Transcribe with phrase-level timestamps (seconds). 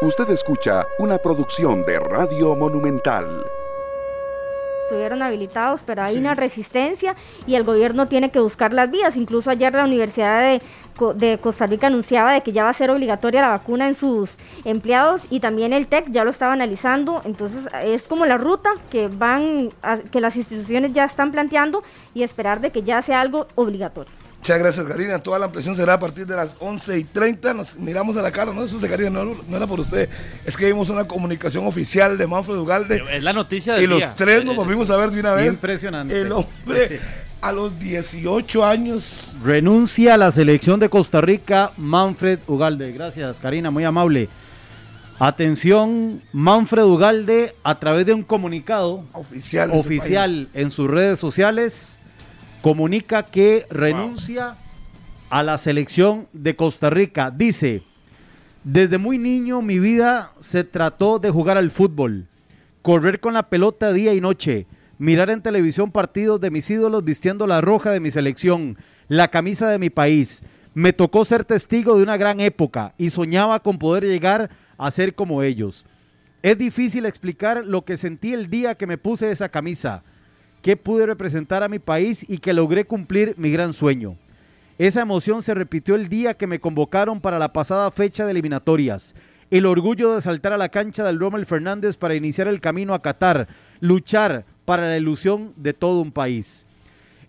[0.00, 3.44] Usted escucha una producción de Radio Monumental
[4.88, 7.14] estuvieron habilitados, pero hay una resistencia
[7.46, 9.16] y el gobierno tiene que buscar las vías.
[9.16, 10.62] Incluso ayer la Universidad de,
[11.14, 14.30] de, Costa Rica anunciaba de que ya va a ser obligatoria la vacuna en sus
[14.64, 17.20] empleados y también el TEC ya lo estaba analizando.
[17.26, 19.70] Entonces es como la ruta que van,
[20.10, 21.82] que las instituciones ya están planteando
[22.14, 24.17] y esperar de que ya sea algo obligatorio.
[24.48, 25.18] Muchas gracias, Karina.
[25.18, 27.52] Toda la ampliación será a partir de las 11 y 30.
[27.52, 30.08] Nos miramos a la cara, no eso de Karina, no, no, era por usted.
[30.42, 33.02] Es que vimos una comunicación oficial de Manfred Ugalde.
[33.12, 35.52] Es la noticia de Y los tres nos volvimos a ver de una vez.
[35.52, 36.18] Impresionante.
[36.18, 36.98] El hombre
[37.42, 39.36] a los 18 años.
[39.44, 42.90] Renuncia a la selección de Costa Rica, Manfred Ugalde.
[42.92, 44.30] Gracias, Karina, muy amable.
[45.18, 51.97] Atención, Manfred Ugalde, a través de un comunicado oficial, oficial en sus redes sociales
[52.68, 54.58] comunica que renuncia
[55.30, 57.30] a la selección de Costa Rica.
[57.30, 57.82] Dice,
[58.62, 62.26] desde muy niño mi vida se trató de jugar al fútbol,
[62.82, 64.66] correr con la pelota día y noche,
[64.98, 68.76] mirar en televisión partidos de mis ídolos vistiendo la roja de mi selección,
[69.08, 70.42] la camisa de mi país.
[70.74, 75.14] Me tocó ser testigo de una gran época y soñaba con poder llegar a ser
[75.14, 75.86] como ellos.
[76.42, 80.02] Es difícil explicar lo que sentí el día que me puse esa camisa
[80.68, 84.18] que pude representar a mi país y que logré cumplir mi gran sueño.
[84.76, 89.14] Esa emoción se repitió el día que me convocaron para la pasada fecha de eliminatorias.
[89.50, 93.00] El orgullo de saltar a la cancha del Rommel Fernández para iniciar el camino a
[93.00, 93.48] Qatar,
[93.80, 96.66] luchar para la ilusión de todo un país.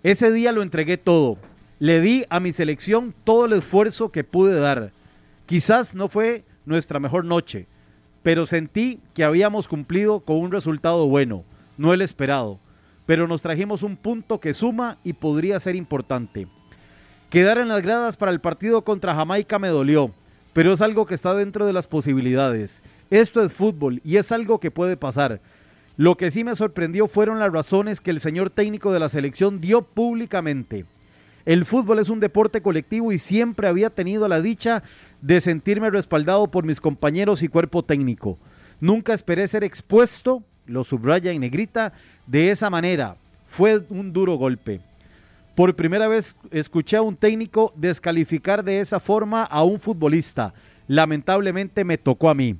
[0.03, 1.37] Ese día lo entregué todo.
[1.79, 4.91] Le di a mi selección todo el esfuerzo que pude dar.
[5.45, 7.67] Quizás no fue nuestra mejor noche,
[8.21, 11.45] pero sentí que habíamos cumplido con un resultado bueno,
[11.77, 12.59] no el esperado
[13.09, 16.47] pero nos trajimos un punto que suma y podría ser importante.
[17.31, 20.13] Quedar en las gradas para el partido contra Jamaica me dolió,
[20.53, 22.83] pero es algo que está dentro de las posibilidades.
[23.09, 25.41] Esto es fútbol y es algo que puede pasar.
[25.97, 29.59] Lo que sí me sorprendió fueron las razones que el señor técnico de la selección
[29.59, 30.85] dio públicamente.
[31.47, 34.83] El fútbol es un deporte colectivo y siempre había tenido la dicha
[35.23, 38.37] de sentirme respaldado por mis compañeros y cuerpo técnico.
[38.79, 41.93] Nunca esperé ser expuesto lo subraya en negrita,
[42.25, 43.17] de esa manera.
[43.47, 44.79] Fue un duro golpe.
[45.55, 50.53] Por primera vez escuché a un técnico descalificar de esa forma a un futbolista.
[50.87, 52.55] Lamentablemente me tocó a mí.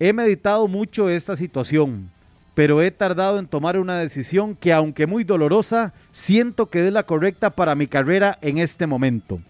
[0.00, 2.10] He meditado mucho esta situación,
[2.54, 7.04] pero he tardado en tomar una decisión que, aunque muy dolorosa, siento que es la
[7.04, 9.40] correcta para mi carrera en este momento.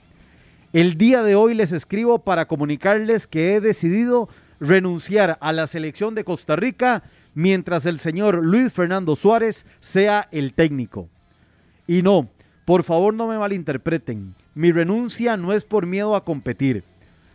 [0.75, 4.28] El día de hoy les escribo para comunicarles que he decidido
[4.60, 7.03] renunciar a la selección de Costa Rica
[7.34, 11.09] mientras el señor Luis Fernando Suárez sea el técnico.
[11.87, 12.28] Y no,
[12.65, 16.84] por favor no me malinterpreten, mi renuncia no es por miedo a competir,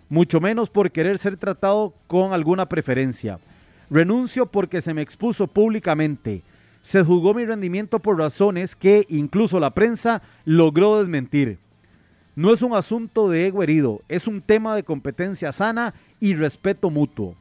[0.09, 3.40] mucho menos por querer ser tratado con alguna preferencia.
[3.90, 6.42] Renuncio porque se me expuso públicamente.
[6.81, 11.58] Se juzgó mi rendimiento por razones que incluso la prensa logró desmentir.
[12.36, 16.90] No es un asunto de ego herido, es un tema de competencia sana y respeto
[16.90, 17.36] mutuo.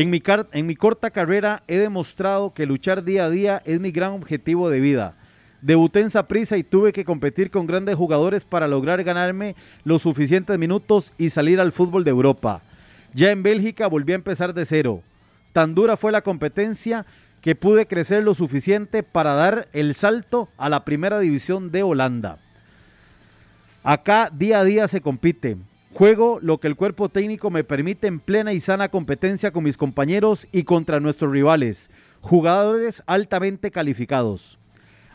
[0.00, 4.70] En mi, corta carrera he demostrado que luchar día a día es mi gran objetivo
[4.70, 5.14] de vida.
[5.60, 10.56] Debuté en Saprissa y tuve que competir con grandes jugadores para lograr ganarme los suficientes
[10.56, 12.62] minutos y salir al fútbol de Europa.
[13.12, 15.02] Ya en Bélgica volví a empezar de cero.
[15.52, 17.04] Tan dura fue la competencia
[17.40, 22.38] que pude crecer lo suficiente para dar el salto a la primera división de Holanda.
[23.82, 25.56] Acá día a día se compite.
[25.94, 29.76] Juego lo que el cuerpo técnico me permite en plena y sana competencia con mis
[29.76, 31.90] compañeros y contra nuestros rivales,
[32.20, 34.58] jugadores altamente calificados.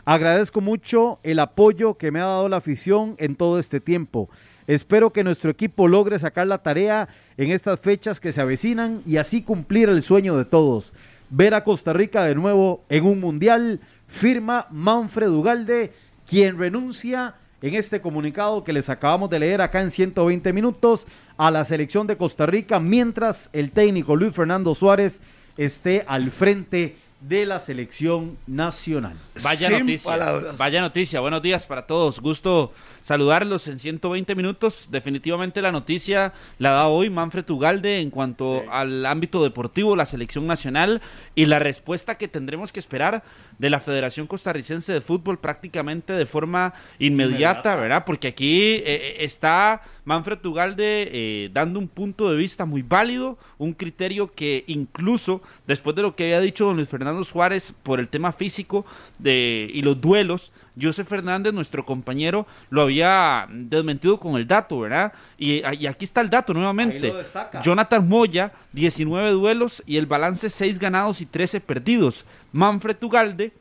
[0.04, 4.28] Agradezco mucho el apoyo que me ha dado la afición en todo este tiempo.
[4.66, 7.08] Espero que nuestro equipo logre sacar la tarea
[7.38, 10.92] en estas fechas que se avecinan y así cumplir el sueño de todos.
[11.30, 13.80] Ver a Costa Rica de nuevo en un mundial.
[14.06, 15.92] Firma Manfred Ugalde,
[16.26, 21.06] quien renuncia en este comunicado que les acabamos de leer acá en 120 minutos
[21.38, 25.22] a la selección de Costa Rica, mientras el técnico Luis Fernando Suárez
[25.56, 26.94] esté al frente
[27.28, 29.16] de la selección nacional.
[29.42, 30.16] Vaya noticia.
[30.58, 31.20] Vaya noticia.
[31.20, 32.20] Buenos días para todos.
[32.20, 34.88] Gusto saludarlos en 120 minutos.
[34.90, 40.46] Definitivamente la noticia la da hoy Manfred Ugalde en cuanto al ámbito deportivo, la selección
[40.46, 41.00] nacional
[41.34, 43.22] y la respuesta que tendremos que esperar
[43.58, 48.04] de la Federación Costarricense de Fútbol prácticamente de forma inmediata, ¿verdad?
[48.04, 53.38] Porque aquí eh, eh, está Manfred Ugalde eh, dando un punto de vista muy válido,
[53.58, 58.00] un criterio que incluso después de lo que había dicho don Luis Fernando Suárez por
[58.00, 58.84] el tema físico
[59.18, 60.52] de, y los duelos.
[60.80, 65.12] Joseph Fernández, nuestro compañero, lo había desmentido con el dato, ¿verdad?
[65.38, 67.12] Y, y aquí está el dato nuevamente.
[67.62, 72.26] Jonathan Moya, 19 duelos y el balance 6 ganados y 13 perdidos.
[72.52, 73.52] Manfred Ugalde,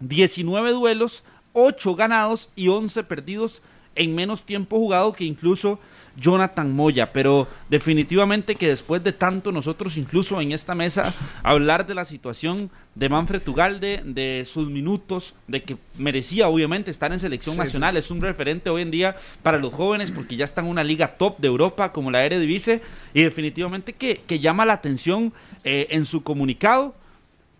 [0.00, 3.62] 19 duelos, 8 ganados y 11 perdidos
[3.96, 5.80] en menos tiempo jugado que incluso
[6.16, 11.12] Jonathan Moya, pero definitivamente que después de tanto nosotros incluso en esta mesa
[11.42, 17.12] hablar de la situación de Manfred Tugalde, de sus minutos, de que merecía obviamente estar
[17.12, 20.62] en selección nacional, es un referente hoy en día para los jóvenes porque ya está
[20.62, 22.80] en una liga top de Europa como la Eredivisie
[23.12, 25.32] y definitivamente que, llama la atención
[25.64, 26.94] eh, en su comunicado,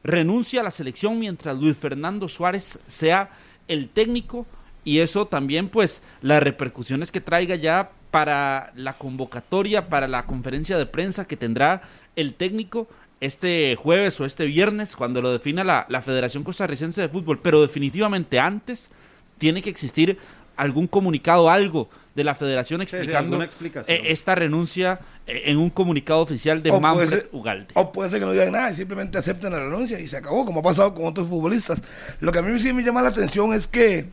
[0.04, 3.30] renuncia a la selección mientras Luis Fernando Suárez sea
[3.68, 4.46] el técnico
[4.86, 10.78] y eso también pues las repercusiones que traiga ya para la convocatoria, para la conferencia
[10.78, 11.82] de prensa que tendrá
[12.14, 12.88] el técnico
[13.20, 18.38] este jueves o este viernes cuando lo defina la, Federación Costarricense de Fútbol, pero definitivamente
[18.38, 18.90] antes
[19.38, 20.18] tiene que existir
[20.56, 26.62] algún comunicado, algo de la federación explicando eh, esta renuncia eh, en un comunicado oficial
[26.62, 27.66] de Manfred Ugalde.
[27.74, 30.46] O puede ser que no digan nada y simplemente acepten la renuncia y se acabó,
[30.46, 31.82] como ha pasado con otros futbolistas.
[32.20, 34.08] Lo que a mí sí me llama la atención es que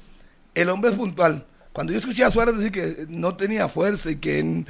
[0.56, 1.46] el hombre es puntual.
[1.74, 4.64] Cuando yo escuché a Suárez decir que no tenía fuerza y que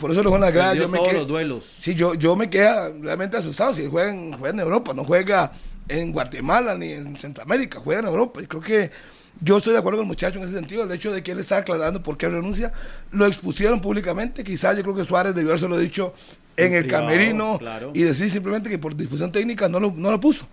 [0.00, 1.64] por eso lo van a la yo me quedé, los duelos.
[1.80, 3.74] Sí, yo, yo me quedé realmente asustado.
[3.74, 5.50] Si él juega en, juega en Europa, no juega
[5.88, 8.40] en Guatemala ni en Centroamérica, juega en Europa.
[8.40, 8.92] Y creo que
[9.40, 10.84] yo estoy de acuerdo con el muchacho en ese sentido.
[10.84, 12.72] El hecho de que él está aclarando por qué renuncia,
[13.10, 14.44] lo expusieron públicamente.
[14.44, 16.14] Quizás yo creo que Suárez debió haberse lo dicho
[16.56, 17.58] en, el camerino
[17.94, 20.46] y decir simplemente que por difusión técnica no lo, no lo puso.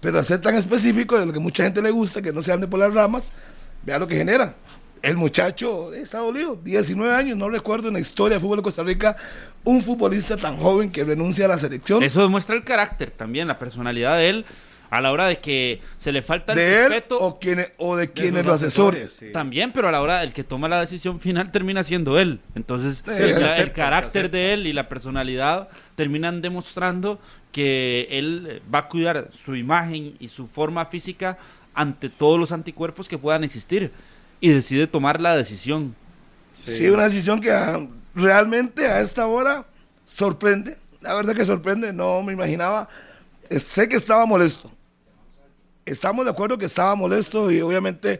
[0.00, 2.66] Pero hacer tan específico de lo que mucha gente le gusta, que no se ande
[2.66, 3.32] por las ramas,
[3.86, 4.54] vea lo que genera.
[5.02, 8.82] El muchacho está dolido, 19 años, no recuerdo en la historia del fútbol de Costa
[8.82, 9.16] Rica
[9.62, 12.02] un futbolista tan joven que renuncia a la selección.
[12.02, 14.46] Eso demuestra el carácter también, la personalidad de él
[14.90, 17.16] a la hora de que se le falta el de respeto.
[17.16, 19.24] Él o, quienes, o de quienes lo asesores.
[19.32, 22.40] También, pero a la hora del que toma la decisión final termina siendo él.
[22.54, 27.20] Entonces, el, carácter de él y la personalidad terminan demostrando
[27.52, 31.38] que él va a cuidar su imagen y su forma física
[31.76, 33.92] ante todos los anticuerpos que puedan existir
[34.40, 35.94] y decide tomar la decisión.
[36.52, 39.66] Sí, una decisión que ah, realmente a esta hora
[40.06, 40.76] sorprende.
[41.02, 42.88] La verdad que sorprende, no me imaginaba.
[43.50, 44.70] Sé que estaba molesto.
[45.84, 48.18] Estamos de acuerdo que estaba molesto y obviamente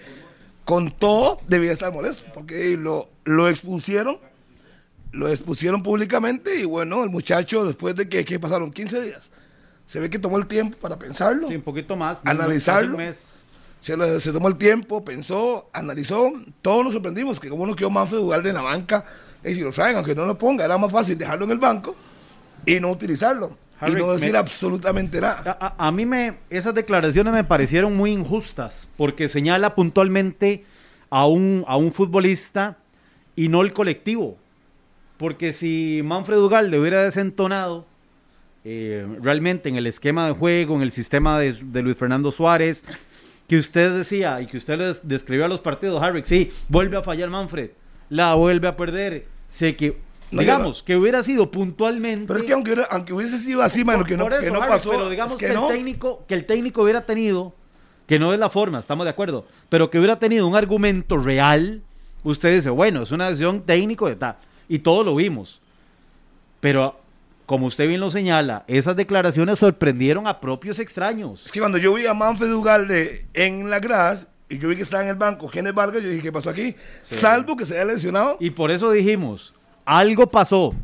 [0.65, 4.19] con todo debía estar molesto porque lo, lo expusieron,
[5.13, 9.31] lo expusieron públicamente y bueno, el muchacho después de que, pasaron 15 días,
[9.87, 11.49] se ve que tomó el tiempo para pensarlo.
[11.49, 12.21] Sí, un poquito más.
[12.25, 12.99] Analizarlo
[13.87, 18.49] se, tomó el tiempo, pensó, analizó, todos nos sorprendimos que como no quedó Manfred Ugalde
[18.49, 19.05] en la banca,
[19.45, 21.95] y si lo traen, aunque no lo ponga, era más fácil dejarlo en el banco
[22.65, 23.57] y no utilizarlo.
[23.87, 25.75] y no decir absolutamente nada.
[25.79, 30.65] A, mí me, esas declaraciones me parecieron muy injustas, porque señala puntualmente
[31.09, 32.79] a un, a un futbolista
[33.37, 34.37] y no el colectivo.
[35.17, 37.87] Porque si Manfred Ugalde hubiera desentonado
[38.65, 42.85] eh, realmente en el esquema de juego, en el sistema de, de Luis Fernando Suárez,
[43.49, 47.03] que usted decía y que usted les describió a los partidos, Harry, sí, vuelve a
[47.03, 47.71] fallar Manfred,
[48.09, 49.99] la vuelve a perder, sé que
[50.31, 52.27] digamos que hubiera sido puntualmente.
[52.27, 54.91] Pero es que aunque, aunque hubiese sido así, mano, que no, que no pasó.
[54.91, 57.55] Pero digamos que, el técnico, que el técnico hubiera tenido,
[58.07, 61.83] que no es la forma, estamos de acuerdo, pero que hubiera tenido un argumento real,
[62.25, 64.37] usted dice, bueno, es una decisión técnico de tal,
[64.69, 65.61] y todo lo vimos.
[66.61, 66.99] Pero
[67.47, 71.47] como usted bien lo señala, esas declaraciones sorprendieron a propios extraños.
[71.47, 74.83] Es que cuando yo vi a Manfred Ugalde en la Gras y yo vi que
[74.83, 76.75] estaba en el banco Genes Vargas, yo dije, ¿qué pasó aquí?
[77.05, 78.37] Salvo que se haya lesionado.
[78.41, 80.75] Y por eso dijimos, algo pasó.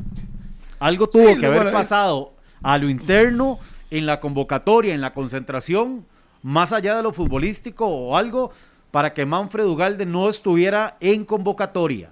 [0.79, 6.05] Algo tuvo que haber pasado a lo interno, en la convocatoria, en la concentración,
[6.41, 8.51] más allá de lo futbolístico o algo,
[8.89, 12.11] para que Manfred Ugalde no estuviera en convocatoria.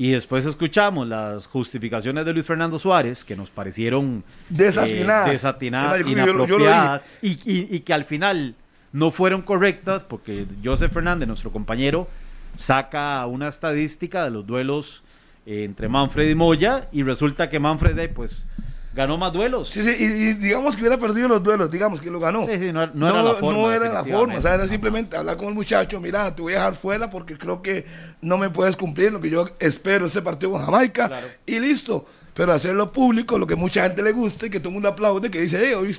[0.00, 6.00] Y después escuchamos las justificaciones de Luis Fernando Suárez, que nos parecieron desatinadas, eh, desatinadas
[6.08, 8.54] inapropiadas, y, y, que al final
[8.92, 12.08] no fueron correctas, porque Joseph Fernández, nuestro compañero,
[12.56, 15.02] saca una estadística de los duelos
[15.44, 18.46] eh, entre Manfred y Moya, y resulta que Manfred, pues,
[18.94, 19.68] ganó más duelos.
[19.68, 22.46] Sí, sí, y, digamos que hubiera perdido los duelos, digamos que lo ganó.
[22.46, 23.58] Sí, sí, no, era la forma.
[23.58, 26.54] No era la forma, o sea, era simplemente hablar con el muchacho, mira, te voy
[26.54, 27.86] a dejar fuera porque creo que
[28.20, 31.10] no me puedes cumplir lo que yo espero ese partido con Jamaica,
[31.46, 32.06] y listo.
[32.32, 35.30] Pero hacerlo público, lo que mucha gente le gusta y que todo el mundo aplaude,
[35.30, 35.94] que dice, hey, hoy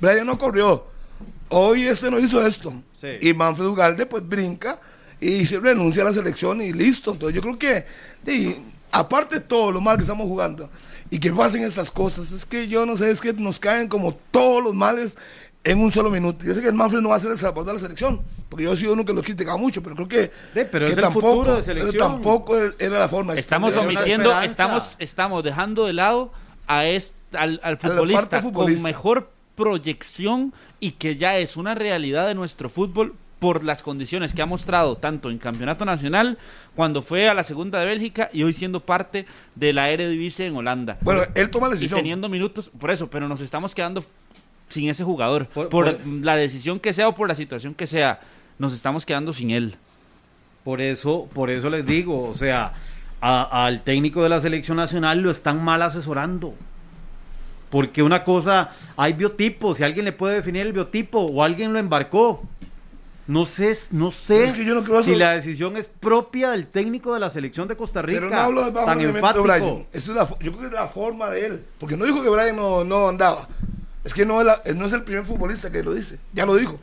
[0.00, 0.86] Brian no corrió,
[1.48, 2.72] hoy este no hizo esto.
[3.20, 4.80] Y Manfred Ugalde pues brinca
[5.20, 7.12] y se renuncia a la selección y listo.
[7.12, 7.86] Entonces yo creo que,
[8.90, 10.68] aparte de todo lo mal que estamos jugando,
[11.10, 12.32] y que pasen estas cosas.
[12.32, 15.16] Es que yo no sé, es que nos caen como todos los males
[15.64, 16.44] en un solo minuto.
[16.44, 18.64] Yo sé que el Manfred no va a ser el salvador de la selección, porque
[18.64, 20.30] yo he sido uno que lo he criticado mucho, pero creo que,
[20.66, 21.92] pero que es el tampoco, futuro de selección.
[21.92, 23.34] pero tampoco es- era la forma.
[23.34, 26.32] Estamos omitiendo, estamos, estamos dejando de lado
[26.66, 28.40] a est- al, al futbolista.
[28.52, 34.34] con mejor proyección y que ya es una realidad de nuestro fútbol por las condiciones
[34.34, 36.38] que ha mostrado tanto en campeonato nacional
[36.74, 40.56] cuando fue a la segunda de Bélgica y hoy siendo parte de la Eredivisie en
[40.56, 42.00] Holanda Bueno, él toma la y decisión.
[42.00, 44.04] teniendo minutos por eso pero nos estamos quedando
[44.68, 47.86] sin ese jugador Por- por, por- la decisión que sea o por la situación que
[47.86, 48.20] sea
[48.58, 49.76] nos estamos quedando sin él
[50.64, 52.72] Por eso, por eso les digo, o sea,
[53.20, 56.54] a- al técnico de la selección nacional lo están mal asesorando.
[57.70, 61.78] Porque una cosa, hay biotipos, si alguien le puede definir el biotipo o alguien lo
[61.78, 62.42] embarcó.
[63.28, 65.18] No sé, no sé es que yo no creo si eso.
[65.20, 68.20] la decisión es propia del técnico de la selección de Costa Rica.
[68.20, 69.44] Pero no hablo de tan enfático.
[69.44, 69.86] Brian.
[69.92, 71.64] Esa es la, yo creo que es la forma de él.
[71.78, 73.46] Porque no dijo que Brian no, no andaba.
[74.02, 76.18] Es que no es, la- no es el primer futbolista que lo dice.
[76.32, 76.80] Ya lo dijo.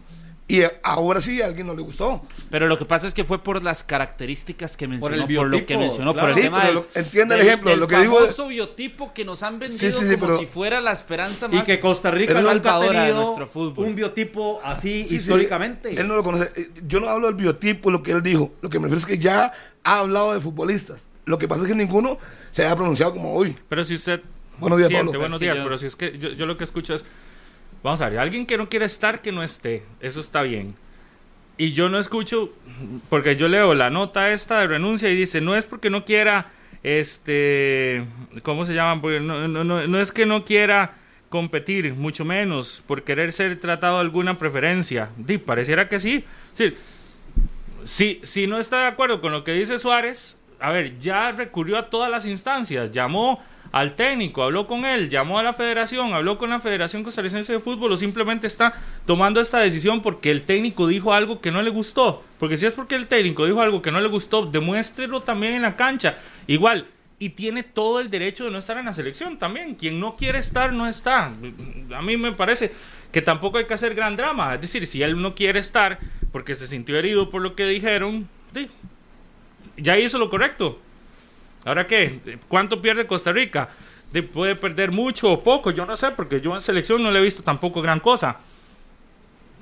[0.48, 2.22] Y ahora sí a alguien no le gustó.
[2.52, 5.58] Pero lo que pasa es que fue por las características que mencionó, el por, lo
[5.58, 6.28] biotipo, que mencionó, claro.
[6.28, 8.22] por el Sí, tema pero del, entiende el del- ejemplo, del lo que digo es-
[8.26, 11.48] famoso biotipo que nos han vendido Sí, sí, sí, como pero- si fuera la esperanza
[11.52, 13.86] Y más que Costa Rica nunca ha salvadora de tenido nuestro fútbol.
[13.88, 16.00] un biotipo así Sí, sí, históricamente.
[16.00, 16.52] él no lo conoce.
[16.56, 18.54] Eh, Yo no hablo del biotipo, lo que él dijo.
[18.62, 19.52] Lo que me refiero es que ya
[19.84, 21.08] ha hablado de futbolistas.
[21.26, 22.20] Lo que pasa es que ninguno
[22.52, 23.56] se ha pronunciado como hoy.
[23.68, 24.22] Pero si usted
[24.60, 25.20] Buenos días, siente, Pablo.
[25.20, 27.04] buenos días, yo- pero si es que yo, yo lo que escucho es,
[27.86, 30.74] vamos a ver, alguien que no quiere estar, que no esté, eso está bien.
[31.56, 32.52] Y yo no escucho,
[33.10, 36.48] porque yo leo la nota esta de renuncia y dice, no es porque no quiera,
[36.82, 38.04] este,
[38.42, 39.00] ¿cómo se llama?
[39.00, 40.96] Porque no, no, es que no quiera
[41.30, 45.10] competir, mucho menos por querer ser tratado alguna preferencia.
[45.16, 46.26] Di, pareciera que sí.
[47.86, 51.78] Sí, si no está de acuerdo con lo que dice Suárez, a ver, ya recurrió
[51.78, 53.44] a todas las instancias, llamó
[53.76, 57.60] al técnico, habló con él, llamó a la federación, habló con la Federación Costarricense de
[57.60, 58.74] Fútbol o simplemente está
[59.06, 62.24] tomando esta decisión porque el técnico dijo algo que no le gustó.
[62.40, 65.64] Porque si es porque el técnico dijo algo que no le gustó, demuéstrelo también en
[65.64, 66.16] la cancha.
[66.48, 66.86] Igual,
[67.20, 69.76] y tiene todo el derecho de no estar en la selección también.
[69.76, 71.34] Quien no quiere estar, no está.
[71.94, 72.72] A mí me parece
[73.12, 74.56] que tampoco hay que hacer gran drama.
[74.56, 76.00] Es decir, si él no quiere estar
[76.32, 78.70] porque se sintió herido por lo que dijeron, di,
[79.76, 80.80] ya hizo lo correcto.
[81.66, 82.38] ¿Ahora qué?
[82.48, 83.68] ¿Cuánto pierde Costa Rica?
[84.14, 87.20] De- puede perder mucho o poco, yo no sé, porque yo en selección no le
[87.20, 88.38] he visto tampoco gran cosa.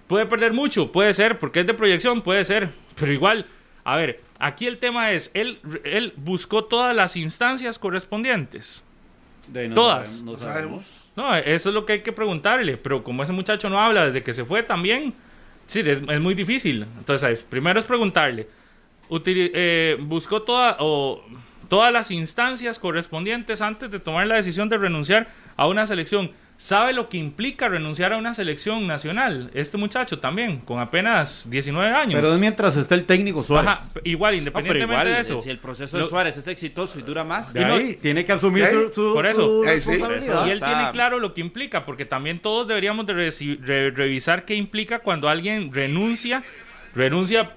[0.07, 2.69] Puede perder mucho, puede ser, porque es de proyección, puede ser,
[2.99, 3.45] pero igual,
[3.83, 8.83] a ver, aquí el tema es, él, él buscó todas las instancias correspondientes.
[9.47, 10.09] De- no Todas.
[10.09, 10.99] sabemos, no No sabemos.
[11.15, 14.23] No, eso es lo que hay que preguntarle, pero como ese muchacho no habla desde
[14.23, 15.13] que se fue también,
[15.67, 16.85] sí, es, es muy difícil.
[16.97, 18.47] Entonces, primero es preguntarle,
[19.25, 21.23] eh, buscó toda, o,
[21.73, 25.27] todas las instancias correspondientes antes de tomar la decisión de renunciar
[25.57, 26.29] a una selección.
[26.55, 29.49] ¿Sabe lo que implica renunciar a una selección nacional?
[29.55, 32.13] Este muchacho también, con apenas 19 años.
[32.13, 33.71] Pero es mientras está el técnico Suárez.
[33.71, 35.41] Ajá, igual, No, pero independientemente igual, de eso.
[35.41, 38.65] si el proceso de Suárez es exitoso y dura más, De ahí, tiene que asumir
[38.65, 39.41] ahí, su, su- por eso.
[39.41, 39.89] su De ahí sí.
[39.93, 40.45] responsabilidad.
[40.45, 43.13] Y él tiene claro lo que implica, porque también todos deberíamos de
[43.59, 46.43] re- revisar qué implica cuando alguien renuncia,
[46.93, 47.53] renuncia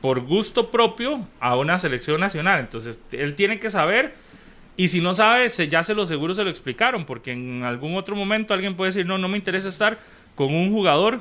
[0.00, 2.60] por gusto propio a una selección nacional.
[2.60, 4.14] Entonces, él tiene que saber,
[4.76, 7.96] y si no sabe, se, ya se lo seguro se lo explicaron, porque en algún
[7.96, 9.98] otro momento alguien puede decir, no, no me interesa estar
[10.34, 11.20] con un jugador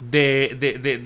[0.00, 0.98] de, de, de,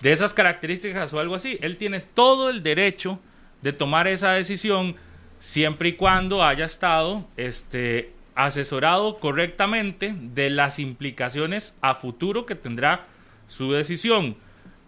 [0.00, 1.58] de, esas características o algo así.
[1.60, 3.18] Él tiene todo el derecho
[3.60, 4.96] de tomar esa decisión
[5.38, 13.06] siempre y cuando haya estado este, asesorado correctamente de las implicaciones a futuro que tendrá
[13.48, 14.36] su decisión.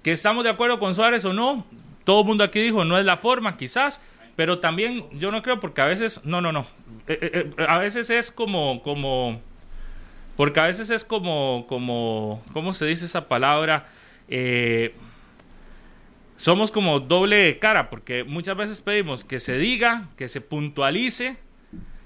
[0.05, 1.67] Que estamos de acuerdo con Suárez o no,
[2.05, 4.01] todo el mundo aquí dijo, no es la forma, quizás,
[4.37, 6.67] pero también yo no creo porque a veces, no, no, no,
[7.07, 9.41] Eh, eh, eh, a veces es como, como,
[10.37, 13.89] porque a veces es como, como, ¿cómo se dice esa palabra?
[16.37, 21.37] Somos como doble cara, porque muchas veces pedimos que se diga, que se puntualice,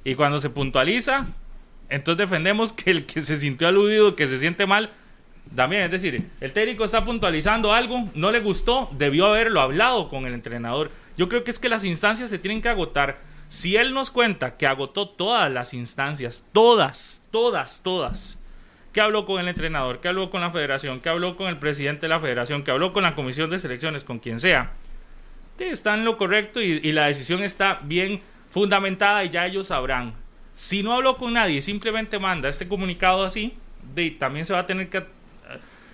[0.04, 1.26] y cuando se puntualiza,
[1.88, 4.90] entonces defendemos que el que se sintió aludido, que se siente mal,
[5.54, 10.26] también, es decir, el técnico está puntualizando algo, no le gustó, debió haberlo hablado con
[10.26, 10.90] el entrenador.
[11.16, 13.20] Yo creo que es que las instancias se tienen que agotar.
[13.48, 18.38] Si él nos cuenta que agotó todas las instancias, todas, todas, todas,
[18.92, 22.02] que habló con el entrenador, que habló con la federación, que habló con el presidente
[22.02, 24.72] de la federación, que habló con la comisión de selecciones, con quien sea,
[25.58, 30.14] está en lo correcto y, la decisión está bien fundamentada y ya ellos sabrán.
[30.54, 33.56] Si no habló con nadie, simplemente manda este comunicado así,
[34.18, 35.04] también se va a tener que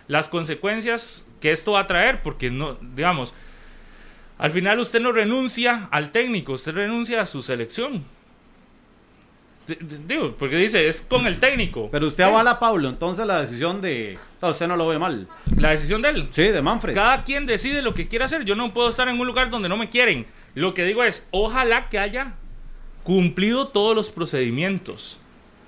[0.08, 3.34] las consecuencias que esto va a traer, porque no, digamos,
[4.38, 8.04] al final usted no renuncia al técnico, usted renuncia a su selección.
[10.06, 11.88] Digo, porque dice, es con el técnico.
[11.90, 14.18] Pero usted avala a Pablo, entonces la decisión de...
[14.42, 15.26] No, usted no lo ve mal.
[15.56, 16.28] La decisión de él.
[16.32, 16.94] Sí, de Manfred.
[16.94, 18.44] Cada quien decide lo que quiere hacer.
[18.44, 20.26] Yo no puedo estar en un lugar donde no me quieren.
[20.54, 22.34] Lo que digo es, ojalá que haya
[23.04, 25.18] cumplido todos los procedimientos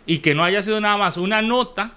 [0.04, 1.94] y que no haya sido nada más una nota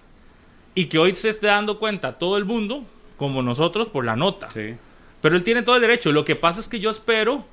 [0.75, 2.83] y que hoy se esté dando cuenta todo el mundo,
[3.17, 4.49] como nosotros, por la nota.
[4.53, 4.75] Sí.
[5.21, 6.11] Pero él tiene todo el derecho.
[6.11, 7.43] Lo que pasa es que yo espero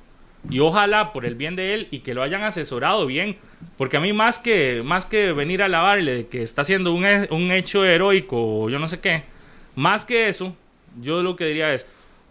[0.49, 3.37] y ojalá por el bien de él y que lo hayan asesorado bien,
[3.77, 7.05] porque a mí más que más que venir a lavarle de que está haciendo un,
[7.31, 9.23] un hecho heroico o yo no sé qué,
[9.75, 10.55] más que eso,
[11.01, 11.85] yo lo que diría es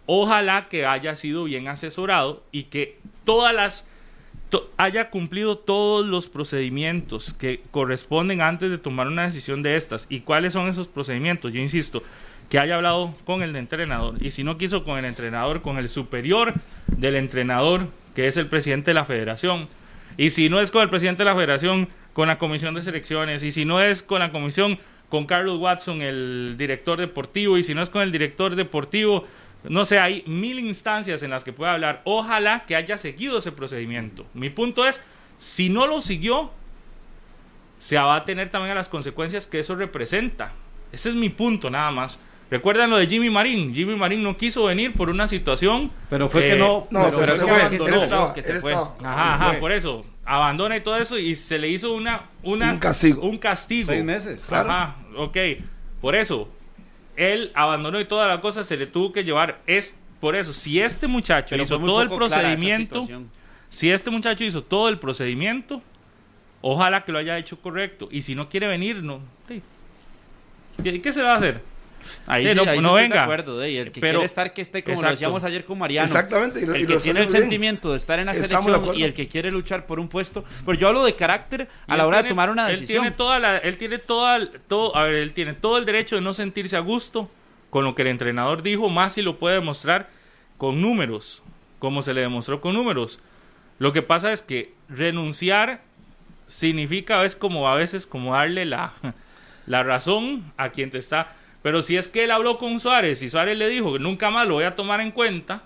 [0.05, 3.87] ojalá que haya sido bien asesorado y que todas las
[4.77, 10.07] haya cumplido todos los procedimientos que corresponden antes de tomar una decisión de estas.
[10.09, 11.51] ¿Y cuáles son esos procedimientos?
[11.51, 12.01] Yo insisto,
[12.49, 14.15] que haya hablado con el entrenador.
[14.23, 16.53] Y si no quiso con el entrenador, con el superior
[16.87, 19.67] del entrenador, que es el presidente de la federación.
[20.15, 23.43] Y si no es con el presidente de la federación, con la comisión de selecciones.
[23.43, 27.57] Y si no es con la comisión, con Carlos Watson, el director deportivo.
[27.57, 29.25] Y si no es con el director deportivo,
[29.63, 32.01] no sé, hay mil instancias en las que puede hablar.
[32.05, 34.25] Ojalá que haya seguido ese procedimiento.
[34.33, 35.01] Mi punto es,
[35.37, 36.51] si no lo siguió,
[37.77, 40.53] se va a tener también a las consecuencias que eso representa.
[40.91, 42.19] Ese es mi punto nada más.
[42.49, 43.75] ¿Recuerdan lo de Jimmy Marín?
[43.75, 45.91] Jimmy Marín no quiso venir por una situación.
[46.09, 46.87] Pero fue eh, que no...
[46.89, 47.87] No, pero se, fue se que fue, abandonó.
[47.97, 48.71] él estaba, que se él fue.
[48.71, 48.95] estaba.
[49.03, 49.59] Ajá, ajá, Fue.
[49.59, 50.05] por eso.
[50.23, 53.21] Abandona y todo eso y se le hizo una, una Un castigo.
[53.21, 53.91] Un castigo.
[53.91, 54.45] Seis meses.
[54.47, 54.71] Claro.
[54.71, 55.37] Ajá, ok.
[55.99, 56.49] Por eso,
[57.17, 59.59] él abandonó y toda la cosa se le tuvo que llevar.
[59.67, 63.05] Es por eso, si este muchacho Pero hizo todo el procedimiento,
[63.69, 65.81] si este muchacho hizo todo el procedimiento,
[66.61, 68.07] ojalá que lo haya hecho correcto.
[68.11, 69.19] Y si no quiere venir, no.
[69.47, 69.61] sí.
[70.81, 71.61] ¿Qué, qué se le va a hacer?
[72.25, 73.15] Ahí Sí, sí, no- ahí sí no estoy venga.
[73.15, 75.11] de acuerdo, de, y el que Pero- quiere estar que esté como lo Exacto.
[75.15, 76.05] decíamos ayer con Mariano.
[76.07, 77.41] Exactamente, y lo- el lo que tiene el bien.
[77.41, 80.43] sentimiento de estar en la Estamos selección y el que quiere luchar por un puesto.
[80.65, 83.03] Pero yo hablo de carácter Y a la él hora de tomar una Él decisión.
[83.03, 86.21] tiene toda la, él tiene toda, todo, a ver, él tiene todo el derecho de
[86.21, 87.29] no sentirse a gusto
[87.69, 90.09] con lo que el entrenador dijo, más si lo puede demostrar
[90.57, 91.43] con números,
[91.79, 93.19] como se le demostró con números.
[93.79, 95.81] Lo que pasa es que renunciar
[96.47, 98.93] significa es como a veces como darle la,
[99.65, 101.35] la razón a quien te está.
[101.63, 104.47] Pero si es que él habló con Suárez y Suárez le dijo que nunca más
[104.47, 105.63] lo voy a tomar en cuenta,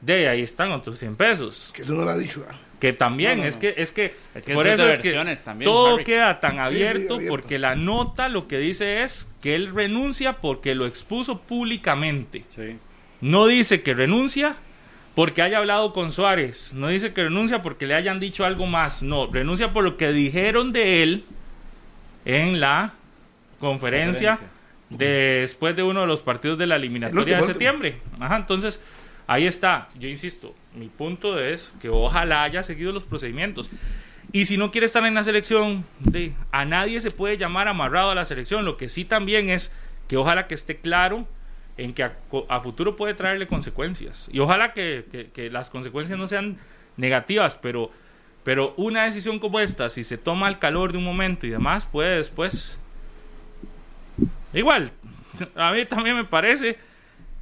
[0.00, 1.70] de ahí están otros 100 pesos.
[1.74, 2.44] Que eso no lo ha dicho.
[2.48, 2.54] ah.
[2.80, 3.60] Que también, No, no, es no.
[3.62, 6.04] que, es que, Es que por eso es que también, todo Harry.
[6.04, 7.28] queda tan sí, abierto, abierto.
[7.32, 12.44] porque la nota lo que dice es que él renuncia porque lo expuso públicamente.
[12.54, 12.76] Sí.
[13.22, 14.56] No dice que renuncia
[15.14, 16.72] porque haya hablado con Suárez.
[16.74, 19.02] No dice que renuncia porque le hayan dicho algo más.
[19.02, 21.24] No, renuncia por lo que dijeron de él
[22.26, 22.92] en la
[23.60, 24.53] conferencia, Conferencia.
[24.90, 28.00] De- después de uno de los partidos de la eliminatoria de septiembre.
[28.20, 28.80] Ajá, entonces
[29.26, 29.88] ahí está.
[29.98, 33.70] Yo insisto, mi punto es que ojalá haya seguido los procedimientos.
[34.32, 38.10] Y si no quiere estar en la selección, de, a nadie se puede llamar amarrado
[38.10, 38.64] a la selección.
[38.64, 39.72] Lo que sí también es
[40.08, 41.26] que ojalá que esté claro
[41.76, 44.28] en que a, futuro puede traerle consecuencias.
[44.32, 46.56] Y ojalá que, que- que las consecuencias no sean
[46.96, 47.90] negativas, pero,
[48.44, 51.86] pero una decisión como esta, si se toma al calor de un momento y demás,
[51.86, 52.78] puede después...
[54.54, 54.92] Igual,
[55.56, 56.78] a mí también me parece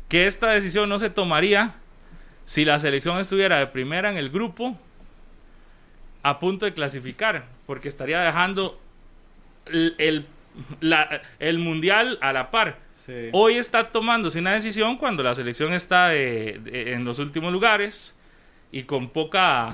[0.09, 1.75] que esta decisión no se tomaría
[2.45, 4.77] si la selección estuviera de primera en el grupo
[6.23, 8.81] a punto de clasificar, porque estaría dejando
[9.67, 10.27] el, el-
[10.81, 12.79] la- el mundial a la par.
[13.07, 13.31] Sí.
[13.33, 18.17] Hoy está tomándose una decisión cuando la selección está de- de- en los últimos lugares
[18.71, 19.71] y con poca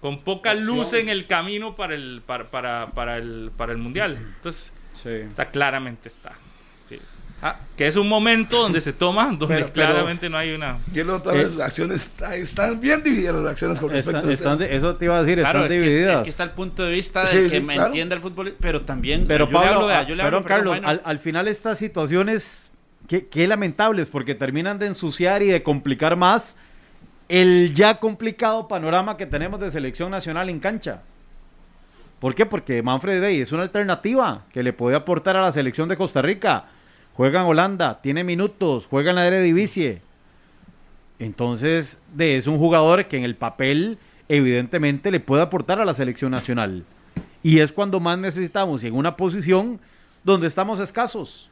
[0.00, 4.16] con poca luz en el camino para el para, para, para el para el mundial.
[4.16, 5.08] Entonces, Sí.
[5.28, 6.32] está claramente está.
[6.88, 6.98] Sí.
[7.40, 10.78] Ah, que es un momento donde se toma, donde Pero- pero- claramente no hay una
[10.92, 14.34] Yo lo todas las reacciones está- están bien divididas las reacciones con respecto Están- a
[14.34, 16.16] están este de- eso te iba a decir, Claro, están es que, divididas.
[16.16, 17.88] es que está el punto de vista Sí, sí, que me claro.
[17.90, 19.26] entiende el fútbol, pero también.
[19.28, 20.88] Pero yo Pablo, le hablo, vea, ah, yo le hablo, perdón, Carlos, bueno.
[20.88, 22.72] al, al final estas situaciones,
[23.06, 26.56] qué, qué lamentables, porque terminan de ensuciar y de complicar más
[27.28, 31.02] el ya complicado panorama que tenemos de selección nacional en cancha.
[32.20, 32.46] ¿Por qué?
[32.46, 36.20] Porque Manfred Day es una alternativa que le puede aportar a la selección de Costa
[36.20, 36.66] Rica.
[37.14, 40.02] Juega en Holanda, tiene minutos, juega en la Eredivisie.
[41.18, 45.94] Entonces, de, es un jugador que en el papel evidentemente le puede aportar a la
[45.94, 46.84] selección nacional.
[47.42, 49.80] Y es cuando más necesitamos, y en una posición
[50.24, 51.48] donde estamos escasos,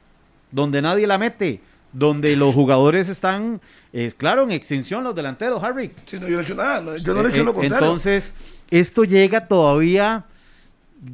[0.50, 1.60] donde nadie la mete,
[1.92, 3.60] donde los jugadores están,
[3.92, 5.92] eh, claro, en extinción los delanteros, Harry.
[6.04, 6.80] Sí, no, yo no he hecho nada.
[6.80, 7.86] no, yo no le he hecho lo eh, contrario.
[7.86, 8.34] Entonces,
[8.70, 10.24] esto llega todavía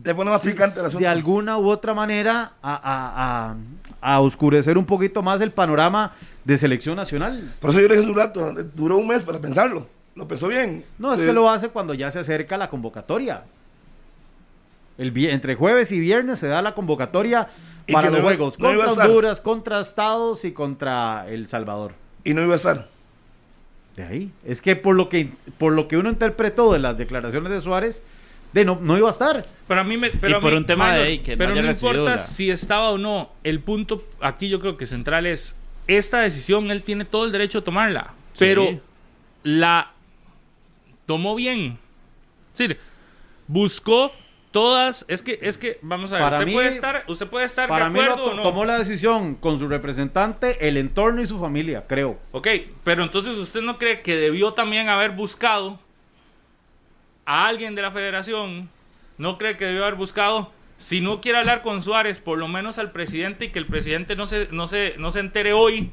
[0.02, 1.00] Te pone más picante el asunto.
[1.00, 6.12] de alguna u otra manera a, a- a- a oscurecer un poquito más el panorama
[6.44, 7.52] de selección nacional.
[7.60, 9.86] Por eso yo le dije un rato, duró un mes para pensarlo.
[10.14, 10.84] Lo pensó bien.
[10.98, 13.44] No, es Eh, que lo hace cuando ya se acerca la convocatoria.
[14.98, 17.48] El, entre jueves y viernes se da la convocatoria
[17.90, 21.92] para los juegos contra Honduras, contra Estados y contra El Salvador.
[22.24, 22.88] Y no iba a estar.
[23.96, 24.32] De ahí.
[24.44, 28.02] Es que por lo que, por lo que uno interpretó de las declaraciones de Suárez,
[28.52, 29.46] de no, no iba a estar.
[29.66, 30.10] Pero a mí me.
[30.10, 33.30] Pero por un tema de que Pero no, importa si estaba o no.
[33.44, 37.58] El punto aquí yo creo que central es: esta decisión él tiene todo el derecho
[37.58, 38.14] a tomarla.
[38.38, 38.80] Pero
[39.42, 39.92] la
[41.06, 41.78] tomó bien.
[42.52, 42.78] Es decir,
[43.46, 44.12] buscó
[44.52, 47.74] todas, es que, es que, vamos a ver, usted puede estar, usted puede estar de
[47.74, 48.42] acuerdo o no.
[48.42, 52.18] Tomó la decisión con su representante, el entorno y su familia, creo.
[52.30, 52.48] Ok,
[52.84, 55.80] pero entonces usted no cree que debió también haber buscado
[57.26, 58.70] a alguien de la federación,
[59.18, 62.78] no cree que debió haber buscado, si no quiere hablar con Suárez, por lo menos
[62.78, 65.92] al presidente y que el presidente no se, no se, no se entere hoy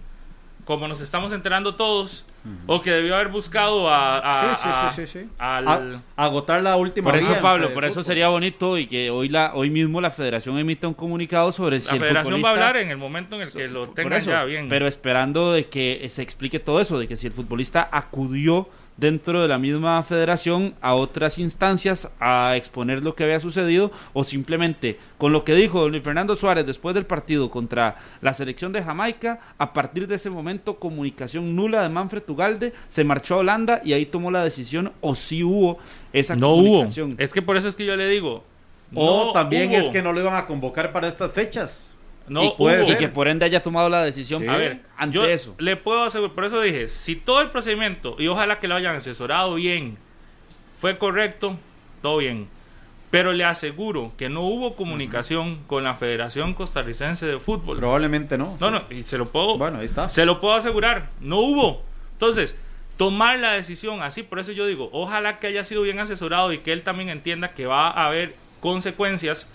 [0.70, 2.28] como nos estamos enterando todos,
[2.68, 6.04] o que debió haber buscado a, sí, sí, sí, al...
[6.16, 9.72] agotar la última Por eso, Pablo, por eso sería bonito y que hoy la hoy
[9.72, 12.98] mismo la federación emita un comunicado sobre si La federación va a hablar en el
[12.98, 14.70] momento en el que lo tenga ya bien.
[14.70, 19.42] Pero esperando de que se explique todo eso, de que si el futbolista acudió dentro
[19.42, 25.00] de la misma federación a otras instancias a exponer lo que había sucedido o simplemente
[25.18, 29.40] con lo que dijo don Fernando Suárez después del partido contra la selección de Jamaica,
[29.58, 33.94] a partir de ese momento comunicación nula de Manfred Tugalde, se marchó a Holanda y
[33.94, 35.80] ahí tomó la decisión o si hubo
[36.14, 37.14] esa no comunicación.
[37.14, 37.20] Hubo.
[37.20, 38.44] Es que por eso es que yo le digo.
[38.96, 41.96] O también es que no lo iban a convocar para estas fechas.
[42.30, 45.56] No, y, puede que por ende haya tomado la decisión a ver, ante eso.
[45.58, 48.96] Le puedo asegurar, por eso dije, si todo el procedimiento, y ojalá que lo hayan
[48.96, 49.98] asesorado bien,
[50.80, 51.58] fue correcto,
[52.02, 52.48] todo bien.
[53.12, 57.80] Pero le aseguro que no hubo comunicación con la Federación Costarricense de Fútbol.
[57.80, 58.56] Probablemente no.
[58.60, 59.58] No, no, y se lo puedo.
[59.58, 60.08] Bueno, ahí está.
[60.10, 61.10] Se lo puedo asegurar.
[61.20, 61.82] No hubo.
[62.14, 62.56] Entonces,
[62.98, 66.60] tomar la decisión así, por eso yo digo, ojalá que haya sido bien asesorado y
[66.60, 69.50] que él también entienda que va a haber consecuencias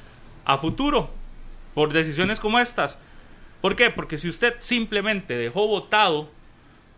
[0.44, 1.10] a futuro
[1.74, 2.98] por decisiones como estas.
[3.60, 3.90] ¿Por qué?
[3.90, 6.28] Porque si usted simplemente dejó votado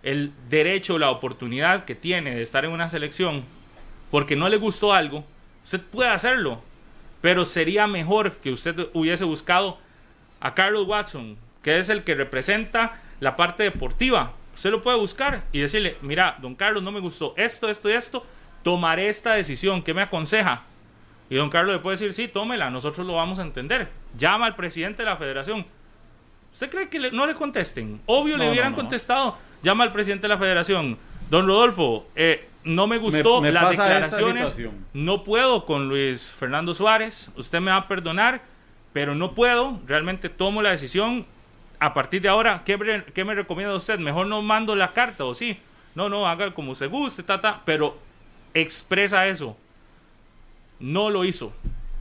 [0.02, 3.44] el derecho, la oportunidad que tiene de estar en una selección
[4.10, 5.24] porque no le gustó algo,
[5.64, 6.62] usted puede hacerlo.
[7.20, 9.78] Pero sería mejor que usted hubiese buscado
[10.40, 14.32] a Carlos Watson, que es el que representa la parte deportiva.
[14.54, 17.92] Usted lo puede buscar y decirle, mira, don Carlos, no me gustó esto, esto y
[17.92, 18.24] esto,
[18.62, 20.62] tomaré esta decisión, ¿qué me aconseja?
[21.28, 23.88] Y don Carlos le puede decir, sí, tómela, nosotros lo vamos a entender.
[24.16, 25.66] Llama al presidente de la federación.
[26.52, 28.00] ¿Usted cree que no le contesten?
[28.06, 29.36] Obvio le hubieran contestado.
[29.62, 30.96] Llama al presidente de la federación.
[31.28, 34.56] Don Rodolfo, eh, no me gustó las declaraciones.
[34.92, 37.30] No puedo con Luis Fernando Suárez.
[37.36, 38.42] Usted me va a perdonar,
[38.92, 39.80] pero no puedo.
[39.86, 41.26] Realmente tomo la decisión.
[41.78, 43.98] A partir de ahora, ¿qué, qué me recomienda usted?
[43.98, 45.58] Mejor no mando la carta o sí.
[45.94, 47.98] No, no, haga como se guste, tata, pero
[48.54, 49.56] expresa eso
[50.80, 51.52] no lo hizo.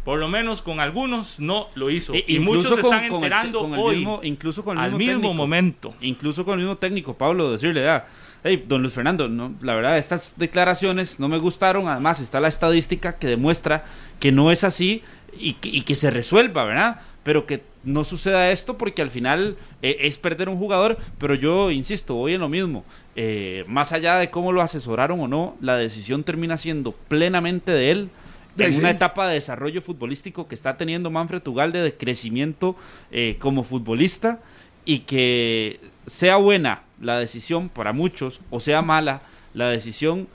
[0.05, 2.13] Por lo menos con algunos no lo hizo.
[2.13, 4.07] E y muchos están enterando hoy.
[4.21, 5.95] incluso con el al mismo, momento.
[5.99, 8.05] Incluso con el mismo técnico, Pablo, decirle, ah,
[8.43, 11.87] hey, don Luis Fernando, no, la verdad, estas declaraciones no me gustaron.
[11.87, 13.83] Además, está la estadística que demuestra
[14.19, 15.01] que no es así
[15.39, 17.01] y que, se resuelva, ¿verdad?
[17.23, 20.99] Pero que no suceda esto porque al final eh, es perder un jugador.
[21.17, 22.85] Pero yo insisto, voy en lo mismo.
[23.15, 27.89] Eh, más allá de cómo lo asesoraron o no, la decisión termina siendo plenamente de
[27.89, 28.09] él
[28.57, 32.75] en una etapa de desarrollo futbolístico que está teniendo Manfred Ugalde de crecimiento
[33.11, 34.39] eh, como futbolista
[34.85, 39.21] y que sea buena la decisión para muchos o sea mala
[39.53, 40.27] la decisión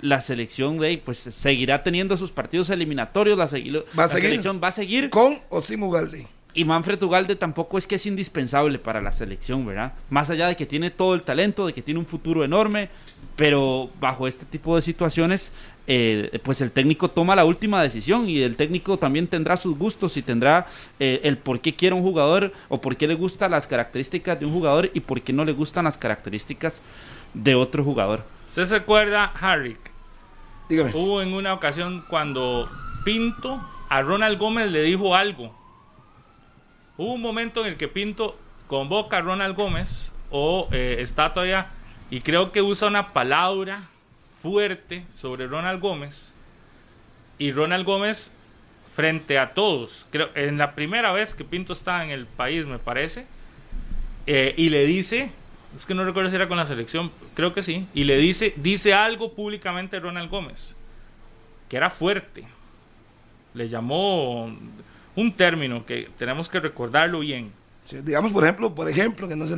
[0.00, 4.68] la selección de pues seguirá teniendo sus partidos eliminatorios la, va a seguir, selección va
[4.68, 9.00] a seguir con o sin Ugalde y Manfred Ugalde tampoco es que es indispensable para
[9.00, 9.94] la selección, ¿verdad?
[10.10, 12.90] Más allá de que tiene todo el talento, de que tiene un futuro enorme,
[13.36, 15.52] pero bajo este tipo de situaciones,
[15.86, 20.16] eh, pues el técnico toma la última decisión y el técnico también tendrá sus gustos
[20.16, 20.66] y tendrá
[21.00, 24.46] eh, el por qué quiere un jugador o por qué le gustan las características de
[24.46, 26.82] un jugador y por qué no le gustan las características
[27.32, 28.24] de otro jugador.
[28.50, 29.78] ¿Usted se acuerda, Harry?
[30.68, 30.90] Dígame.
[30.94, 32.68] Hubo en una ocasión cuando
[33.04, 35.61] Pinto a Ronald Gómez le dijo algo.
[36.96, 41.68] Hubo un momento en el que Pinto convoca a Ronald Gómez o eh, está todavía
[42.10, 43.88] y creo que usa una palabra
[44.42, 46.34] fuerte sobre Ronald Gómez.
[47.38, 48.32] Y Ronald Gómez,
[48.94, 52.78] frente a todos, creo, en la primera vez que Pinto está en el país, me
[52.78, 53.26] parece,
[54.26, 55.30] eh, y le dice,
[55.74, 58.52] es que no recuerdo si era con la selección, creo que sí, y le dice,
[58.56, 60.76] dice algo públicamente Ronald Gómez,
[61.68, 62.44] que era fuerte.
[63.54, 64.54] Le llamó
[65.16, 67.52] un término que tenemos que recordarlo bien.
[68.04, 69.50] digamos, por ejemplo, por ejemplo, que no es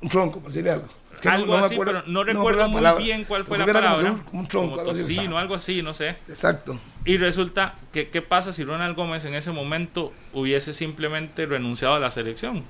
[0.00, 0.86] Un tronco, por decirle algo.
[1.12, 3.02] Es que no- algo no así, acuerdo- pero no recuerdo muy palabra.
[3.04, 4.04] bien cuál fue la como palabra.
[4.04, 6.10] que un- un tronco, Como algo así algo así, no sé.
[6.28, 6.78] Exacto.
[7.04, 11.98] Y resulta que, ¿qué pasa si Ronald Gómez en ese momento hubiese simplemente renunciado a
[11.98, 12.62] la selección?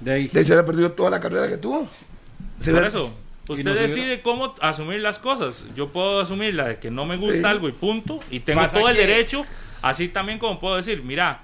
[0.00, 0.28] De ahí.
[0.28, 1.88] De ahí se había perdido toda la carrera que tuvo.
[2.58, 3.14] Se Por eso,
[3.48, 5.64] usted no decide cómo asumir las cosas.
[5.74, 7.44] Yo puedo asumir la de que no me gusta Sí.
[7.44, 8.18] algo y punto.
[8.30, 9.46] Y tengo Pasa todo el que- derecho,
[9.84, 11.42] así también como puedo decir, mira,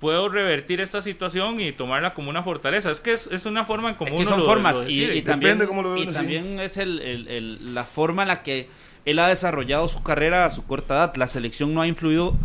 [0.00, 2.90] puedo revertir esta situación y tomarla como una fortaleza.
[2.90, 4.88] Es que es, es una forma en como Es que uno son lo- formas lo
[4.88, 8.22] y, y también, Depende cómo lo ve y también es el, el- el- la forma
[8.22, 8.68] en la que
[9.04, 11.16] él ha desarrollado su carrera a su corta edad.
[11.16, 12.36] La selección no ha influido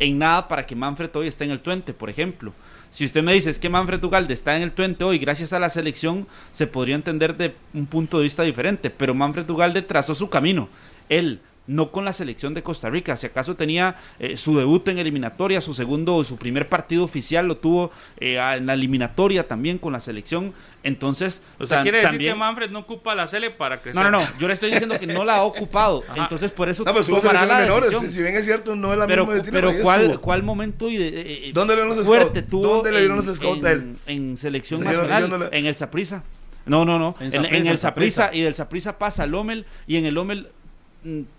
[0.00, 2.52] en nada para que Manfred hoy esté en el Twente, por ejemplo.
[2.90, 5.58] Si usted me dice es que Manfred Ugalde está en el Twente hoy gracias a
[5.58, 10.14] la selección, se podría entender de un punto de vista diferente, pero Manfred Ugalde trazó
[10.14, 10.68] su camino.
[11.08, 13.16] Él no con la selección de Costa Rica.
[13.16, 17.58] Si acaso tenía eh, su debut en eliminatoria, su segundo, su primer partido oficial lo
[17.58, 20.52] tuvo eh, en la eliminatoria también con la selección.
[20.82, 24.02] Entonces, O sea, quiere decir también- que Manfred no ocupa la Cele para crecer.
[24.02, 26.02] no, no, no, yo le estoy diciendo que no la ha ocupado.
[26.08, 26.22] Ajá.
[26.22, 27.90] Entonces, por eso No, selecciones la menores.
[28.00, 30.18] Si, si bien es cierto, no es la pero, misma pero ¿cuál.
[30.20, 33.26] ¿cuál momento y de- eh, ¿Dónde le dieron los fuerte tuvo ¿Dónde le dieron en-
[33.26, 33.96] los scouts en, a él?
[34.06, 35.22] en selección nacional?
[35.22, 36.22] yo no le- En el Saprisa.
[36.64, 37.14] No, no, no.
[37.20, 37.78] En En, Saprissa, en el.
[37.78, 40.57] Saprisa y del Saprisa pasa al Lomel y en el Lomel mm,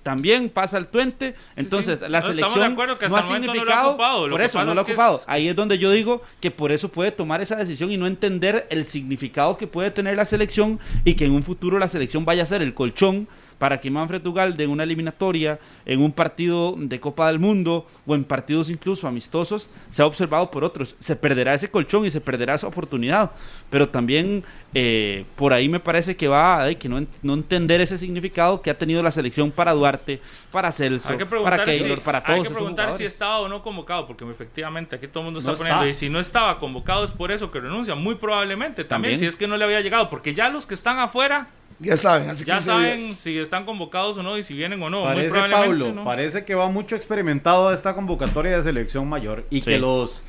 [0.03, 1.35] también pasa al Twente.
[1.55, 2.05] Entonces, sí.
[2.09, 3.89] la No, selección no ha el no significado.
[3.91, 4.29] ocupado.
[4.29, 5.15] Por eso, no lo ha ocupado.
[5.17, 8.07] es- Ahí es donde yo digo que por eso puede tomar esa decisión y no
[8.07, 12.25] entender el significado que puede tener la selección y que en un futuro la selección
[12.25, 13.27] vaya a ser el colchón
[13.59, 18.15] para que Manfred Ugalde en una eliminatoria, en un partido de Copa del Mundo o
[18.15, 20.95] en partidos incluso amistosos, sea observado por otros.
[20.97, 23.31] Se perderá ese colchón y se perderá esa oportunidad.
[23.69, 24.43] Pero también
[24.73, 28.69] eh, por ahí me parece que va de que no, no entender ese significado que
[28.71, 32.43] ha tenido la selección para Duarte, para Celso, que para Keylor, si, para todos hay
[32.45, 35.57] que preguntar si estaba o no convocado, porque efectivamente aquí todo el mundo está No
[35.57, 35.81] poniendo.
[35.83, 35.89] está.
[35.91, 37.93] Y si no estaba convocado es por eso que renuncia.
[37.95, 39.19] Muy probablemente también, También.
[39.19, 42.29] si es que no le había llegado, porque ya los que están afuera Ya saben,
[42.29, 43.17] hace ya 15 saben días.
[43.17, 44.99] si están convocados o no y si vienen o no.
[44.99, 46.03] Muy Parece, probablemente Pablo, no.
[46.05, 49.71] parece que va mucho experimentado a esta convocatoria de selección mayor y Sí.
[49.71, 50.23] que los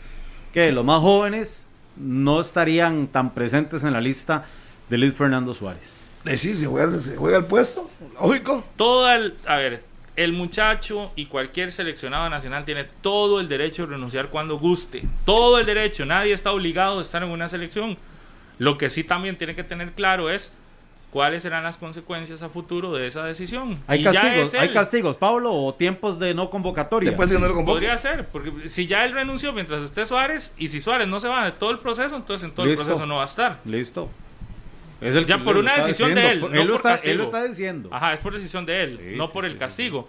[0.53, 1.65] que los más jóvenes
[1.97, 4.45] no estarían tan presentes en la lista
[4.89, 6.23] de Luis Fernando Suárez.
[6.25, 7.89] Eh, sí, se juega, se juega el puesto,
[8.21, 8.65] lógico.
[8.77, 9.85] todo el, a ver,
[10.17, 15.05] el muchacho y cualquier seleccionado nacional tiene todo el derecho de renunciar cuando guste.
[15.25, 16.05] Todo el derecho.
[16.05, 17.97] Nadie está obligado a estar en una selección.
[18.59, 20.53] Lo que sí también tiene que tener claro es
[21.11, 23.79] cuáles serán las consecuencias a futuro de esa decisión.
[23.87, 27.11] ¿Hay Y ya castigos, ¿Hay castigos, Pablo, o tiempos de no convocatoria?
[27.11, 27.65] Después de que no lo.
[27.65, 31.29] Podría ser, porque si ya él renunció mientras esté Suárez y si Suárez no se
[31.29, 32.83] va de todo el proceso, entonces en todo Listo.
[32.83, 33.59] el proceso no va a estar.
[33.65, 34.09] Listo.
[35.01, 37.13] Es el Ya por una decisión de él, no él, lo por está, castigo.
[37.13, 37.89] él lo está diciendo.
[37.91, 40.09] Ajá, es por decisión de él, Sí, no sí, por el sí, sí, castigo.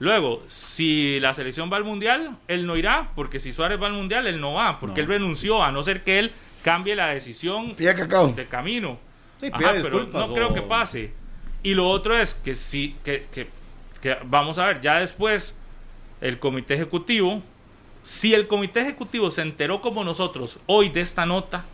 [0.00, 3.94] Luego, si la selección va al mundial, él no irá, porque si Suárez va al
[3.94, 5.06] mundial, él no va, porque No.
[5.06, 6.32] él renunció, a no ser que él
[6.62, 8.98] cambie la decisión de camino.
[9.40, 11.12] Sí, Ajá, pero no creo que pase.
[11.62, 13.48] Y lo otro es que sí, que, que,
[14.00, 15.58] que vamos a ver, ya después
[16.20, 17.42] el comité ejecutivo,
[18.02, 21.64] si el comité ejecutivo se enteró como nosotros hoy de esta nota,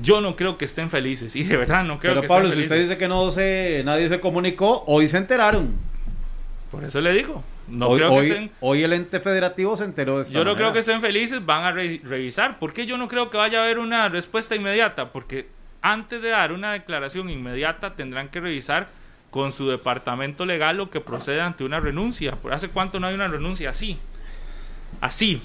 [0.00, 1.36] yo no creo que estén felices.
[1.36, 3.82] Y de verdad no creo Pero que Pablo, estén si usted dice que no se,
[3.84, 5.74] nadie se comunicó, hoy se enteraron.
[6.70, 7.44] Por eso le digo.
[7.68, 8.50] No hoy, creo que hoy- estén.
[8.60, 11.64] hoy el ente federativo se enteró de esta Yo no creo que estén felices, van
[11.64, 12.58] a re- revisar.
[12.58, 15.12] ¿Por qué yo no creo que vaya a haber una respuesta inmediata?
[15.12, 15.46] Porque
[15.82, 18.88] antes de dar una declaración inmediata tendrán que revisar
[19.30, 22.36] con su departamento legal lo que procede ante una renuncia.
[22.36, 23.98] ¿Por hace cuánto no hay una renuncia así?
[25.00, 25.40] Así,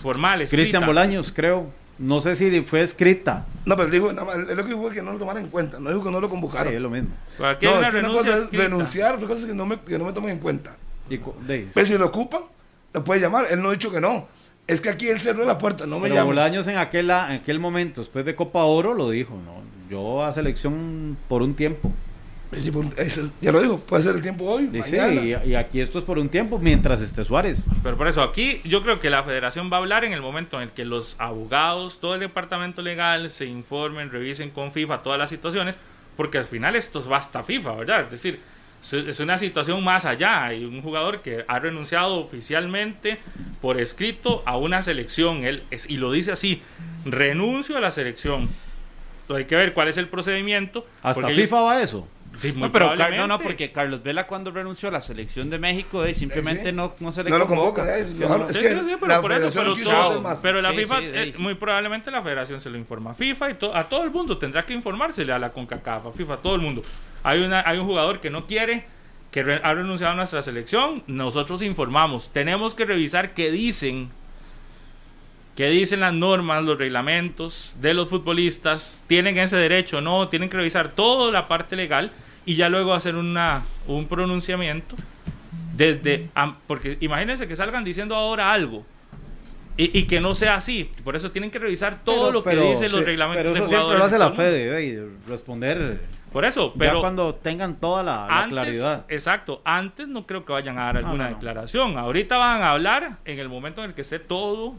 [0.00, 0.62] formal, escrita.
[0.62, 1.70] Cristian Bolaños, creo.
[1.98, 3.46] No sé si fue escrita.
[3.66, 5.50] No, pero dijo, nada más, él lo que dijo fue que no lo tomaran en
[5.50, 5.78] cuenta.
[5.80, 6.72] No dijo que no lo Sí, convocaron.
[6.72, 7.10] es lo mismo.
[7.44, 8.62] Aquí no, una es que una renuncia cosa es escrita.
[8.64, 10.76] renunciar, otra cosa es que no me, que no me tomen en cuenta.
[11.10, 12.42] Y de- Pero si lo ocupan,
[12.94, 13.46] lo puede llamar.
[13.50, 14.28] Él no ha dicho que no.
[14.66, 16.26] Es que aquí él cerró la puerta, no me Pero llama.
[16.26, 19.60] Bolaños en aquel, en aquel momento, después de Copa Oro, lo dijo, ¿no?
[19.90, 21.92] Yo a selección por un tiempo.
[22.56, 25.22] Sí, por- eso, ya lo dijo, puede ser el tiempo hoy, mañana.
[25.44, 27.66] y, y aquí esto es por un tiempo, mientras esté Suárez.
[27.82, 30.56] Pero por eso, aquí yo creo que la federación va a hablar en el momento
[30.56, 35.18] en el que los abogados, todo el departamento legal se informen, revisen con FIFA todas
[35.18, 35.76] las situaciones,
[36.16, 38.04] porque al final esto va hasta FIFA, ¿verdad?
[38.06, 38.40] Es decir,
[38.82, 40.44] es- es una situación más allá.
[40.46, 43.18] Hay un jugador que ha renunciado oficialmente
[43.60, 46.62] por escrito a una selección, él es- y lo dice así,
[47.04, 48.48] renuncio a la selección.
[49.30, 50.84] Entonces hay que ver cuál es el procedimiento.
[51.04, 52.08] Hasta FIFA ellos- va a eso.
[52.40, 55.58] Sí, muy No, pero no, no, porque Carlos Vela cuando renunció a la selección de
[55.58, 57.82] México eh, simplemente Sí, no, no se le No lo convoca.
[57.82, 59.38] convoca, eh, Es que lo- no- es Sí, que sí, sí, pero la por eso,
[59.40, 60.40] federación pero, quiso todo- hacer más.
[60.42, 63.50] pero la Sí, FIFA, sí, eh, muy probablemente la federación se lo informa a FIFA
[63.50, 66.36] y to- a todo el mundo tendrá que informársele a la CONCACAF, a FIFA, a
[66.38, 66.82] todo el mundo.
[67.22, 68.84] Hay, una, hay un jugador que no quiere,
[69.30, 72.32] que re- ha renunciado a nuestra selección, nosotros informamos.
[72.32, 74.10] Tenemos que revisar qué dicen,
[75.60, 80.56] qué dicen las normas, los reglamentos de los futbolistas, tienen ese derecho, no, tienen que
[80.56, 82.12] revisar toda la parte legal
[82.46, 84.96] y ya luego hacer una, un pronunciamiento
[85.76, 86.30] desde,
[86.66, 88.86] porque imagínense que salgan diciendo ahora algo
[89.76, 90.90] y, que no sea así.
[91.04, 94.04] Por eso tienen que revisar todo lo que dicen los reglamentos pero eso siempre lo
[94.04, 96.00] hace la Fede, responder.
[96.32, 97.00] Por eso, pero.
[97.00, 99.04] cuando tengan toda la, claridad.
[99.10, 99.60] Exacto.
[99.66, 101.98] Antes no creo que vayan a dar alguna declaración.
[101.98, 104.74] Ahorita van a hablar en el momento en el que esté todo.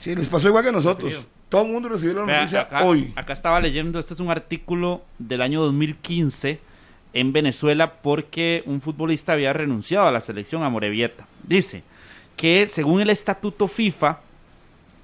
[0.00, 1.28] Sí, les pasó igual que a nosotros.
[1.50, 3.12] Todo el mundo recibió la noticia hoy.
[3.16, 6.58] Acá estaba leyendo, este es un artículo del año 2015
[7.12, 11.26] en Venezuela porque un futbolista había renunciado a la selección a Morevieta.
[11.42, 11.82] Dice
[12.36, 14.20] que según el estatuto FIFA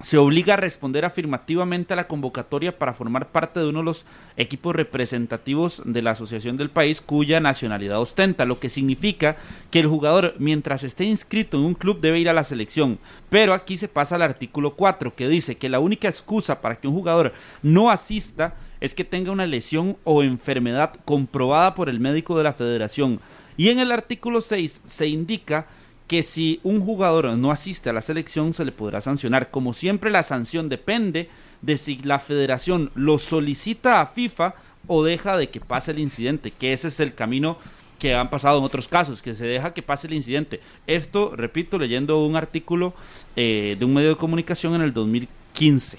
[0.01, 4.05] se obliga a responder afirmativamente a la convocatoria para formar parte de uno de los
[4.35, 9.37] equipos representativos de la asociación del país cuya nacionalidad ostenta, lo que significa
[9.71, 12.99] que el jugador mientras esté inscrito en un club debe ir a la selección.
[13.29, 16.87] Pero aquí se pasa al artículo 4 que dice que la única excusa para que
[16.87, 17.33] un jugador
[17.63, 22.53] no asista es que tenga una lesión o enfermedad comprobada por el médico de la
[22.53, 23.19] federación.
[23.57, 25.65] Y en el artículo 6 se indica
[26.07, 29.51] que si un jugador no asiste a la selección se le podrá sancionar.
[29.51, 31.29] Como siempre la sanción depende
[31.61, 34.55] de si la federación lo solicita a FIFA
[34.87, 37.57] o deja de que pase el incidente, que ese es el camino
[37.99, 40.61] que han pasado en otros casos, que se deja que pase el incidente.
[40.85, 42.93] Esto, repito, leyendo un artículo
[43.35, 45.97] eh, de un medio de comunicación en el 2015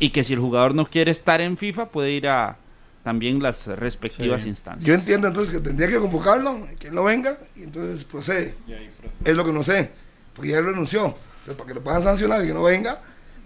[0.00, 2.56] y que si el jugador no quiere estar en FIFA puede ir a
[3.04, 4.84] también las respectivas instancias.
[4.84, 8.54] Yo entiendo entonces que tendría que convocarlo, que él no venga y entonces procede.
[9.24, 9.92] Es lo que no sé,
[10.32, 11.04] porque ya él renunció.
[11.04, 13.02] Entonces, para que lo puedan sancionar y que no venga,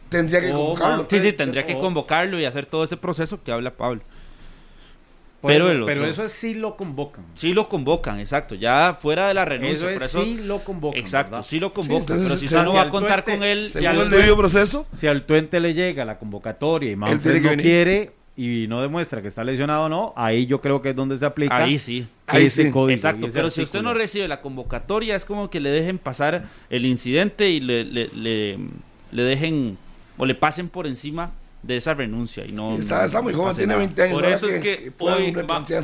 [0.08, 1.08] tendría que convocarlo.
[1.10, 4.00] Sí, sí, tendría que convocarlo y hacer todo ese proceso que habla Pablo.
[5.42, 7.24] Pero, eso, pero eso es sí lo convocan.
[7.34, 8.54] Sí lo convocan, exacto.
[8.54, 9.90] Ya fuera de la renuncia.
[9.90, 11.00] Eso es sí lo convocan.
[11.00, 12.16] Exacto, sí lo convocan.
[12.22, 13.58] pero si usted no va a contar con él.
[13.58, 14.86] Si al, debido proceso.
[14.92, 19.27] Si al tuente le llega la convocatoria y Manfred no quiere y no demuestra que
[19.27, 21.57] está lesionado o no, ahí yo creo que es donde se aplica.
[21.57, 22.07] Ahí sí.
[22.27, 22.70] Ahí sí.
[22.90, 23.27] Exacto.
[23.33, 27.51] Pero si usted no recibe la convocatoria, es como que le dejen pasar el incidente
[27.51, 28.59] y le, le,
[29.11, 29.77] le dejen
[30.16, 32.46] o le pasen por encima de esa renuncia.
[32.46, 34.20] Y no, está, muy joven, tiene 20 años.
[34.20, 35.35] Por eso es que, hoy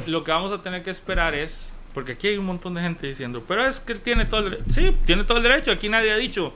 [0.07, 3.07] lo que vamos a tener que esperar es, porque aquí hay un montón de gente
[3.07, 4.71] diciendo, pero es que tiene todo el derecho.
[4.73, 5.73] Sí, tiene todo el derecho.
[5.73, 6.53] Aquí nadie ha dicho,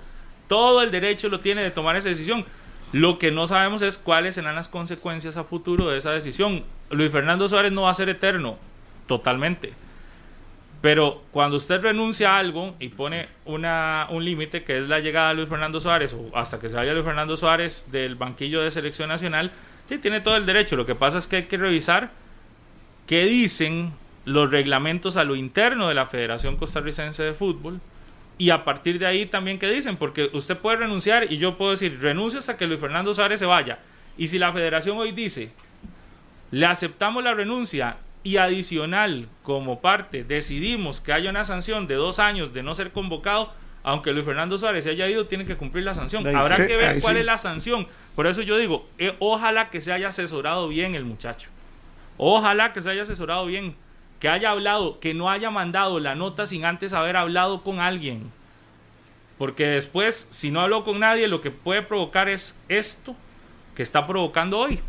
[0.48, 2.44] todo el derecho lo tiene de tomar esa decisión.
[2.92, 6.64] Lo que no sabemos es cuáles serán las consecuencias a futuro de esa decisión.
[6.90, 8.56] Luis Fernando Suárez no va a ser eterno,
[9.06, 9.72] totalmente.
[10.80, 15.30] Pero cuando usted renuncia a algo y pone una, un límite, que es la llegada
[15.30, 18.70] de Luis Fernando Suárez, o hasta que se vaya Luis Fernando Suárez del banquillo de
[18.70, 19.50] selección nacional,
[19.88, 20.76] sí tiene todo el derecho.
[20.76, 22.10] Lo que pasa es que hay que revisar
[23.06, 23.92] qué dicen
[24.24, 27.80] los reglamentos a lo interno de la Federación Costarricense de Fútbol.
[28.38, 31.72] Y a partir de ahí también qué dicen, porque usted puede renunciar y yo puedo
[31.72, 33.78] decir, renuncio hasta que Luis Fernando Suárez se vaya.
[34.16, 35.50] Y si la federación hoy dice,
[36.50, 42.18] le aceptamos la renuncia y adicional, como parte, decidimos que haya una sanción de dos
[42.18, 45.84] años de no ser convocado, aunque Luis Fernando Suárez se haya ido, tiene que cumplir
[45.84, 46.26] la sanción.
[46.36, 47.86] Habrá que ver cuál es la sanción.
[48.14, 51.48] Por eso yo digo, eh, ojalá que se haya asesorado bien el muchacho.
[52.16, 53.76] Ojalá que se haya asesorado bien,
[54.20, 58.30] que haya hablado, que no haya mandado la nota sin antes haber hablado con alguien.
[59.38, 63.14] Porque después, si no habló con nadie, lo que puede provocar es esto
[63.76, 64.80] que está provocando hoy.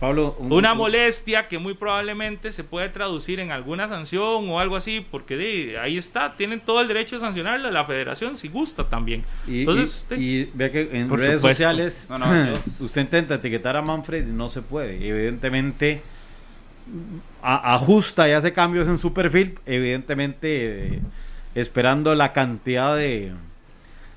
[0.00, 5.04] Pablo, una molestia que muy probablemente se puede traducir en alguna sanción o algo así,
[5.10, 9.24] porque ahí está, tienen todo el derecho de sancionarle a la federación si gusta también.
[9.46, 12.08] Y, Entonces, y, ve que en redes sociales
[12.80, 14.94] usted intenta etiquetar a Manfred y no se puede.
[15.06, 16.02] Evidentemente
[17.42, 21.00] ajusta y hace cambios en su perfil, evidentemente eh,
[21.54, 23.32] esperando la cantidad de,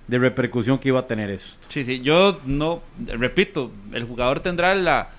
[0.07, 1.55] de repercusión que iba a tener eso.
[1.67, 5.10] Sí, sí, yo no, repito, el jugador tendrá la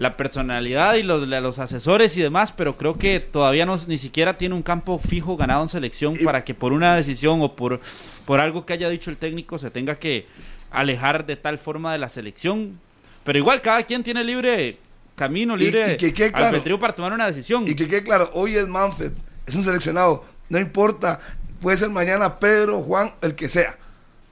[0.00, 4.38] la personalidad y los, los asesores y demás, pero creo que todavía no ni siquiera
[4.38, 7.80] tiene un campo fijo ganado en selección para que por una decisión o por,
[8.24, 10.24] por algo que haya dicho el técnico se tenga que
[10.70, 12.80] alejar de tal forma de la selección.
[13.24, 14.78] Pero igual cada quien tiene libre
[15.20, 17.68] camino, libre y, que para tomar una decisión.
[17.68, 19.12] Y que quede claro, hoy es Manfred,
[19.46, 21.20] es un seleccionado, no importa,
[21.60, 23.78] puede ser mañana Pedro, Juan, el que sea.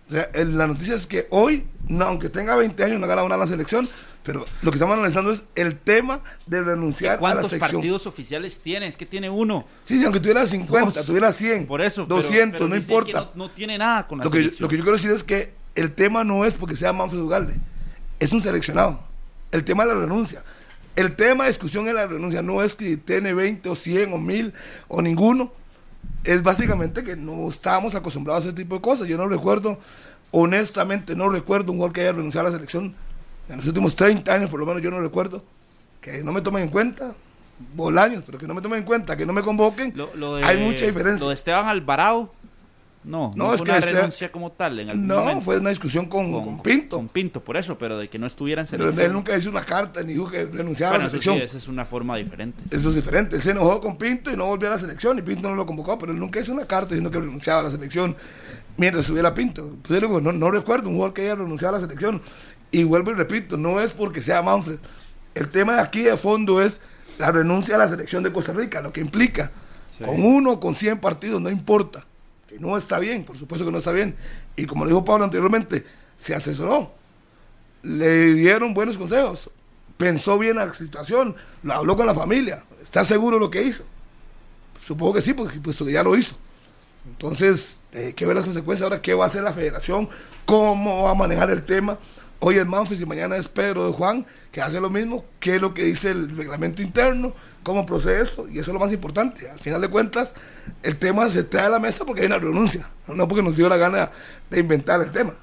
[0.09, 3.37] O sea, la noticia es que hoy, no, aunque tenga 20 años, no gana una
[3.37, 3.87] la selección,
[4.23, 7.59] pero lo que estamos analizando es el tema de renunciar a la sección.
[7.59, 8.87] ¿Cuántos partidos oficiales tiene?
[8.87, 9.67] Es que tiene uno.
[9.85, 13.31] Sí, aunque tuviera 50, tuviera 100, por eso, 200, no importa.
[13.35, 15.93] No, tiene nada con la lo que, lo que yo quiero decir es que el
[15.93, 17.61] tema no es porque sea Manfred Ugalde,
[18.19, 19.07] es un seleccionado.
[19.53, 20.43] El tema de la renuncia.
[20.99, 24.19] El tema de discusión es la renuncia, no es que tiene 20 o 100 o
[24.19, 24.53] 1000
[24.89, 25.53] o ninguno.
[26.25, 29.07] es básicamente que no estábamos acostumbrados a ese tipo de cosas.
[29.07, 29.79] Yo no recuerdo,
[30.33, 32.97] honestamente, no recuerdo un gol que haya renunciado a la selección
[33.49, 35.45] en los últimos 30 años, por lo menos yo no recuerdo,
[36.01, 37.15] que no me tomen en cuenta.
[37.77, 39.95] Bolaños, pero que no me tomen en cuenta, que no me convoquen.
[40.43, 41.21] hay mucha diferencia.
[41.21, 42.33] Lo de Esteban Alvarado
[43.09, 44.81] no, no, es fue una renuncia como tal.
[44.81, 46.97] En no, fue una discusión con, Pinto.
[46.97, 48.95] Con Pinto, por eso, pero de que no estuviera en selección.
[48.95, 51.39] Pero él nunca hizo una carta ni dijo que renunciara a la selección.
[51.39, 52.63] esa es una forma diferente.
[52.71, 53.37] Eso es diferente.
[53.37, 55.65] Él se enojó con Pinto y no volvió a la selección y Pinto no lo
[55.65, 58.15] convocó, pero él nunca hizo una carta diciendo que renunciaba a la selección
[58.77, 59.75] mientras estuviera Pinto.
[59.83, 62.21] Pues no, no recuerdo un jugador que haya renunciado a la selección.
[62.71, 64.81] Y vuelvo y repito, no es porque sea Manfred.
[65.35, 66.83] El tema de aquí de fondo es
[67.17, 69.51] la renuncia a la selección de Costa Rica, lo que implica.
[70.05, 72.05] Con uno o con 100 partidos, no importa
[72.49, 74.17] que no está bien, por supuesto que no está bien.
[74.57, 75.85] Y como le dijo Pablo anteriormente,
[76.17, 76.93] se asesoró,
[77.83, 79.51] le dieron buenos consejos,
[79.97, 83.85] pensó bien la situación, lo habló con la familia, está seguro lo que hizo.
[84.81, 86.37] Supongo que sí, porque que ya lo hizo.
[87.07, 90.09] Entonces, hay eh, que ver las consecuencias ahora, qué va a hacer la federación,
[90.45, 91.99] cómo va a manejar el tema.
[92.41, 95.61] Hoy es Manfred y mañana es Pedro de Juan, que hace lo mismo, qué es
[95.61, 99.51] lo que dice el reglamento interno, cómo procede eso, y eso es lo más importante.
[99.51, 100.35] Al final de cuentas,
[100.83, 103.69] el tema se trae a la mesa porque hay una renuncia, no porque nos dio
[103.69, 104.11] la gana
[104.51, 105.35] de inventar el tema.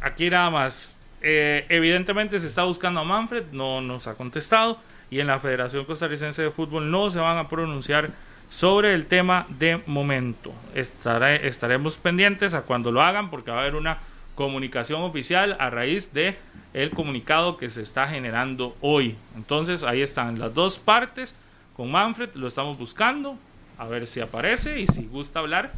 [0.00, 0.96] Aquí nada más.
[1.26, 4.78] Eh, evidentemente se está buscando a Manfred, no nos ha contestado,
[5.10, 8.10] y en la Federación Costarricense de Fútbol no se van a pronunciar
[8.50, 10.52] sobre el tema de momento.
[10.74, 13.98] estaremos pendientes a cuando lo hagan porque va a haber una
[14.34, 16.36] comunicación oficial a raíz de
[16.72, 19.16] el comunicado que se está generando hoy.
[19.36, 21.34] Entonces ahí están las dos partes.
[21.76, 23.36] Con Manfred lo estamos buscando,
[23.78, 25.72] a ver si aparece y si gusta hablar.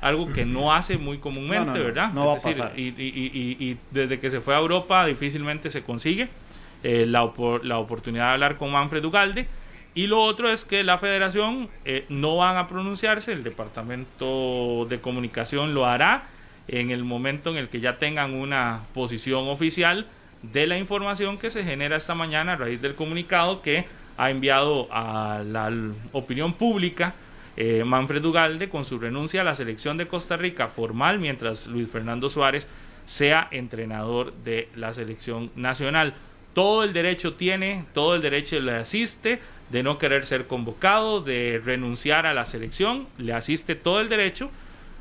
[0.00, 2.12] Algo que no hace muy comúnmente, ¿verdad?
[2.12, 2.72] No va a pasar.
[2.78, 6.28] Y, y, desde que se fue a Europa difícilmente se consigue
[6.82, 7.32] eh, la,
[7.62, 9.46] la, oportunidad de hablar con Manfred Ugalde.
[9.94, 15.00] Y lo otro es que la federación eh, no van a pronunciarse, el departamento de
[15.00, 16.26] comunicación lo hará
[16.68, 20.06] en el momento en el que ya tengan una posición oficial
[20.42, 23.86] de la información que se genera esta mañana a raíz del comunicado que
[24.16, 25.70] ha enviado a la
[26.12, 27.14] opinión pública
[27.56, 31.88] eh, Manfred Ugalde con su renuncia a la selección de Costa Rica formal mientras Luis
[31.88, 32.68] Fernando Suárez
[33.06, 36.14] sea entrenador de la selección nacional.
[36.52, 39.40] Todo el derecho tiene, todo el derecho le asiste
[39.70, 44.50] de no querer ser convocado, de renunciar a la selección, le asiste todo el derecho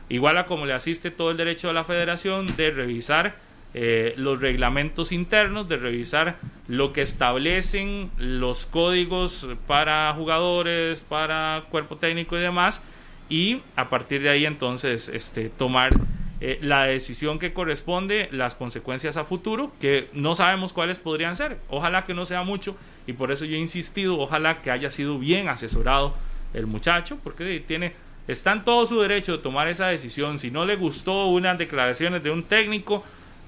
[0.07, 3.35] igual a como le asiste todo el derecho a la federación de revisar
[3.77, 6.37] eh, los reglamentos internos, de revisar
[6.69, 12.81] lo que establecen los códigos para jugadores, para cuerpo técnico y demás,
[13.27, 15.93] y a partir de ahí entonces este, tomar
[16.39, 21.57] eh, la decisión que corresponde, las consecuencias a futuro, que no sabemos cuáles podrían ser.
[21.67, 25.19] Ojalá que no sea mucho, y por eso yo he insistido, ojalá que haya sido
[25.19, 26.15] bien asesorado
[26.53, 27.93] el muchacho, porque tiene
[28.27, 30.39] Está en todo su derecho de tomar esa decisión.
[30.39, 33.03] Si no le gustó unas declaraciones de un técnico,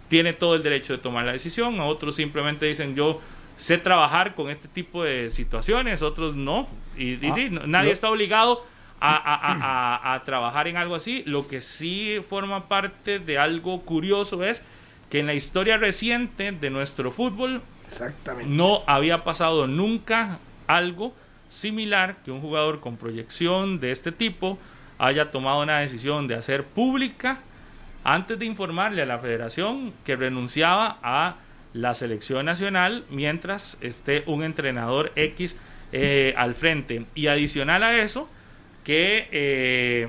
[0.08, 1.80] tiene todo el derecho de tomar la decisión.
[1.80, 3.22] Otros simplemente dicen yo
[3.58, 6.68] sé trabajar con este tipo de situaciones, otros no.
[6.98, 8.64] Y, ah, nadie está obligado
[9.00, 11.24] a, a, trabajar en algo así.
[11.26, 14.64] Lo que sí forma parte de algo curioso es
[15.10, 17.62] que en la historia reciente de nuestro fútbol
[18.46, 21.14] no había pasado nunca algo
[21.50, 24.58] similar que un jugador con proyección de este tipo
[24.98, 27.40] haya tomado una decisión de hacer pública
[28.08, 31.36] antes de informarle a la federación que renunciaba a
[31.74, 35.58] la selección nacional mientras esté un entrenador X
[35.92, 37.06] eh, al frente.
[37.16, 38.30] Y adicional a eso,
[38.86, 40.08] que eh,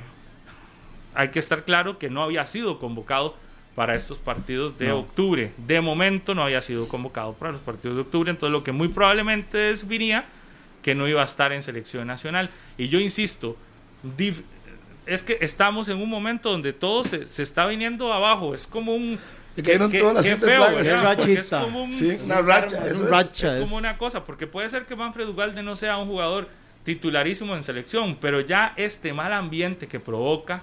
[1.12, 3.34] hay que estar claro que no había sido convocado
[3.74, 5.51] para estos partidos de octubre.
[5.57, 8.86] De momento no había sido convocado para los partidos de octubre, entonces lo que muy
[8.86, 10.24] probablemente definía
[10.82, 12.49] que no iba a estar en selección nacional.
[12.76, 13.57] Y yo insisto,
[15.09, 18.95] es que estamos en un momento donde todo se, se está viniendo abajo, es como
[18.95, 19.19] un...
[19.57, 23.99] Que, todas las feo, es como un, sí, una racha, es, racha es, como una
[23.99, 26.49] cosa, porque puede ser que Manfred Ugalde no sea un jugador
[26.85, 30.63] titularísimo en selección, pero ya este mal ambiente que provoca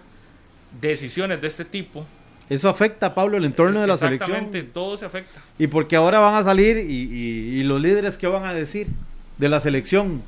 [0.79, 2.05] decisiones de este tipo,
[2.47, 4.37] eso afecta, Pablo, el entorno de la selección.
[4.37, 5.41] Exactamente, todo se afecta.
[5.57, 8.87] Y porque ahora van a salir y, y, y, los líderes, ¿qué van a decir?
[9.37, 10.21] de la selección.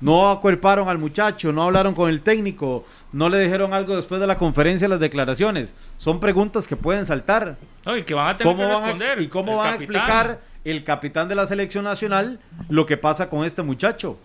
[0.00, 4.26] No acuerparon al muchacho, no hablaron con el técnico, no le dijeron algo después de
[4.26, 5.74] la conferencia, las declaraciones.
[5.96, 7.56] Son preguntas que pueden saltar.
[7.96, 9.20] y que van a tener que responder.
[9.20, 12.38] ¿Y cómo van a explicar el capitán de la selección nacional
[12.68, 14.18] lo que pasa con este muchacho?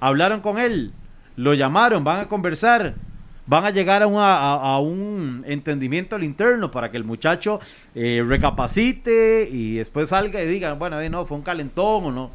[0.00, 0.92] Hablaron con él,
[1.36, 2.94] lo llamaron, van a conversar,
[3.46, 7.60] van a llegar a, un entendimiento al interno para que el muchacho
[7.94, 12.30] eh, recapacite y después salga y diga, bueno, no, fue un calentón o no.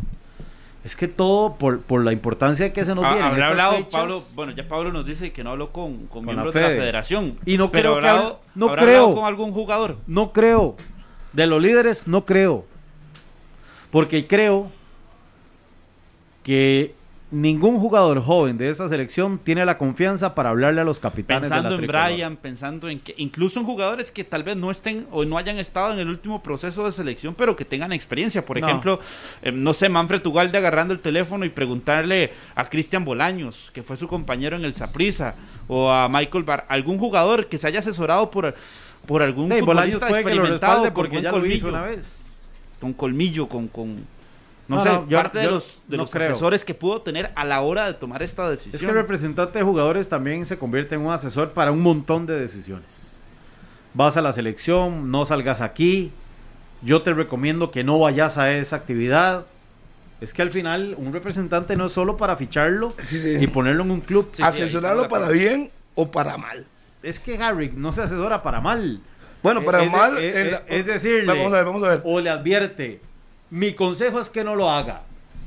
[0.88, 3.20] Es que todo por, por la importancia que se nos viene.
[3.20, 3.92] en habrá hablado fechas.
[3.92, 6.62] Pablo, bueno, ya Pablo nos dice que no habló con, con, Con la miembros de
[6.62, 6.78] la Fede.
[6.80, 7.38] federación.
[7.46, 8.96] Y no pero creo que habrá- hable- no habrá creo.
[9.02, 9.98] hablado con algún jugador.
[10.08, 10.78] No creo.
[11.34, 12.64] De los líderes, no creo.
[13.92, 14.72] Porque creo
[16.44, 16.96] que
[17.30, 21.50] ningún jugador joven de esa selección tiene la confianza para hablarle a los capitanes de
[21.50, 21.88] Pensando la en.
[22.16, 25.58] Brian, pensando en que incluso en jugadores que tal vez no estén o no hayan
[25.60, 28.46] estado en el último proceso de selección, pero que tengan experiencia.
[28.46, 28.66] Por No.
[28.68, 29.00] ejemplo,
[29.42, 33.98] eh, no sé, Manfred Ugalde agarrando el teléfono y preguntarle a Cristian Bolaños, que fue
[33.98, 35.36] su compañero en el Saprisa,
[35.68, 38.56] o a Michael Bar, algún jugador que se haya asesorado por,
[39.06, 42.42] por algún Sí, futbolista experimentado con porque buen ya lo hizo colmillo, una vez.
[42.80, 43.98] con colmillo, con, con
[44.68, 47.32] no, No, sé, no, yo- parte de los, de no los asesores que pudo tener
[47.36, 48.92] a la hora de tomar esta Es que decisión.
[48.92, 53.18] el representante de jugadores también se convierte en un asesor para un montón de decisiones.
[53.94, 56.12] Vas a la selección, no salgas aquí.
[56.82, 59.46] Yo te recomiendo que no vayas a esa actividad.
[60.22, 63.38] Es que al final un representante no es solo para ficharlo Sí, sí.
[63.40, 64.30] y ponerlo en un club.
[64.34, 66.66] Sí, Asesorarlo para bien o para mal.
[67.04, 69.00] Es que Harry no se asesora para mal.
[69.44, 70.18] Bueno, para Es mal.
[70.18, 72.02] es- en es- la- es decirle- Vamos a ver, vamos a ver.
[72.04, 73.00] O le advierte.
[73.50, 75.04] Mi consejo es que no lo haga.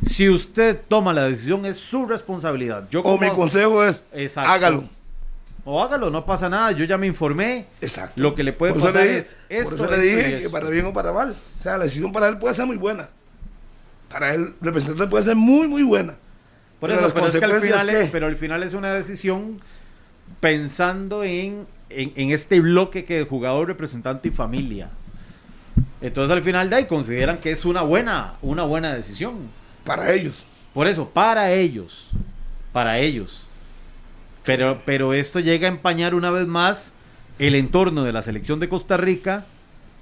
[0.07, 2.89] Si usted toma la decisión es su responsabilidad.
[2.91, 4.51] Yo O mi consejo es, Exacto.
[4.51, 4.89] hágalo.
[5.65, 6.73] O hágalo, no pasa nada.
[6.73, 7.67] Yo ya me informé.
[7.83, 8.15] Exacto.
[8.21, 10.43] Lo que le puede Por pasar le dije, es esto, por eso le esto dije
[10.43, 11.37] que para bien o para mal.
[11.59, 13.11] O sea, la decisión para él puede ser muy buena.
[14.09, 16.17] Para él, representante puede ser muy, muy buena.
[16.81, 18.09] Por Pero eso, pero es que al final es, ¿qué?
[18.11, 19.61] pero al final es una decisión
[20.41, 24.89] pensando en, en, en este bloque que es jugador, representante y familia.
[26.01, 29.49] Entonces al final de ahí consideran que es una buena, una buena decisión.
[29.85, 30.47] Para ellos.
[30.73, 32.09] Por eso, para ellos.
[32.73, 33.43] Para ellos.
[34.45, 36.95] Pero, pero esto llega a empañar una vez más
[37.39, 39.45] el entorno de la selección de Costa Rica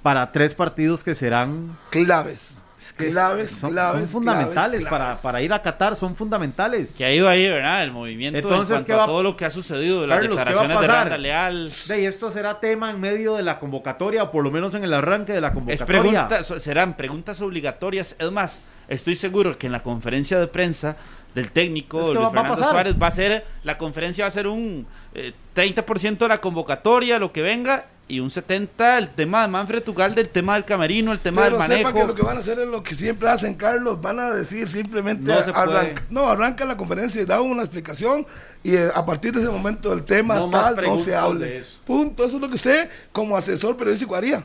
[0.01, 2.63] para tres partidos que serán Claves.
[2.93, 5.19] Que es- claves, son, claves, son fundamentales claves, Para, claves.
[5.21, 6.95] para ir a Qatar, son fundamentales.
[6.95, 7.83] que ha ido ahí, ¿verdad?
[7.83, 10.31] El movimiento Entonces, en cuanto ¿qué va- a todo lo que ha sucedido, las Carlos,
[10.31, 11.03] ¿qué va a declaraciones de pasar?
[11.09, 11.69] Randa Leal.
[11.87, 14.83] De, y esto será tema en medio de la convocatoria, o por lo menos en
[14.83, 16.27] el arranque de la Es convocatoria.
[16.27, 18.15] pregunta, serán preguntas obligatorias.
[18.19, 20.95] Es más, estoy seguro que en la conferencia de prensa
[21.35, 22.69] del técnico Es que Luis va- va a Fernando pasar.
[22.71, 27.19] Suárez va a ser, la conferencia va a ser un eh, 30% de la convocatoria,
[27.19, 31.13] lo que venga, y un 70% el tema de Manfred Ugalde, el tema del camerino,
[31.13, 31.99] el tema Pero del sepa manejo.
[31.99, 34.01] que lo que van a hacer es lo que siempre hacen, Carlos.
[34.01, 35.23] Van a decir simplemente.
[35.23, 35.77] No se puede.
[35.77, 38.25] arranca, no, arranca la conferencia y da una explicación.
[38.63, 41.59] Y eh, a partir de ese momento el tema No tal no se hable.
[41.59, 41.77] eso.
[41.85, 42.25] Punto.
[42.25, 44.43] Eso es lo que usted, como asesor periodístico, haría.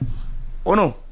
[0.63, 1.04] ¿O no?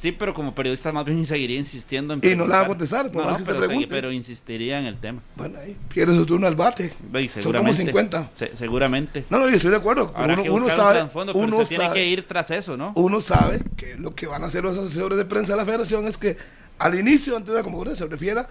[0.00, 3.12] Sí, pero como periodista más bien seguiría insistiendo en Y no le va a contestar,
[3.12, 3.86] por No, más que segui- pregunte.
[3.88, 5.20] pero insistiría en el tema.
[5.36, 6.84] Bueno, ahí pierde su turno al bate.
[6.84, 7.84] Y Son como seguramente.
[7.84, 8.30] 50.
[8.34, 9.24] Se- seguramente.
[9.28, 10.10] No, no, yo estoy de acuerdo.
[10.50, 12.92] Uno sabe, pero uno se tiene sabe- que ir tras eso, ¿no?
[12.96, 16.06] uno sabe que lo que van a hacer los asesores de prensa de la federación
[16.06, 16.38] es que
[16.78, 18.48] al inicio, antes de la convocatoria, se refiera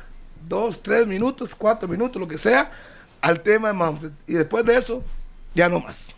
[0.47, 2.71] dos, tres minutos, cuatro minutos, lo que sea,
[3.21, 4.11] al tema de Manfred.
[4.27, 5.03] Y después de eso,
[5.55, 6.13] ya no más.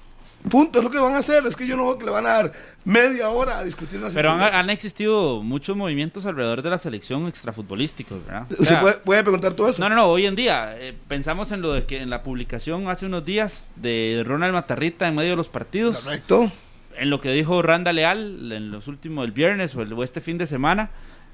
[0.49, 1.45] Punto, es lo que van a hacer.
[1.45, 2.53] Es que yo no veo que le van a dar
[2.83, 8.15] media hora a discutir una Pero han, existido muchos movimientos alrededor de la selección extrafutbolística,
[8.15, 8.47] ¿verdad?
[8.59, 9.81] O sea, puede, puede preguntar todo eso.
[9.81, 12.87] No, no, no, hoy en día eh, pensamos en lo de que en la publicación
[12.89, 16.51] hace unos días de Ronald Matarrita en medio de los partidos, Correcto.
[16.97, 20.21] en lo que dijo Randa Leal en los últimos, el viernes o, el, o este
[20.21, 20.89] fin de semana,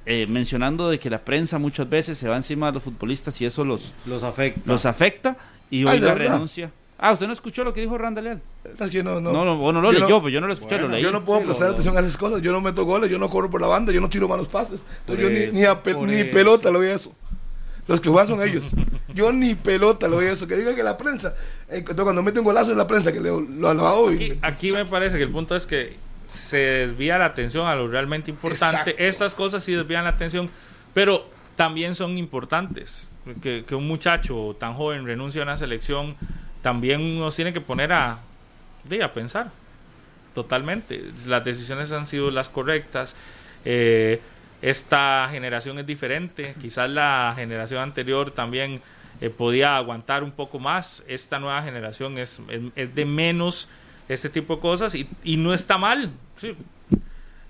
[0.05, 3.45] eh, mencionando de que la prensa muchas veces se va encima de los futbolistas y
[3.45, 4.61] eso los, Los afecta.
[4.65, 5.37] los afecta
[5.69, 6.33] y hoy Ay, ¿de la verdad?
[6.33, 6.71] renuncia.
[6.99, 8.41] Ah, ¿usted no escuchó lo que dijo Randa Leal?
[8.79, 10.75] Es que no, no, No, no, no lo Yo leyó, pues yo no lo escuché,
[10.75, 11.03] Bueno, lo leí.
[11.03, 12.41] Yo no puedo Sí, lo- prestar lo- atención a esas cosas.
[12.41, 14.83] Yo no meto goles, yo no corro por la banda, yo no tiro malos pases.
[15.01, 17.15] Entonces yo ni, eso, ni, a ni pelota lo veo eso.
[17.87, 18.65] Los que juegan son ellos.
[19.13, 20.47] Yo ni pelota lo veo eso.
[20.47, 21.35] Que digan que la prensa,
[21.69, 24.11] eh, entonces cuando meten golazo es la prensa que lo, lo alabó.
[24.11, 25.95] y- Aquí, aquí me parece que el punto es que
[26.27, 28.89] se desvía la atención a lo realmente importante.
[28.91, 29.03] Exacto.
[29.03, 30.49] Estas cosas sí desvían la atención,
[30.93, 31.25] pero
[31.55, 33.11] también son importantes.
[33.41, 36.15] Que, que un muchacho tan joven renuncie a una selección
[36.61, 38.19] también nos tiene que poner a,
[39.03, 39.49] a pensar
[40.33, 41.03] totalmente.
[41.25, 43.15] Las decisiones han sido las correctas.
[43.65, 44.21] Eh,
[44.61, 46.55] esta generación es diferente.
[46.61, 48.81] Quizás la generación anterior también
[49.21, 51.03] eh, podía aguantar un poco más.
[51.07, 52.39] Esta nueva generación es,
[52.75, 53.67] es, de menos
[54.09, 56.11] este tipo de cosas y, y no está mal.
[56.43, 56.55] E-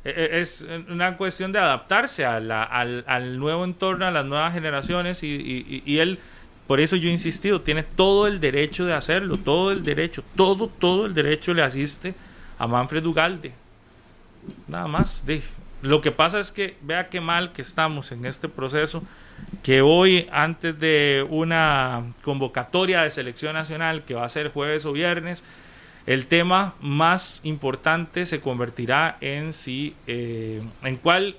[0.09, 4.53] e- Es una cuestión de adaptarse a la- al, al nuevo entorno, a las nuevas
[4.53, 6.19] generaciones y- y él,
[6.67, 10.67] por eso yo he insistido, tiene todo el derecho de hacerlo, todo el derecho, todo,
[10.67, 12.13] todo el derecho le asiste
[12.59, 13.53] a Manfred Ugalde.
[14.67, 15.25] Nada más.
[15.25, 15.41] de-
[15.83, 19.03] Lo que pasa es que vea qué mal que estamos en este proceso,
[19.61, 24.91] que hoy, antes de una convocatoria de selección nacional que va a ser jueves o
[24.91, 25.43] viernes,
[26.07, 31.35] el tema más importante se convertirá en si, eh, en cuál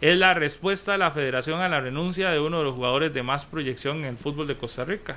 [0.00, 3.22] es la respuesta de la federación a la renuncia de uno de los jugadores de
[3.22, 5.16] más proyección en el fútbol de Costa Rica.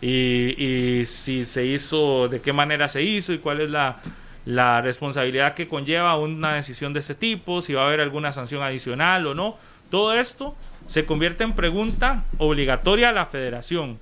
[0.00, 4.00] Y, y si se hizo, de qué manera se hizo y cuál es la,
[4.44, 8.62] la responsabilidad que conlleva una decisión de este tipo, si va a haber alguna sanción
[8.62, 9.58] adicional o no.
[9.90, 10.56] Todo esto
[10.86, 13.98] se convierte en pregunta obligatoria a la federación.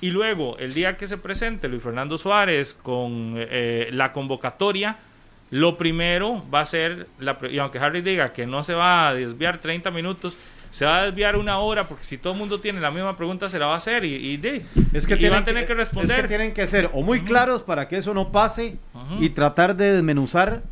[0.00, 4.96] Y luego, el día que se presente Luis Fernando Suárez con eh, la convocatoria,
[5.50, 9.14] lo primero va a ser, la, y aunque Harry diga que no se va a
[9.14, 10.36] desviar 30 minutos,
[10.70, 13.48] se va a desviar una hora, porque si todo el mundo tiene la misma pregunta,
[13.48, 15.66] se la va a hacer y, y, de, es que y tienen va a tener
[15.66, 16.16] que, responder.
[16.16, 18.76] Es que tienen que ser o muy claros para que eso no pase
[19.20, 20.62] y tratar de desmenuzar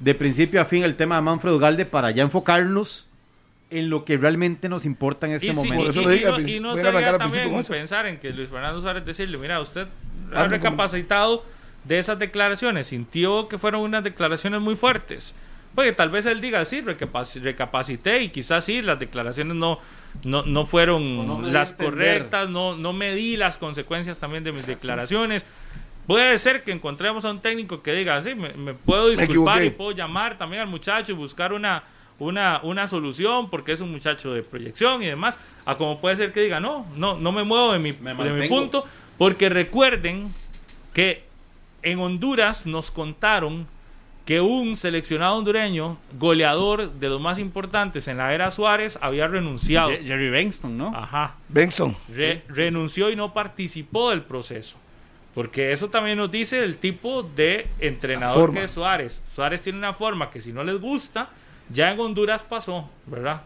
[0.00, 3.08] de principio a fin el tema de Manfred Ugalde para ya enfocarnos
[3.70, 5.92] en lo que realmente nos importa en este y momento.
[5.92, 9.04] Si, Por eso y, lo no, a sería también pensar en que Luis Fernando Suárez
[9.04, 9.86] decirle, mira, usted
[10.34, 11.44] ha recapacitado
[11.88, 15.34] de esas declaraciones, sintió que fueron unas declaraciones muy fuertes.
[15.74, 19.78] Porque tal vez él diga, sí, recapac- recapacité y quizás sí, las declaraciones no,
[20.24, 25.44] no, no fueron no las correctas, no, no medí las consecuencias también de mis declaraciones.
[26.06, 29.70] Puede ser que encontremos a un técnico que diga, sí, me, me puedo disculpar y
[29.70, 31.84] puedo llamar también al muchacho y buscar una,
[32.18, 35.38] una, una solución porque es un muchacho de proyección y demás.
[35.66, 38.48] A como puede ser que diga, no, no, no me muevo de mi, de mi
[38.48, 38.84] punto.
[39.18, 40.32] Porque recuerden
[40.94, 41.27] que
[41.82, 43.66] en Honduras nos contaron
[44.24, 49.88] que un seleccionado hondureño, goleador de los más importantes en la era Suárez, había renunciado.
[49.90, 50.88] Je- Jerry Bengston, ¿no?
[50.94, 51.36] Ajá.
[51.48, 51.96] Benson.
[52.14, 54.76] Re- renunció y no participó del proceso.
[55.34, 59.24] Porque eso también nos dice el tipo de entrenador que es Suárez.
[59.34, 61.30] Suárez tiene una forma que si no les gusta,
[61.70, 63.42] ya en Honduras pasó, ¿verdad?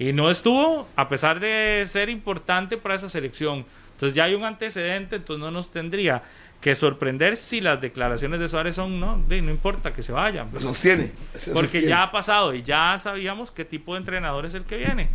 [0.00, 3.64] Y no estuvo, a pesar de ser importante para esa selección.
[3.92, 6.22] Entonces ya hay un antecedente, entonces no nos tendría
[6.64, 10.48] que sorprender si las declaraciones de Suárez son, no, de- no importa que se vayan.
[10.50, 11.12] Lo sostiene.
[11.34, 11.88] Se Porque sostiene.
[11.88, 15.10] ya ha pasado y ya sabíamos qué tipo de entrenador es el que viene.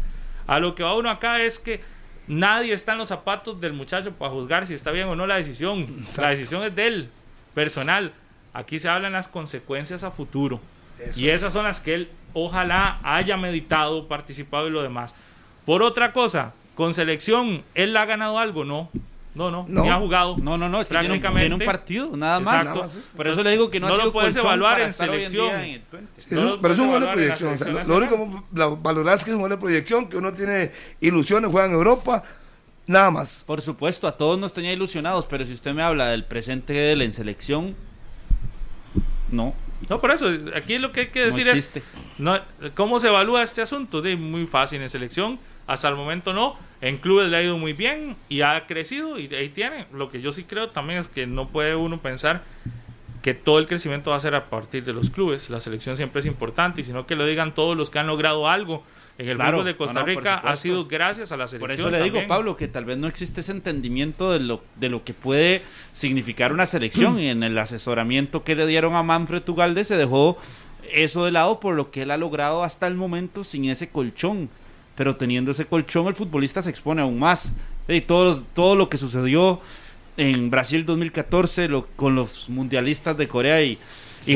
[0.45, 1.81] A lo que va uno acá es que
[2.27, 5.37] nadie está en los zapatos del muchacho para juzgar si está bien o no la
[5.37, 5.79] decisión.
[6.01, 6.21] Exacto.
[6.21, 7.09] La decisión es de él,
[7.55, 8.13] personal.
[8.53, 10.61] Aquí se hablan las consecuencias a futuro.
[10.99, 11.53] Eso y esas es.
[11.53, 15.15] son las que él ojalá haya meditado, participado y lo demás.
[15.65, 18.65] Por otra cosa, con selección, ¿él ha ganado algo?
[18.65, 18.91] No.
[19.39, 19.83] No, no, No.
[19.83, 20.35] ni ha jugado.
[20.37, 21.39] No, no, no, es que tiene un, Prácticamente.
[21.49, 22.53] tiene un partido, nada más.
[22.53, 22.69] Exacto.
[22.73, 22.99] Nada más, sí.
[23.15, 25.31] Por eso le digo que no, No ha lo puedes evaluar en estar hoy en
[25.31, 25.47] selección.
[25.47, 26.11] día en el 20.
[26.17, 27.53] Sí, es No un- lo pero es un jugador de proyección.
[27.53, 30.33] o sea, lo, único la- valorar es que es un jugador de proyección, que uno
[30.33, 32.21] tiene ilusiones, juega en Europa,
[32.85, 33.43] nada más.
[33.47, 36.91] Por supuesto, a todos nos tenía ilusionados, pero si usted me habla del presente de
[36.91, 37.75] él en selección,
[39.31, 39.53] no,
[39.87, 41.83] No, por eso, aquí lo que hay que no decir es existe.
[42.17, 42.37] No,
[42.75, 44.01] ¿Cómo se evalúa este asunto?
[44.01, 45.39] De muy fácil en selección.
[45.67, 46.57] Hasta el momento no.
[46.81, 49.85] En clubes le ha ido muy bien y ha crecido y ahí tiene.
[49.93, 52.43] Lo que yo sí creo también es que no puede uno pensar
[53.21, 55.49] que todo el crecimiento va a ser a partir de los clubes.
[55.49, 58.47] La selección siempre es importante y sino que lo digan todos los que han logrado
[58.47, 58.83] algo
[59.17, 61.47] en el Claro, fútbol de Costa no, no, por Rica ha sido gracias a la
[61.47, 61.67] selección.
[61.69, 62.25] Por eso le digo.
[62.29, 65.61] Pablo, que tal vez no existe ese entendimiento de lo, de lo que puede
[65.91, 67.19] significar una selección.
[67.19, 70.37] y en el asesoramiento que le dieron a Manfred Ugalde se dejó
[70.91, 74.49] eso de lado por lo que él ha logrado hasta el momento sin ese colchón.
[74.99, 77.53] Pero teniendo ese colchón, el futbolista se expone aún más.
[77.87, 79.61] Y todo, todo lo que sucedió
[80.17, 83.77] en Brasil 2014 lo- con los mundialistas de Corea y.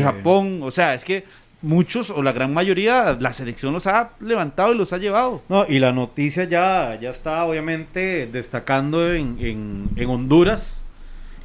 [0.01, 0.61] Japón.
[0.63, 1.25] O sea, es que
[1.61, 5.41] muchos o la gran mayoría, la selección los ha levantado y los ha llevado.
[5.49, 10.81] No, y la noticia ya, ya está obviamente destacando en, en- en Honduras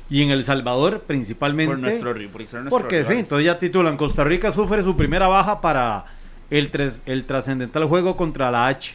[0.08, 1.72] y en El Salvador principalmente.
[1.72, 5.26] Por nuestro por ser nuestros Porque sí, entonces ya titulan Costa Rica sufre su primera
[5.26, 6.04] baja para
[6.50, 8.94] el, tres- el trascendental juego contra la H.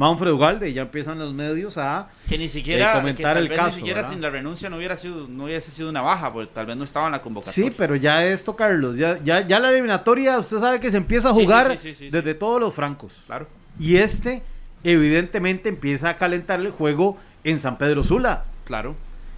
[0.00, 3.48] Manfred Ugalde y ya empiezan los medios a que ni siquiera eh, comentar que el
[3.50, 4.10] caso, ni siquiera ¿verdad?
[4.12, 6.84] sin la renuncia no hubiera sido no hubiese sido una baja porque tal vez no
[6.84, 10.58] estaba en la convocatoria Sí, pero ya esto, Carlos, ya, ya, ya la eliminatoria, usted
[10.58, 12.10] sabe que se empieza a jugar sí, sí, sí, sí.
[12.10, 13.12] desde todos los francos.
[13.26, 13.46] claro
[13.78, 14.42] Y este,
[14.84, 18.44] evidentemente, empieza a calentar el juego en San Pedro Sula.
[18.64, 18.94] claro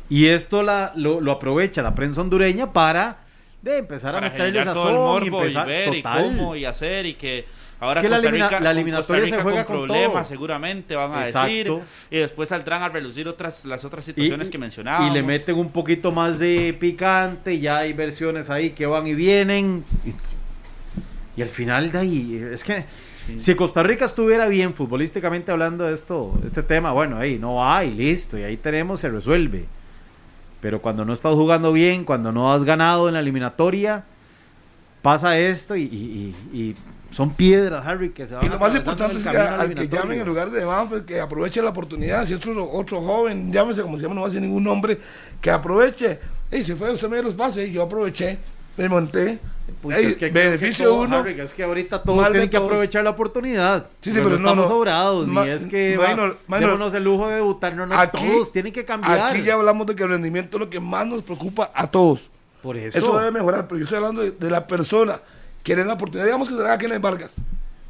[0.09, 3.19] Y esto la, lo, lo aprovecha la prensa hondureña para
[3.63, 4.89] de empezar para a meterle generar todo
[5.19, 6.23] el y morbo y ver y total.
[6.25, 7.47] cómo y hacer y que
[7.83, 10.25] ahora que la Costa Rica, la eliminatoria Costa se Rica juega con con problemas todo.
[10.25, 11.49] seguramente van a Exacto.
[11.49, 11.73] decir
[12.11, 15.57] y después saldrán a relucir otras las otras y, situaciones que mencionábamos y le meten
[15.57, 19.85] un poquito más de picante, ya hay versiones ahí que van y vienen.
[20.07, 20.15] Y,
[21.41, 22.85] y al final de ahí, es que
[23.39, 27.91] si Costa Rica estuviera bien futbolísticamente hablando de esto, este tema, bueno, ahí no hay,
[27.93, 29.65] listo, y ahí tenemos, se resuelve.
[30.61, 34.05] Pero cuando no estás jugando bien, cuando no has ganado en la eliminatoria,
[35.03, 36.75] pasa esto y, y- y- y
[37.13, 40.21] son piedras, Harry, que se van Y lo más importante es que al que llamen
[40.21, 42.25] en lugar de Manfred, que aproveche la oportunidad.
[42.27, 44.99] Si otro, otro joven, llámese como se llama, no va a decir ningún nombre,
[45.41, 46.19] que aproveche.
[46.51, 48.39] Y si fue usted me dio los pases, yo aproveché.
[48.77, 49.39] me monté.
[49.81, 51.17] Pucha, Ey, es que creo que beneficio todo, uno.
[51.19, 52.69] Harry, es que ahorita todos tienen que todos.
[52.69, 53.87] aprovechar la oportunidad.
[54.01, 54.69] Sí, sí, pero no, estamos no.
[54.69, 56.95] sobrados, Ma- ni es que minor, va, minor.
[56.97, 59.31] el lujo de debutar, no, no, Aquí- todos tienen que cambiar.
[59.31, 62.31] Aquí ya hablamos de que el rendimiento es lo que más nos preocupa a todos.
[62.63, 62.97] Por eso.
[62.97, 65.21] Eso, debe mejorar, pero yo estoy hablando de, de la persona
[65.63, 66.27] que le den la oportunidad.
[66.27, 67.37] Digamos que será Kenneth Vargas,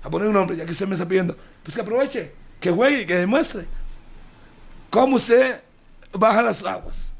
[0.02, 1.36] a poner un nombre, ya que usted me está pidiendo.
[1.62, 3.66] Pues que aproveche, que juegue, que demuestre.
[4.90, 5.60] ¿Cómo usted
[6.12, 7.12] baja las aguas?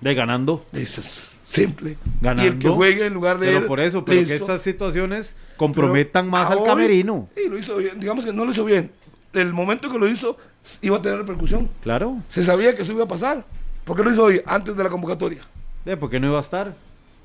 [0.00, 0.66] De ganando.
[0.72, 1.96] Eso es simple.
[2.20, 2.44] Ganando.
[2.44, 4.34] Y el que juegue en lugar de Pero él, por eso, pero que listo.
[4.44, 7.28] estas situaciones comprometan Pero más al hoy, camerino.
[7.36, 7.98] Sí, lo hizo bien.
[8.00, 8.90] Digamos que no lo hizo bien.
[9.32, 10.36] El momento que lo hizo
[10.82, 11.70] iba a tener repercusión.
[11.82, 12.18] Claro.
[12.28, 13.44] Se sabía que eso iba a pasar.
[13.84, 15.42] ¿Por qué lo hizo hoy, antes de la convocatoria?
[15.84, 16.74] ¿De por qué no iba a estar?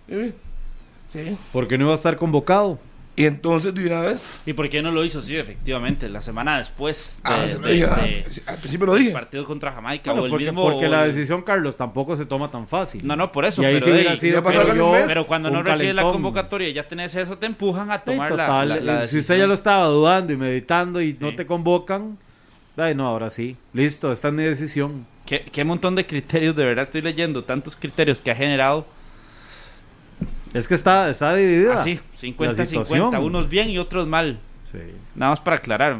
[0.07, 0.33] ¿Sí?
[1.07, 1.37] Sí.
[1.53, 2.79] ¿Por qué no iba a estar convocado?
[3.19, 5.23] Y entonces, de una vez, ¿Y por qué no lo hizo?
[5.23, 9.09] Sí, efectivamente, la semana después de- ah, de- dije, ah, de- al principio lo dije.
[9.11, 10.61] partido contra Jamaica Bueno, o el porque, mismo...
[10.61, 13.07] porque la el- decisión, Carlos, tampoco se toma tan fácil.
[13.07, 13.85] No, no, por eso, pero sí
[14.19, 14.43] sido,
[14.75, 18.45] yo, cuando no recibes la convocatoria y ya tenés eso, te empujan a tomar la-
[18.45, 21.47] total, la, la eh, si usted ya lo estaba dudando y meditando y no te
[21.47, 22.19] convocan,
[22.75, 23.57] ay, no, ahora sí.
[23.73, 25.07] Listo, esta es mi decisión.
[25.25, 28.85] ¿Qué, qué montón de criterios, de verdad estoy leyendo, tantos criterios que ha generado.
[30.53, 31.81] Es que está, está dividida.
[31.81, 33.15] Así, la 50-50, situación.
[33.23, 34.39] unos bien y otros mal.
[34.71, 34.79] Sí.
[35.15, 35.97] Nada más para aclarar.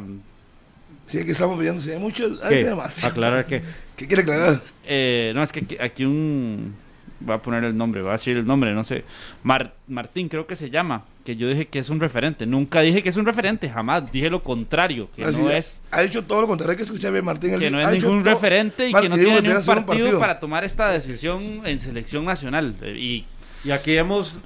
[1.05, 2.65] Sí, aquí estamos viendo, si hay muchos, hay ¿Qué?
[2.65, 3.11] demasiado.
[3.13, 3.61] Aclarar que.
[3.95, 4.59] ¿Qué quiere aclarar?
[4.85, 6.75] Eh, no, es que aquí, aquí un...
[7.19, 9.03] Voy a poner el nombre, voy a decir el nombre, no sé.
[9.41, 12.45] Mar- Martín creo que se llama, que yo dije que es un referente.
[12.45, 14.11] Nunca dije que es un referente, jamás.
[14.11, 15.81] Dije lo contrario, que Así, no es...
[15.89, 17.57] Ha dicho todo lo contrario, hay que escuchar bien, Martín.
[17.57, 19.63] Que no es ningún referente y Mar- que no tiene que ni un tiene que
[19.65, 22.75] ser partido, para tomar esta decisión en selección nacional.
[22.83, 23.25] Eh, Y
[23.68, 24.39] Y aquí hemos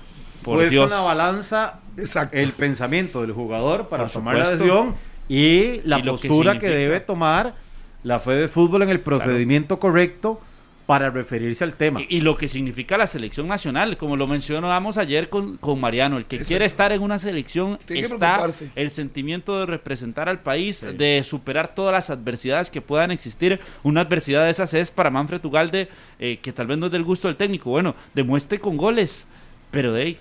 [0.43, 0.85] Por puesto Dios.
[0.85, 2.35] en la balanza Exacto.
[2.35, 4.95] el pensamiento del jugador para Por tomar la decisión
[5.29, 7.53] y la Y lo que postura que, debe tomar
[8.01, 10.41] la fe de fútbol en el procedimiento correcto
[10.85, 12.01] para referirse al tema.
[12.01, 16.17] Y, y lo que significa la selección nacional, como lo mencionábamos ayer con, con Mariano,
[16.17, 16.49] el que Exacto.
[16.49, 21.73] quiere estar en una selección Tiene está el sentimiento de representar al país, de superar
[21.73, 23.59] todas las adversidades que puedan existir.
[23.83, 25.87] Una adversidad de esas es para Manfred Ugalde,
[26.19, 27.69] eh, que tal vez no es del gusto del técnico.
[27.69, 29.27] Bueno, demuestre con goles,
[29.71, 30.17] pero de ahí.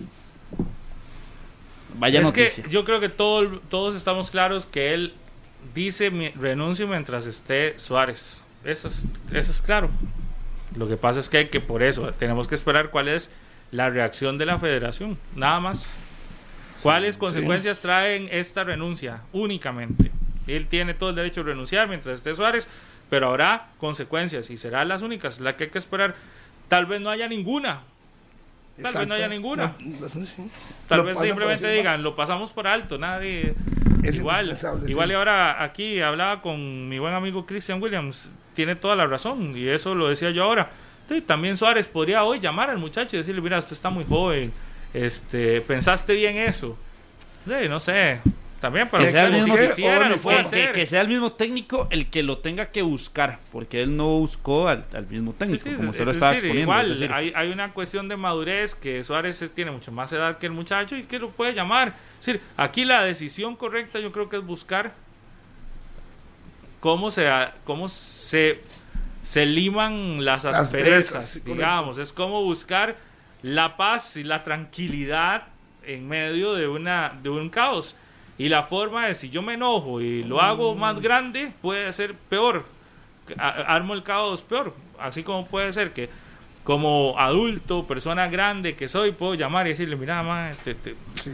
[1.97, 2.63] Vaya es noticia.
[2.63, 5.13] que yo creo que todo- todos estamos claros que él
[5.75, 8.43] dice mi- renuncio mientras esté Suárez.
[8.63, 9.03] Eso es,
[9.33, 9.89] eso es claro.
[10.75, 13.29] Lo que pasa es que, que por eso tenemos que esperar cuál es
[13.71, 15.17] la reacción de la federación.
[15.35, 15.93] Nada más.
[16.81, 19.21] ¿Cuáles consecuencias traen esta renuncia?
[19.33, 20.11] Únicamente.
[20.47, 22.67] Él tiene todo el derecho a renunciar mientras esté Suárez,
[23.09, 26.15] pero habrá consecuencias y serán las únicas, la que hay que esperar.
[26.67, 27.81] Tal vez no haya ninguna,
[28.81, 29.75] Tal vez no haya ninguna.
[29.79, 30.49] No, no, sí.
[30.87, 33.53] Tal Lo vez simplemente digan, lo pasamos por alto, nadie...
[34.03, 34.57] Es igual,
[34.87, 35.11] igual sí.
[35.11, 39.67] y ahora aquí hablaba con mi buen amigo Christian Williams, tiene toda la razón y
[39.67, 40.69] eso lo decía yo ahora.
[41.09, 44.53] Sí, también Suárez podría hoy llamar al muchacho y decirle, mira, usted está muy joven,
[44.93, 46.77] este, pensaste bien eso.
[47.45, 48.19] Sí, no sé,
[48.61, 52.67] también para Que sea el mismo- que, sea el mismo técnico el que lo tenga
[52.71, 56.17] que buscar, porque él no buscó al, al mismo técnico, sí, como se lo decir,
[56.17, 56.61] estaba exponiendo.
[56.61, 60.13] Igual, es decir, hay, hay una cuestión de madurez que Suárez es- tiene mucho más
[60.13, 61.95] edad que el muchacho y que lo puede llamar.
[62.19, 64.93] Es decir, aquí la decisión correcta yo creo que es buscar
[66.81, 67.29] cómo se,
[67.63, 68.61] cómo se,
[69.23, 71.55] se liman las Las asperezas, perezas, sí, correcto.
[71.55, 71.97] digamos.
[71.97, 72.97] Es como buscar
[73.41, 75.43] la paz y la tranquilidad
[75.83, 77.95] en medio de, una, de un caos.
[78.37, 82.15] Y la forma de si yo me enojo y lo hago más grande, puede ser
[82.15, 82.65] peor.
[83.37, 84.73] Armo el caos peor.
[84.99, 86.09] Así como puede ser que
[86.63, 91.31] como adulto, persona grande que soy, puedo llamar y decirle, mira, ma, te, te- te-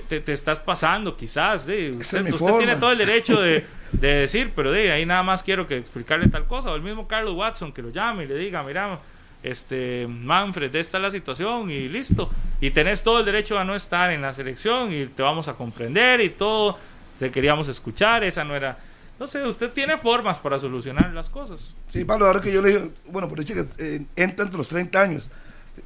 [0.00, 1.66] te- te estás pasando quizás.
[1.66, 2.58] de, usted es usted forma".
[2.58, 6.28] tiene todo el derecho de, de decir, pero de ahí nada más quiero que explicarle
[6.28, 6.70] tal cosa.
[6.70, 8.98] O el mismo Carlos Watson que lo llame y le diga, mira,
[9.42, 12.30] este Manfred, esta es la situación y listo.
[12.60, 15.54] Y tenés todo el derecho a no estar en la selección y te vamos a
[15.54, 16.78] comprender y todo.
[17.18, 18.78] Te queríamos escuchar, esa no era...
[19.20, 21.74] No sé, usted tiene formas para solucionar las cosas.
[21.86, 24.66] Sí, Pablo, ahora que yo le digo, bueno, por hecho que eh, entra entre los
[24.66, 25.30] 30 años.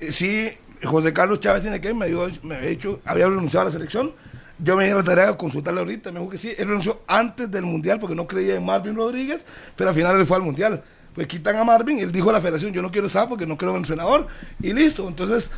[0.00, 0.48] Eh, sí,
[0.84, 4.12] José Carlos Chávez Inequén me, dio, me había dicho, había renunciado a la selección.
[4.60, 7.48] Yo me di la tarea de consultarle ahorita, me dijo que sí, él renunció antes
[7.50, 10.82] del Mundial porque no creía en Marvin Rodríguez, pero al final él fue al Mundial.
[11.14, 13.56] Pues quitan a Marvin, él dijo a la federación, yo no quiero estar porque no
[13.56, 14.26] creo en el entrenador,
[14.60, 15.06] y listo.
[15.08, 15.50] Entonces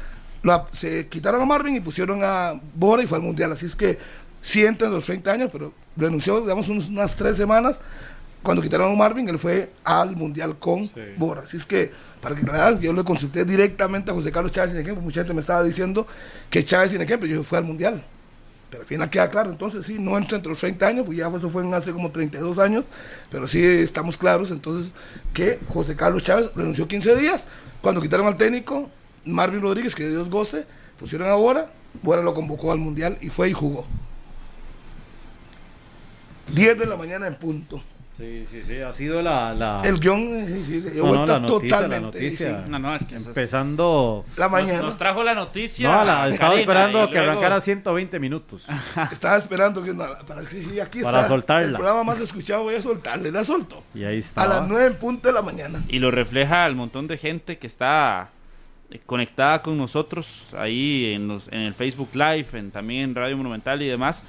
[0.42, 3.52] lo- se quitaron a Marvin y pusieron a Bora y fue al Mundial.
[3.52, 3.98] Así es que
[4.40, 7.80] sí entra en los 30 años, pero renunció, digamos, unas tres semanas
[8.42, 11.42] cuando quitaron a Marvin, él fue al Mundial con Bora.
[11.42, 11.90] Así es que,
[12.20, 15.34] para que aclarar, yo le consulté directamente a José Carlos Chávez Inequén, porque mucha gente
[15.34, 16.06] me estaba diciendo
[16.50, 18.04] que Chávez Inequén, pero yo fui al Mundial.
[18.70, 21.28] Pero al final queda claro, entonces sí, no entra entre los 30 años, pues ya
[21.28, 22.86] eso fue hace como 32 años,
[23.28, 24.94] pero sí estamos claros entonces
[25.34, 27.48] que José Carlos Chávez renunció 15 días,
[27.80, 28.88] cuando quitaron al técnico,
[29.24, 30.66] Marvin Rodríguez, que Dios goce,
[31.00, 33.86] Pusieron a Bora, Bora lo convocó al Mundial y fue y jugó.
[36.52, 37.82] 10 de la mañana en punto.
[38.20, 39.54] Sí, sí, sí, ha sido la...
[39.54, 39.80] la...
[39.82, 41.94] El John sí, sí, dio No, la noticia, totalmente.
[41.94, 42.50] la noticia.
[42.64, 42.70] sí.
[42.70, 44.24] No, no, es que Empezando...
[44.36, 44.82] La nos, mañana.
[44.82, 45.90] nos trajo la noticia.
[45.90, 48.66] No, la, estaba Karina, esperando y que luego- arrancara 120 minutos.
[49.10, 51.28] Estaba esperando que para sí, sí, aquí Para está.
[51.28, 51.68] soltarla.
[51.68, 53.82] El programa más escuchado voy a soltarle, la soltó.
[53.94, 54.42] Y ahí está.
[54.42, 55.82] A las 9 en punto de la mañana.
[55.88, 58.28] Y lo refleja el montón de gente que está
[58.90, 63.36] eh, conectada con nosotros ahí en, los, en el Facebook Live, en, también en Radio
[63.38, 64.22] Monumental y demás.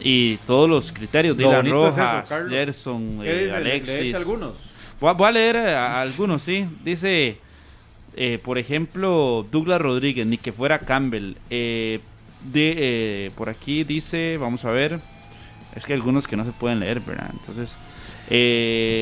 [0.00, 2.50] Y todos los criterios, Lo Dylan es eso, Rojas, Carlos.
[2.50, 3.52] Gerson, ¿Qué eh?
[3.52, 4.14] Alexis.
[4.14, 4.52] Algunos.
[5.00, 6.66] Voy a, voy a leer eh, a, a algunos, sí.
[6.84, 7.38] Dice,
[8.16, 11.34] eh, por ejemplo, Douglas Rodríguez, ni que fuera Campbell.
[11.50, 12.00] Eh,
[12.52, 15.00] de, por aquí dice, vamos a ver,
[15.74, 17.30] es que hay algunos que no se pueden leer, ¿verdad?
[17.32, 17.76] Entonces,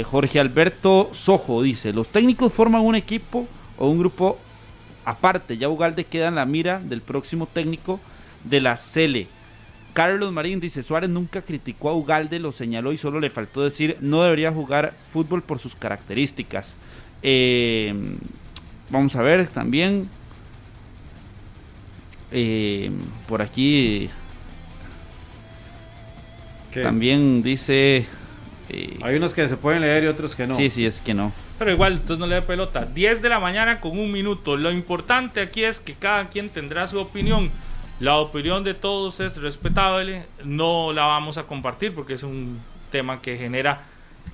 [0.06, 4.38] Jorge Alberto Sojo dice, los técnicos forman un equipo o un grupo
[5.04, 5.58] aparte.
[5.58, 8.00] Ya Ugalde queda en la mira del próximo técnico
[8.44, 9.28] de la Cele.
[9.96, 13.96] Carlos Marín dice, Suárez nunca criticó a Ugalde, lo señaló y solo le faltó decir,
[14.02, 16.76] no debería jugar fútbol por sus características.
[17.22, 17.94] Eh,
[18.90, 20.06] vamos a ver también.
[22.30, 22.90] eh,
[23.26, 24.10] por aquí
[26.72, 26.82] ¿Qué?
[26.82, 28.04] también dice...
[28.68, 30.54] eh, Hay unos que se pueden leer y otros que no.
[30.54, 31.32] Sí, sí, es que no.
[31.58, 32.84] Pero igual, entonces no le dé pelota.
[32.84, 34.58] 10 de la mañana con un minuto.
[34.58, 37.50] Lo importante aquí es que cada quien tendrá su opinión.
[37.98, 40.26] La opinión de todos es respetable.
[40.44, 43.82] No la vamos a compartir porque es un tema que genera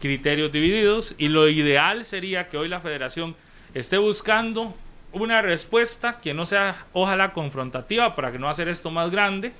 [0.01, 1.15] criterios divididos.
[1.19, 3.37] Y lo ideal sería que hoy la federación
[3.73, 4.75] esté buscando
[5.13, 9.53] una respuesta que no sea, ojalá, confrontativa para que no hacer esto más grande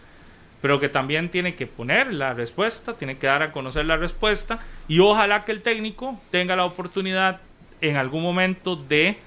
[0.63, 4.61] pero que también tiene que poner la respuesta, tiene que dar a conocer la respuesta
[4.87, 7.41] y ojalá que el técnico tenga la oportunidad
[7.81, 9.19] en algún momento de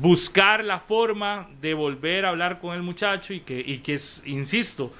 [0.00, 4.22] buscar la forma de volver a hablar con el muchacho y que, y que es,
[4.26, 4.92] insisto,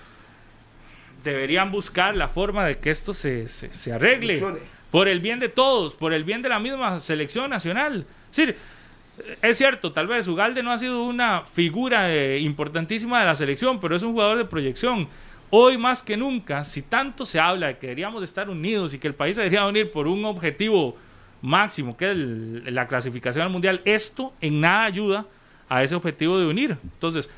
[1.24, 4.42] deberían buscar la forma de que esto se, se, se arregle
[4.90, 8.06] por el bien de todos, por el bien de la misma selección nacional.
[8.30, 8.56] Es decir,
[9.42, 13.80] es cierto, tal vez Ugalde no ha sido una figura eh, importantísima de la selección,
[13.80, 15.08] pero es un jugador de proyección.
[15.50, 18.98] Hoy más que nunca, si tanto se habla de que deberíamos de estar unidos y
[18.98, 20.96] que el país debería unir por un objetivo
[21.42, 22.16] máximo, que es
[22.72, 25.26] la clasificación al mundial, esto en nada ayuda
[25.68, 26.76] a ese objetivo de unir.
[26.82, 27.30] Entonces,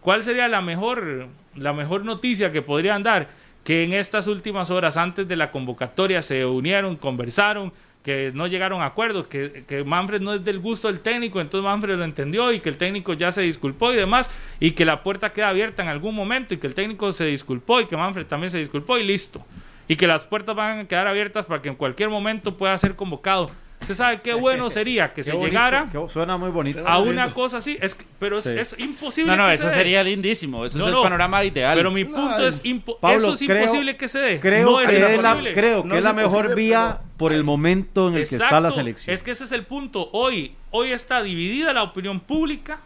[0.00, 3.28] ¿cuál sería la mejor, la mejor noticia que podrían dar?
[3.64, 7.72] Que en estas últimas horas antes de la convocatoria se unieron, conversaron,
[8.02, 11.64] que no llegaron a acuerdos, que, que Manfred no es del gusto del técnico, entonces
[11.64, 14.30] Manfred lo entendió y que el técnico ya se disculpó y demás,
[14.60, 17.80] y que la puerta queda abierta en algún momento y que el técnico se disculpó
[17.80, 19.44] y que Manfred también se disculpó y listo.
[19.88, 22.94] Y que las puertas van a quedar abiertas para que en cualquier momento pueda ser
[22.94, 23.50] convocado.
[23.80, 26.86] Usted sabe qué bueno sería que Qué se bonito, llegara qué- suena muy bonito.
[26.86, 28.50] a una cosa así, es que- pero es, Sí.
[28.58, 29.34] es imposible.
[29.34, 29.74] No, no, que eso se dé.
[29.74, 30.64] sería lindísimo.
[30.66, 31.76] Eso No, es el no, panorama ideal.
[31.76, 34.40] Pero mi punto No, es, impo- Pablo, eso es creo- imposible que se dé.
[34.40, 37.32] Creo no es que es la, creo que es es la mejor vía pero por
[37.32, 39.14] el momento en el que está la selección.
[39.14, 40.10] Es que ese es el punto.
[40.12, 42.80] Hoy, hoy está dividida la opinión pública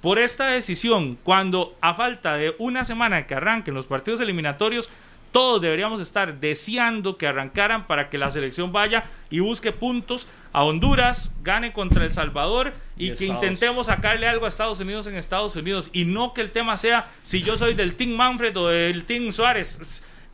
[0.00, 1.18] por esta decisión.
[1.24, 4.88] Cuando a falta de una semana que arranquen los partidos eliminatorios,
[5.32, 10.64] todos deberíamos estar deseando que arrancaran para que la selección vaya y busque puntos a
[10.64, 13.42] Honduras, gane contra El Salvador y, Y que Estados.
[13.44, 17.06] intentemos sacarle algo a Estados Unidos en Estados Unidos y no que el tema sea
[17.22, 19.78] si yo soy del Team Manfred o del Team Suárez.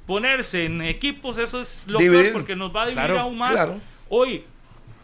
[0.06, 2.22] Ponerse en equipos, eso es lo Dividir.
[2.22, 3.50] peor porque nos va a dividir Claro, aún más.
[3.52, 3.80] claro.
[4.08, 4.44] Hoy,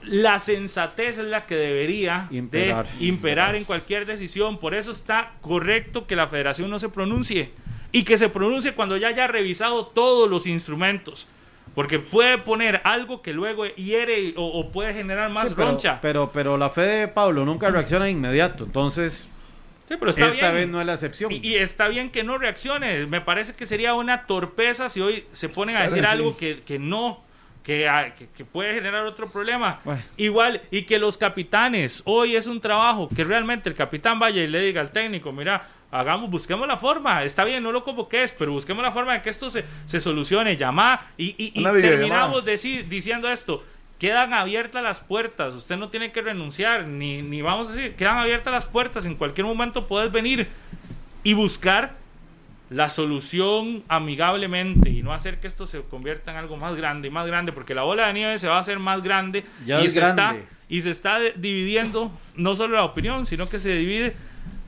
[0.04, 2.86] la sensatez es la que debería Imperar.
[2.86, 4.58] de imperar en cualquier decisión.
[4.58, 7.50] Por eso está correcto que la federación no se pronuncie
[7.92, 11.28] y que se pronuncie cuando ya haya revisado todos los instrumentos.
[11.74, 15.98] Porque puede poner algo que luego hiere o, o puede generar más Sí, pero, roncha.
[16.02, 18.64] pero, pero la fe de Pablo nunca reacciona de inmediato.
[18.64, 19.26] Entonces,
[19.88, 20.54] Sí, pero está esta bien.
[20.54, 21.32] vez no es la excepción.
[21.32, 23.06] Y, y está bien que no reaccione.
[23.06, 26.78] Me parece que sería una torpeza si hoy se ponen a decir algo que, que
[26.78, 27.20] no,
[27.62, 29.80] que, ah, que- que puede generar otro problema.
[29.84, 30.02] Bueno.
[30.18, 34.46] Igual, y que los capitanes, hoy es un trabajo que realmente el capitán vaya y
[34.46, 37.22] le diga al técnico, mira, hagamos, busquemos la forma.
[37.22, 40.56] Está bien, no lo convoques, pero busquemos la forma de que esto se, se solucione.
[40.56, 43.62] Llamá y, y- y terminamos decir, diciendo esto.
[44.00, 48.18] Quedan abiertas las puertas, usted no tiene que renunciar, ni, ni vamos a decir, quedan
[48.18, 50.48] abiertas las puertas, en cualquier momento puedes venir
[51.22, 51.94] y buscar
[52.68, 57.10] la solución amigablemente y no hacer que esto se convierta en algo más grande y
[57.12, 59.86] más grande, porque la bola de nieve se va a hacer más grande Ya y,
[59.86, 60.30] es se está,
[60.68, 64.16] y se está dividiendo no solo la opinión, sino que se divide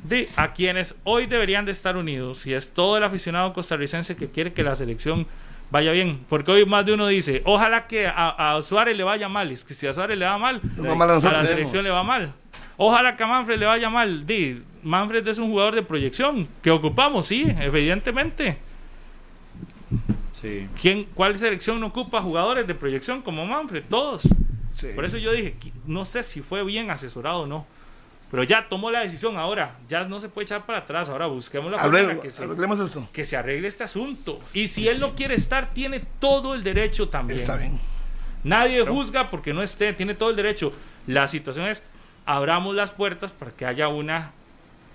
[0.05, 4.31] de a quienes hoy deberían de estar unidos y es todo el aficionado costarricense que
[4.31, 5.27] quiere que la selección
[5.71, 9.29] vaya bien, porque hoy más de uno dice, ojalá que a, a Suárez le vaya
[9.29, 11.45] mal, es que si a Suárez le va mal, Nos va mal a a la
[11.45, 12.33] selección le va mal.
[12.77, 14.27] Ojalá que a Manfred le vaya mal.
[14.27, 18.59] Di, Manfred es un jugador de proyección que ocupamos, sí, evidentemente.
[20.41, 20.69] Sí.
[20.81, 23.85] ¿Quién, ¿Cuál selección no ocupa jugadores de proyección como Manfred?
[23.89, 24.23] Todos.
[24.73, 24.89] Sí.
[24.95, 25.55] Por eso yo dije,
[25.87, 27.67] no sé si fue bien asesorado o no.
[28.35, 29.77] Pero ya tomó la decisión ahora.
[29.89, 31.09] Ya no se puede echar para atrás.
[31.09, 33.09] Ahora busquemos la la Arregle- que se, arreglemos esto.
[33.13, 34.41] que se arregle este asunto.
[34.53, 37.39] Y si él no quiere estar, tiene todo el derecho también.
[37.39, 37.79] Está bien.
[38.43, 40.73] Nadie juzga porque no esté, tiene todo el derecho.
[41.07, 41.85] La situación es,
[42.27, 44.33] abramos las puertas para que haya una,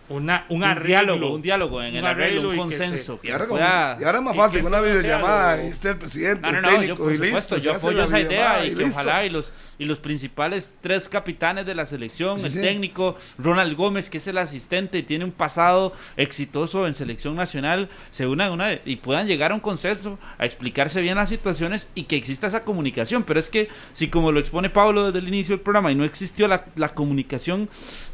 [0.09, 0.87] una un, Un arreglo.
[0.87, 3.19] diálogo, un diálogo en Un el arreglo, arreglo un consenso.
[3.23, 6.41] Y ahora, como- pueda- y ahora es más fácil, una videollamada, y esté el presidente,
[6.41, 7.25] No, no, el no, yo técnico, por y listo.
[7.27, 8.99] supuesto, se yo apoyo esa idea y y que listo.
[8.99, 12.59] ojalá y los y los principales tres capitanes de la selección, Sí, el sí.
[12.61, 17.89] técnico Ronald Gómez, que es el asistente y tiene un pasado exitoso en selección nacional,
[18.11, 22.03] se unan una y puedan llegar a un consenso, a explicarse bien las situaciones y
[22.03, 23.23] que exista esa comunicación.
[23.23, 26.03] Pero es que si como lo expone Pablo desde el inicio del programa y no
[26.03, 27.69] existió la, la comunicación,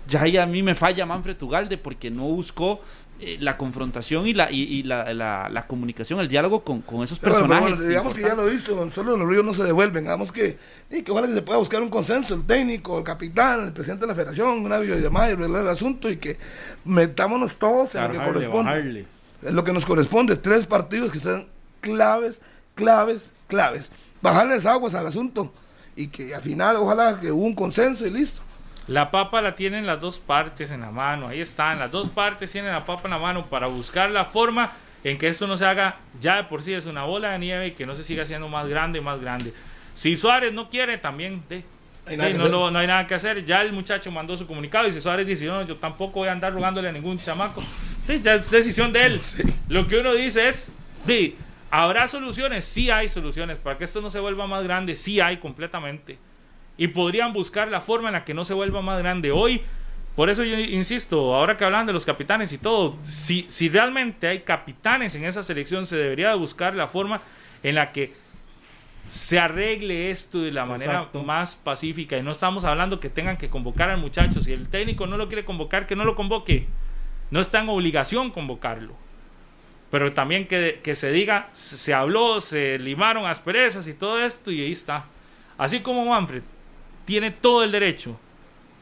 [0.08, 2.82] ya ahí a mí me falla Manfred Ugalde porque no buscó
[3.20, 7.04] eh, la confrontación y la y, y la, la- la comunicación, el diálogo con, con
[7.04, 7.78] esos Pero pero personajes.
[7.78, 10.04] bueno, digamos que ya lo hizo, solo los ríos no se devuelven.
[10.04, 10.58] Digamos que,
[10.92, 14.02] y que ojalá que se pueda buscar un consenso, el técnico, el capitán, el presidente
[14.02, 16.38] de la federación, una videollamada y arreglar el asunto y que
[16.84, 18.70] metámonos todos en lo que corresponde.
[18.72, 19.06] bajarle.
[19.44, 21.46] Es lo que nos corresponde, tres partidos que sean
[21.82, 22.42] claves,
[22.74, 23.92] claves, claves.
[24.22, 25.54] Bajarles aguas al asunto
[25.96, 28.42] y que al final ojalá que hubo un consenso y listo.
[28.88, 32.52] La papa la tienen las dos partes en la mano, ahí están, las dos partes
[32.52, 34.72] tienen la papa en la mano para buscar la forma
[35.04, 37.68] en que esto no se haga, ya de por sí es una bola de nieve
[37.68, 39.54] y que no se siga haciendo más grande y más grande.
[39.96, 41.64] Si Suárez no quiere, también de,
[42.08, 43.46] de, no, lo- no hay nada que hacer.
[43.46, 46.32] Ya el muchacho mandó su comunicado y si Suárez dice, no, yo tampoco voy a
[46.34, 47.64] andar rogándole a ningún chamaco,
[48.06, 49.20] sí, ya es decisión de él.
[49.20, 49.42] Sí.
[49.68, 50.72] Lo que uno dice es,
[51.06, 51.36] di,
[51.72, 52.66] ¿habrá soluciones?
[52.66, 53.58] Sí hay soluciones.
[53.58, 56.18] Para que esto no se vuelva más grande, sí hay completamente.
[56.78, 59.32] Y podrían buscar la forma en la que no se vuelva más grande.
[59.32, 59.62] Hoy,
[60.16, 64.28] por eso yo insisto, ahora que hablan de los capitanes y todo, si, si realmente
[64.28, 67.22] hay capitanes en esa selección, se debería de buscar la forma
[67.64, 68.14] en la que
[69.10, 71.24] se arregle esto de la manera Exacto.
[71.24, 72.18] más pacífica.
[72.18, 74.42] Y no estamos hablando que tengan que convocar al muchacho.
[74.42, 76.68] Si el técnico no lo quiere convocar, que no lo convoque.
[77.32, 78.94] No está en obligación convocarlo.
[79.92, 84.52] Pero también que, que se diga, se se habló, se limaron asperezas y todo esto,
[84.52, 85.06] y ahí está.
[85.58, 86.44] Así como Manfred
[87.06, 88.20] tiene todo el derecho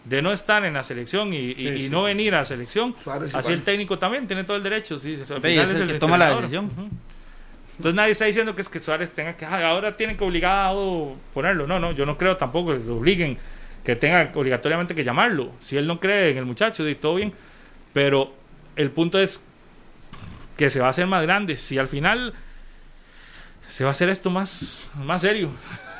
[0.05, 2.05] de no estar en la selección y, y- Sí, y sí, no sí.
[2.07, 3.53] venir a la selección, Suárez así igual.
[3.53, 4.97] el técnico también tiene todo el derecho.
[4.99, 6.69] Sí, al Sí, final es el que toma la decisión.
[7.78, 11.15] Entonces nadie está diciendo que es que Suárez tenga que, "Ay, ahora tienen que obligado
[11.34, 11.65] ponerlo.
[11.67, 13.38] No, no, yo no creo tampoco que lo obliguen,
[13.84, 15.51] que tenga obligatoriamente que llamarlo.
[15.61, 17.34] Si él no cree en el muchacho, y todo bien.
[17.93, 18.34] Pero
[18.76, 19.43] el punto es
[20.57, 21.57] que se va a hacer más grande.
[21.57, 22.34] Si al final
[23.67, 25.49] se va a hacer esto más, más serio.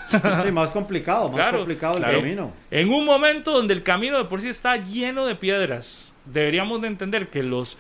[0.10, 2.20] Sí, más complicado, más Claro, complicado el claro.
[2.20, 2.54] camino.
[2.72, 6.88] En un momento donde el camino de por sí está lleno de piedras, deberíamos de
[6.88, 7.78] entender que los,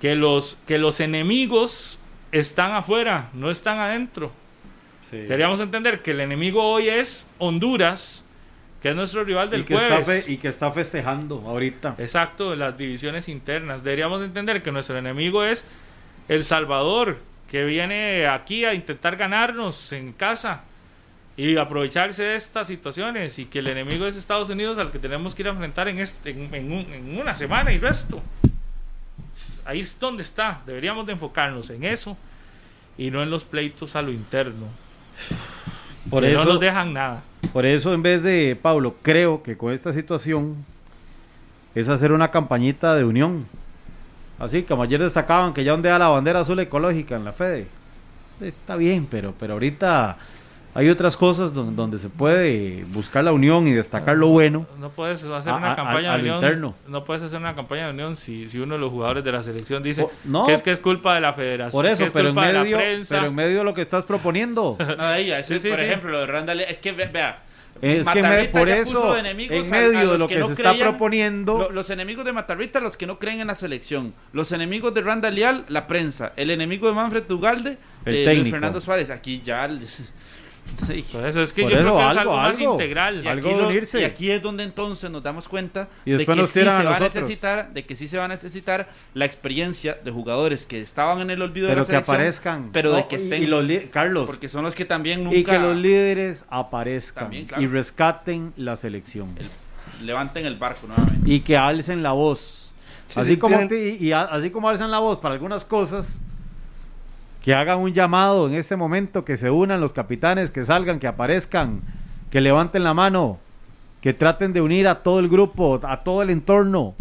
[0.00, 1.98] que los, que los enemigos
[2.32, 4.32] están afuera, no están adentro.
[5.10, 5.18] Sí.
[5.18, 8.24] Deberíamos entender que el enemigo hoy es Honduras,
[8.82, 10.26] que es nuestro rival del y, que está jueves.
[10.26, 11.94] fe- y que está festejando ahorita.
[11.98, 13.82] Exacto, las divisiones internas.
[13.84, 15.64] Deberíamos de entender que nuestro enemigo es
[16.28, 17.18] El Salvador,
[17.50, 20.64] que viene aquí a intentar ganarnos en casa
[21.36, 25.34] y aprovecharse de estas situaciones y que el enemigo es Estados Unidos al que tenemos
[25.34, 28.22] que ir a enfrentar en, este, en, en un- en una semana y resto.
[29.64, 30.60] Ahí es donde está.
[30.66, 32.16] Deberíamos de enfocarnos en eso
[32.96, 34.66] y no en los pleitos a lo interno.
[36.10, 37.22] Por que eso, no nos dejan nada.
[37.52, 40.64] por eso, en vez de Pablo, creo que con esta situación
[41.74, 43.46] es hacer una campañita de unión.
[44.38, 47.66] Así como ayer destacaban que ya ondea la bandera azul ecológica en la Fede.
[48.40, 50.18] Está bien, pero, pero ahorita
[50.74, 54.66] hay otras cosas don- donde, se puede buscar la unión y destacar lo bueno.
[54.78, 56.36] No puedes hacer A- una a- campaña de a lo unión.
[56.36, 56.74] interno.
[56.88, 59.42] No puedes hacer una campaña de unión si, si uno de los jugadores de la
[59.42, 60.46] selección dice O- no.
[60.46, 61.78] que es que es culpa de la federación.
[61.80, 63.14] Por eso, que es pero en, culpa de la medio, prensa.
[63.16, 64.76] pero en medio de lo que estás proponiendo.
[64.98, 65.84] No, de ella, Sí, sí, por sí.
[65.84, 67.42] ejemplo, lo de Randall, es que ve- vea.
[67.82, 70.46] Es que me- por eso, de en a- a medio de los lo que, no
[70.46, 73.56] se está creían- proponiendo, lo- los enemigos de Matarrita, los que no creen en la
[73.56, 74.14] selección.
[74.32, 76.32] Los enemigos de Randall Leal, la prensa.
[76.36, 78.50] El enemigo de Manfred Ugalde, El eh, Luis técnico.
[78.54, 79.10] Fernando Suárez.
[79.10, 79.68] Aquí ya.
[80.86, 81.04] Sí.
[81.12, 82.72] Por eso es que Por yo eso, creo que es algo, algo más algo.
[82.72, 83.24] integral.
[83.24, 84.00] Y Algo aquí, de lo- unirse.
[84.00, 86.82] y aquí es donde entonces nos damos cuenta Y de que nos sí se a
[86.82, 90.80] va a necesitar, de que sí se va a necesitar la experiencia de jugadores que
[90.80, 92.70] estaban en el olvido de pero la que selección, aparezcan.
[92.72, 95.36] pero de No, que y- estén, y los Carlos, porque son los que también nunca
[95.38, 97.62] y que los líderes aparezcan También, claro.
[97.62, 99.28] y rescaten la selección.
[100.02, 101.30] levanten el barco nuevamente.
[101.30, 102.72] y que alcen la voz.
[103.06, 105.64] Sí, así, sí, como, tienen- te- y, a- así como alzan la voz para algunas
[105.64, 106.20] cosas,
[107.44, 111.06] que hagan un llamado en este momento, que se unan los capitanes, que salgan, que
[111.06, 111.82] aparezcan,
[112.30, 113.38] que levanten la mano,
[114.00, 116.94] que traten de unir a todo el grupo, a todo el entorno,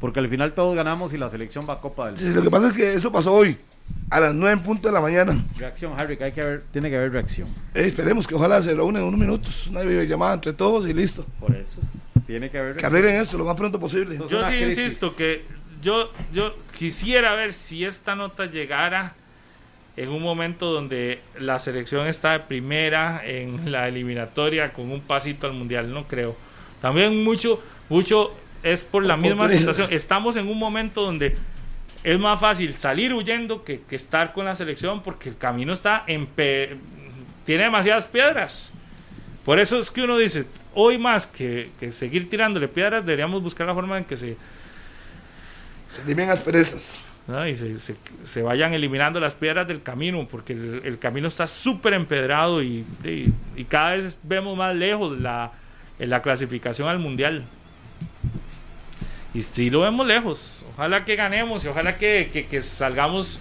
[0.00, 2.34] porque al final todos ganamos y la selección va a Copa del Mundo.
[2.34, 3.56] lo que pasa es que eso pasó hoy,
[4.10, 5.32] a las 9 en punto de la mañana.
[5.56, 7.46] Reacción, Harry, hay que tiene que haber reacción.
[7.72, 10.92] Eh, esperemos que ojalá se lo unen en unos minutos, una videollamada entre todos y
[10.92, 11.24] listo.
[11.38, 11.80] Por eso,
[12.26, 12.92] tiene que haber reacción.
[12.92, 14.18] Que arreglen esto lo más pronto posible.
[14.28, 15.44] Yo sí insisto que
[15.80, 19.14] yo, yo quisiera ver si esta nota llegara
[19.96, 25.46] en un momento donde la selección está de primera en la eliminatoria con un pasito
[25.46, 26.36] al mundial, no creo.
[26.80, 29.88] También mucho, mucho es por la misma situación.
[29.90, 31.36] Estamos en un momento donde
[32.02, 36.28] es más fácil salir huyendo que, estar con la selección porque el camino está en
[37.44, 38.72] tiene demasiadas piedras.
[39.44, 43.66] Por eso es que uno dice, hoy más que, que seguir tirándole piedras, deberíamos buscar
[43.66, 44.36] la forma en que se...
[45.90, 47.78] Se limen asperezas y
[48.24, 53.64] se, vayan eliminando las piedras del camino, porque el, camino está súper empedrado y, y,
[53.64, 55.52] cada vez vemos más lejos la,
[55.98, 57.44] la clasificación al mundial.
[59.32, 60.66] Y sí lo vemos lejos.
[60.74, 63.40] Ojalá que ganemos y ojalá que, salgamos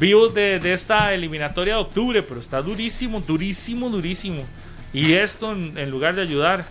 [0.00, 4.44] vivos de, esta eliminatoria de octubre, pero está durísimo, durísimo, durísimo.
[4.92, 6.66] Y esto, en, lugar de ayudar,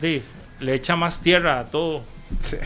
[0.00, 2.04] le echa más tierra a todo.
[2.38, 2.56] Sí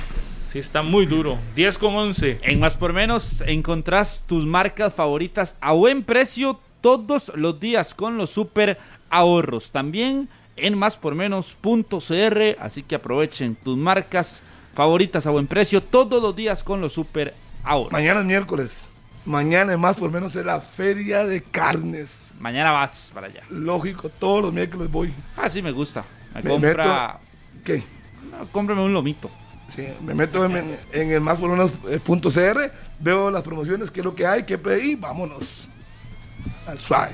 [0.58, 1.38] está muy duro.
[1.54, 2.38] 10 con 11.
[2.42, 8.16] En Más por Menos encontrás tus marcas favoritas a buen precio todos los días con
[8.16, 8.78] los super
[9.10, 9.70] ahorros.
[9.70, 12.56] También en máspormenos.cr.
[12.60, 14.42] Así que aprovechen tus marcas
[14.74, 17.34] favoritas a buen precio todos los días con los super
[17.64, 17.92] ahorros.
[17.92, 18.88] Mañana es miércoles.
[19.24, 22.34] Mañana en más por menos es la feria de carnes.
[22.38, 23.42] Mañana vas para allá.
[23.50, 25.12] Lógico, todos los miércoles voy.
[25.36, 26.04] Ah, sí, me gusta.
[26.32, 27.18] Me, compra...
[27.64, 27.82] ¿Qué?
[28.52, 29.30] cómprame un lomito.
[29.66, 34.44] Sí, me meto en, el más CR, veo las promociones, qué es lo que hay,
[34.44, 35.68] qué pedí, vámonos
[36.66, 37.12] al suave.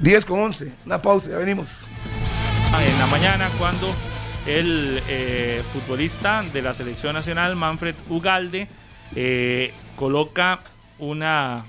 [0.00, 1.86] 10 con 11, una pausa, ya venimos.
[2.72, 3.94] Ah, en la mañana, cuando
[4.46, 8.66] el eh, futbolista de la selección nacional, Manfred Ugalde,
[9.14, 10.60] eh, coloca
[10.98, 11.64] una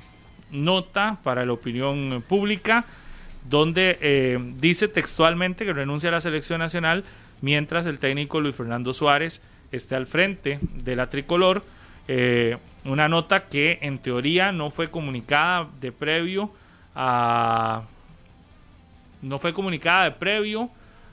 [0.52, 2.86] nota para la opinión pública
[3.50, 7.04] donde eh, dice textualmente que renuncia a la selección nacional
[7.42, 9.42] mientras el técnico Luis Fernando Suárez
[9.74, 11.64] esté al frente de la tricolor.
[12.08, 16.52] Eh, una nota que en teoría no fue comunicada de previo
[16.96, 17.84] a.
[19.22, 20.70] No fue comunicada de previo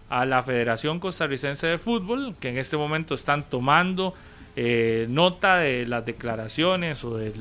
[0.08, 4.14] a la Federación Costarricense de Fútbol, que en este momento están tomando
[4.56, 7.34] eh, nota de las declaraciones o del,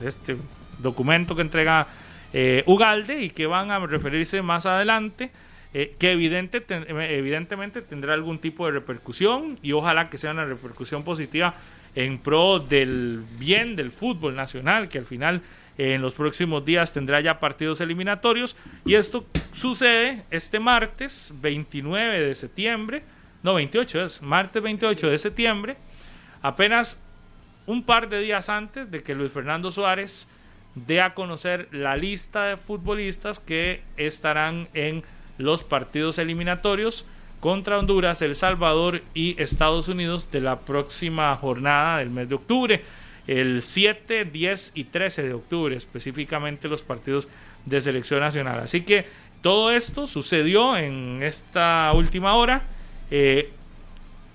[0.00, 0.38] de este
[0.78, 1.86] documento que entrega
[2.32, 5.30] eh, Ugalde y que van a referirse más adelante.
[5.72, 11.04] Eh, que evidente, evidentemente tendrá algún tipo de repercusión y ojalá que sea una repercusión
[11.04, 11.54] positiva
[11.94, 15.42] en pro del bien del fútbol nacional, que al final
[15.78, 18.56] en los próximos días tendrá ya partidos eliminatorios.
[18.84, 23.02] Y esto sucede este martes 29 de septiembre,
[23.42, 25.76] no 28 es, martes 28 de septiembre,
[26.42, 27.00] apenas
[27.66, 30.28] un par de días antes de que Luis Fernando Suárez
[30.74, 35.02] dé a conocer la lista de futbolistas que estarán en
[35.40, 37.04] los partidos eliminatorios
[37.40, 42.84] contra Honduras, El Salvador y Estados Unidos de la próxima jornada del mes de octubre.
[43.26, 47.28] El 7, 10 y 13 de octubre, específicamente los partidos
[47.64, 48.60] de selección nacional.
[48.60, 49.06] Así que
[49.42, 52.62] todo esto sucedió en esta última hora.
[53.10, 53.50] Eh,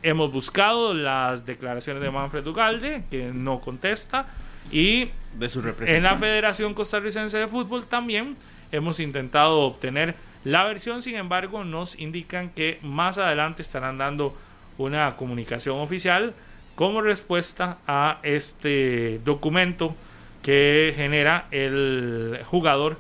[0.02, 4.28] hemos buscado las declaraciones de Manfred Ugalde, que no contesta,
[4.72, 8.36] y de su en la Federación Costarricense de Fútbol también
[8.72, 10.16] hemos intentado obtener
[10.46, 14.38] la versión, sin embargo, nos indican que más adelante estarán dando
[14.78, 16.36] una comunicación oficial
[16.76, 19.96] como respuesta a este documento
[20.44, 23.00] que genera el jugador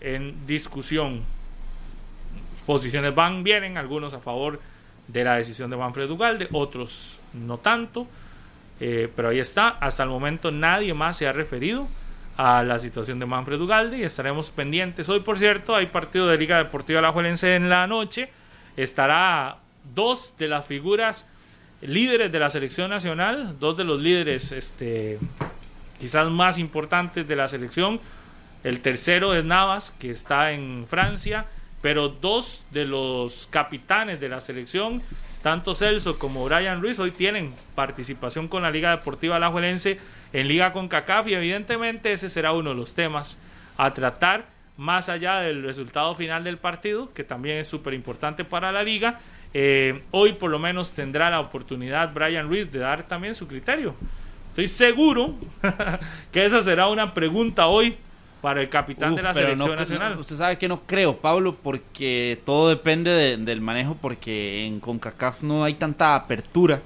[0.00, 1.22] en discusión.
[2.64, 4.58] Posiciones van, vienen, algunos a favor
[5.06, 8.06] de la decisión de Manfred Ugalde, otros no tanto,
[8.80, 9.68] eh, pero ahí está.
[9.68, 11.88] Hasta el momento nadie más se ha referido
[12.40, 15.10] a la situación de Manfred Ugalde y estaremos pendientes.
[15.10, 18.30] Hoy, por cierto, hay partido de Liga Deportiva La Juelense en la noche.
[18.78, 19.58] Estará
[19.94, 21.28] dos de las figuras
[21.82, 25.18] líderes de la selección nacional, dos de los líderes este,
[26.00, 28.00] quizás más importantes de la selección.
[28.64, 31.44] El tercero es Navas, que está en Francia,
[31.82, 35.02] pero dos de los capitanes de la selección,
[35.42, 39.98] tanto Celso como Brian Ruiz, hoy tienen participación con la Liga Deportiva La Juelense
[40.32, 43.40] en Liga con CACAF y evidentemente ese será uno de los temas
[43.76, 44.46] a tratar
[44.76, 49.18] más allá del resultado final del partido, que también es súper importante para la liga.
[49.52, 53.94] Eh, hoy por lo menos tendrá la oportunidad Brian Ruiz de dar también su criterio.
[54.50, 55.34] Estoy seguro
[56.32, 57.96] que esa será una pregunta hoy
[58.40, 60.18] para el capitán Uf, de la selección no, nacional.
[60.18, 65.42] usted sabe que no creo, Pablo, porque todo depende de- del manejo, porque en CONCACAF
[65.42, 66.80] no hay tanta apertura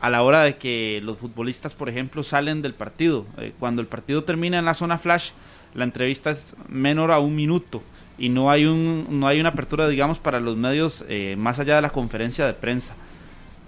[0.00, 3.24] a la hora de que los futbolistas, por ejemplo, salen del partido.
[3.38, 5.30] Eh, cuando el partido termina en la zona flash,
[5.74, 7.82] la entrevista es menor a un minuto
[8.18, 11.76] y no hay un no hay una apertura, digamos, para los medios eh, más allá
[11.76, 12.94] de la conferencia de prensa.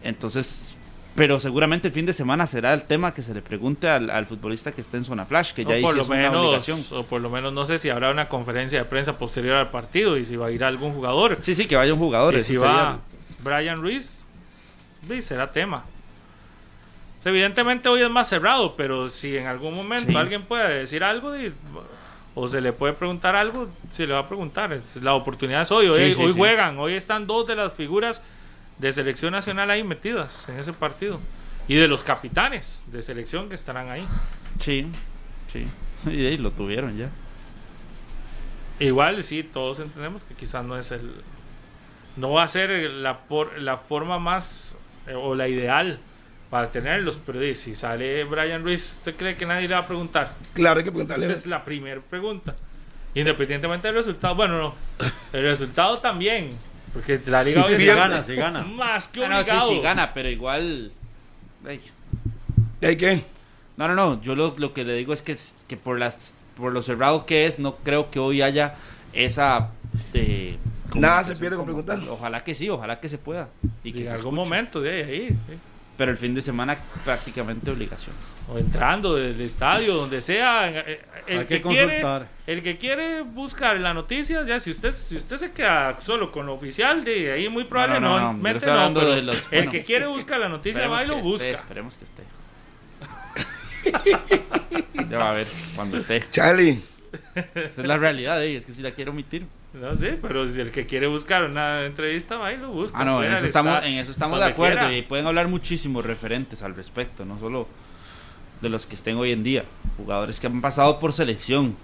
[0.03, 0.75] Entonces,
[1.15, 4.27] pero seguramente el fin de semana será el tema que se le pregunte al, al
[4.27, 6.79] futbolista que esté en zona flash, que ya o por lo una obligación.
[6.93, 10.17] o por lo menos no sé si habrá una conferencia de prensa posterior al partido
[10.17, 12.35] y si va a ir algún jugador Sí, sí, que vaya un jugador.
[12.35, 12.99] y si sería va
[13.43, 14.25] Brian Ruiz
[15.21, 15.85] será tema
[17.21, 20.17] O sea, evidentemente hoy es más cerrado pero si en algún momento Sí.
[20.17, 21.53] alguien puede decir algo y-
[22.35, 25.87] o se le puede preguntar algo se le va a preguntar la oportunidad es hoy
[25.87, 28.21] hoy, Sí, sí, hoy juegan hoy están dos de las figuras
[28.79, 31.21] de selección nacional ahí metidas en ese partido
[31.69, 34.07] y de los capitanes de selección que estarán ahí
[34.59, 34.87] Sí,
[35.53, 35.67] sí.
[36.11, 37.09] Y ahí lo tuvieron ya.
[38.79, 41.13] Igual, sí, todos entendemos que quizás no es el.
[42.17, 44.77] No va a ser la, por, la forma más
[45.07, 45.99] eh, o la ideal
[46.51, 50.33] para tenerlos, pero si sale Brian Ruiz, ¿usted cree que nadie le va a preguntar?
[50.53, 51.33] Claro, hay que Esa preguntarle.
[51.33, 52.55] es la primera pregunta.
[53.15, 54.75] Independientemente del resultado, bueno, no,
[55.33, 56.51] el resultado también,
[56.95, 58.63] porque la liga Si hoy Si gana, si gana.
[58.65, 59.69] más que Ah, no, sí, obligado.
[59.71, 60.93] sí, gana, pero igual.
[61.67, 61.81] Ey.
[62.81, 63.23] ¿Y hay qué?
[63.77, 64.23] No, no, no.
[64.23, 65.37] Yo lo, lo que le digo es que,
[65.69, 68.75] que por las por lo cerrado que es, no creo que hoy haya
[69.13, 69.71] esa.
[70.13, 70.57] eh,
[70.95, 71.99] Nada se pierde con preguntar.
[72.09, 73.49] Ojalá que sí, ojalá que se pueda.
[73.83, 74.37] Y que en algún escuche.
[74.37, 75.59] momento de ahí, sí.
[75.97, 78.17] Pero el fin de semana prácticamente obligación.
[78.49, 80.69] o entrando del estadio, donde sea.
[80.69, 82.29] eh, El Hay que, que quiere, consultar.
[82.49, 86.47] el que quiere buscar la noticia, ya si usted si usted se queda solo con
[86.47, 89.59] lo oficial, de ahí muy No, no, no, no, no, hablando pero de los- el
[89.61, 89.71] bueno.
[89.71, 91.47] que quiere buscar la noticia va y lo busca.
[91.47, 92.23] esté, esperemos que esté.
[95.09, 95.47] ya va a ver
[95.77, 96.25] cuando esté.
[96.31, 96.81] Charlie,
[97.55, 99.47] Esa es la realidad, eh, es que si la quiero omitir.
[99.75, 102.99] No sé, pero si el que quiere buscar una entrevista va y lo busca.
[103.01, 104.97] Ah, no, en eso estamos, en eso estamos de acuerdo quiera.
[104.97, 107.67] y pueden hablar muchísimos referentes al respecto, no solo
[108.61, 109.65] de los que estén hoy en día,
[109.97, 111.75] jugadores que han pasado por selección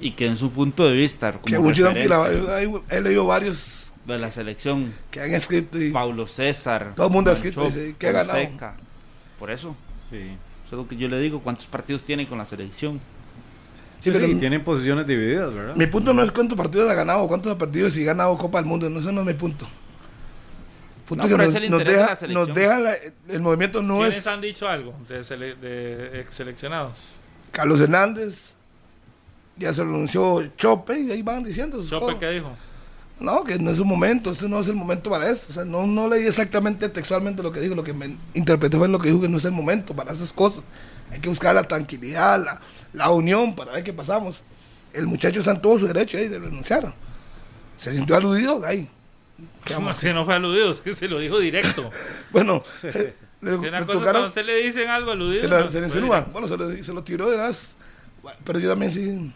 [0.00, 4.94] y que en su punto de vista que como He leído varios de la selección,
[5.10, 7.68] que han escrito y Paulo César, Todo el mundo ha escrito,
[7.98, 8.74] ¿qué ha ganado?
[9.38, 9.76] Por eso,
[10.08, 10.16] Sí.
[10.16, 10.36] eso
[10.70, 12.98] es lo que yo le digo, cuántos partidos tiene con la selección.
[14.00, 15.76] Sí, pero sí, tienen posiciones divididas, ¿verdad?
[15.76, 18.36] mi punto no es cuántos partidos ha ganado, cuántos ha perdido y si ha ganado
[18.38, 18.88] Copa del Mundo.
[18.90, 19.66] No, eso no es mi punto.
[21.06, 22.32] Punto No, que nos, de deja, la selección.
[22.48, 22.94] nos deja la-
[23.28, 26.96] el movimiento no ¿Quiénes es han dicho algo de, sele- de ex seleccionados?
[27.50, 28.54] Carlos Hernández,
[29.56, 32.18] ya se renunció Chope y ahí van diciendo Chope, cosas.
[32.20, 32.56] ¿qué dijo?
[33.20, 35.46] No, que no es un momento, ese no es el momento para eso.
[35.50, 38.88] O sea, no, no leí exactamente textualmente lo que dijo, lo que me interpreté fue
[38.88, 40.64] lo que dijo que no es el momento para esas cosas.
[41.12, 42.60] Hay que buscar la tranquilidad, la,
[42.94, 44.42] la unión para ver qué pasamos.
[44.92, 46.94] El muchacho está en todo su derecho ahí de renunciar.
[47.76, 48.88] Se sintió aludido ahí.
[49.64, 51.90] ¿Qué vamos a No, es que no fue aludido, es que se lo dijo directo.
[52.32, 52.62] Bueno,
[53.42, 55.40] le, una le a tocaron, usted le dicen algo aludido.
[55.40, 56.20] se, la- no, se le fue insinúa.
[56.32, 57.76] Bueno, se lo, se lo tiró de más.
[58.44, 59.32] Pero yo también sí.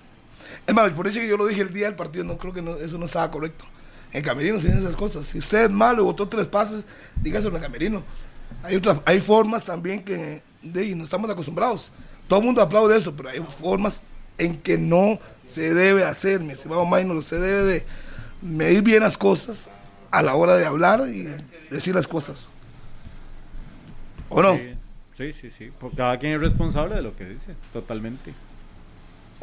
[0.66, 2.62] Es más, por eso que yo lo dije el día del partido, no creo que
[2.62, 3.64] no- eso no estaba correcto.
[4.12, 5.26] En camerino se esas cosas.
[5.26, 6.86] Si usted es malo y botó tres pases,
[7.20, 8.02] dígaselo en camerino.
[8.62, 11.92] Hay otras, hay formas también que de, no estamos acostumbrados.
[12.28, 14.02] Todo el mundo aplaude eso, pero hay formas
[14.38, 17.22] en que no se debe hacer, mi estimado Maynor.
[17.22, 17.86] Se debe de
[18.40, 19.68] medir bien las cosas
[20.10, 21.26] a la hora de hablar y
[21.70, 22.48] decir las cosas.
[24.28, 24.56] ¿O no?
[24.56, 24.74] Sí,
[25.14, 25.72] sí, sí, sí.
[25.78, 28.32] Porque cada quien es responsable de lo que dice, totalmente.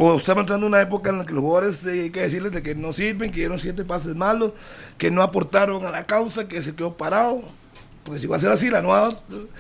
[0.04, 2.52] O estamos entrando en una época en la que los jugadores eh, hay que decirles
[2.52, 4.54] de que no sirven, que dieron siete pases malos,
[4.98, 7.44] que no aportaron a la causa, que se quedó parado.
[8.04, 9.14] Pues si va a ser así, la nueva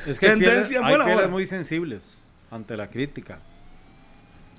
[0.08, 1.28] Es que tendencia hay buena ahora.
[1.28, 2.02] muy sensibles
[2.50, 3.38] ante la crítica.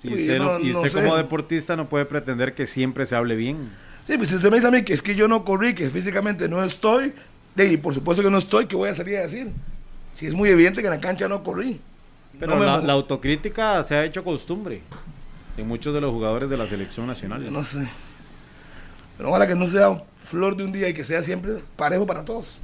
[0.05, 1.03] Y usted, no- no sé.
[1.03, 3.71] como deportista no puede pretender que siempre se hable bien.
[4.05, 5.91] Sí, pues si usted me dice a mí que es que yo no corrí, que
[5.91, 7.13] físicamente no estoy,
[7.57, 9.53] y por supuesto que no estoy, ¿qué voy a salir a decir?
[10.15, 11.81] Si es muy evidente que en la cancha no corrí.
[12.39, 14.81] Pero No la, la autocrítica se ha hecho costumbre
[15.57, 17.43] en muchos de los jugadores de la selección nacional.
[17.45, 17.89] Yo no sé.
[19.17, 22.25] Pero ojalá que no sea flor de un día y que sea siempre parejo para
[22.25, 22.59] todos.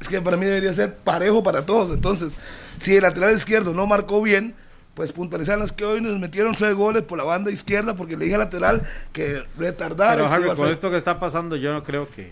[0.00, 1.90] Es que para mí debería ser parejo para todos.
[1.90, 2.38] Entonces,
[2.78, 4.54] si el lateral izquierdo no marcó bien,
[4.94, 8.24] pues puntualizar es que hoy nos metieron tres goles por la banda izquierda porque le
[8.26, 10.14] dije al lateral que retardara.
[10.14, 12.30] Pero Harry, con esto que está pasando, yo no creo que,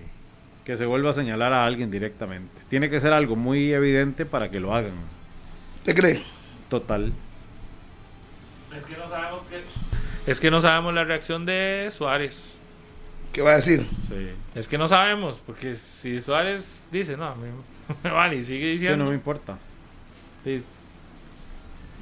[0.65, 2.53] que se vuelva a señalar a alguien directamente.
[2.69, 4.95] Tiene que ser algo muy evidente para que lo hagan.
[5.85, 6.23] ¿Te cree?
[6.69, 7.13] Total.
[8.77, 9.61] Es que no sabemos qué.
[10.27, 12.61] Es que no sabemos la reacción de Suárez.
[13.33, 13.81] ¿Qué va a decir?
[14.09, 14.29] Sí.
[14.55, 17.47] Es que no sabemos, porque si Suárez dice, no, a mí
[18.05, 19.05] me vale y sigue Que diciendo.
[19.05, 19.57] no me importa.
[20.45, 20.63] sí,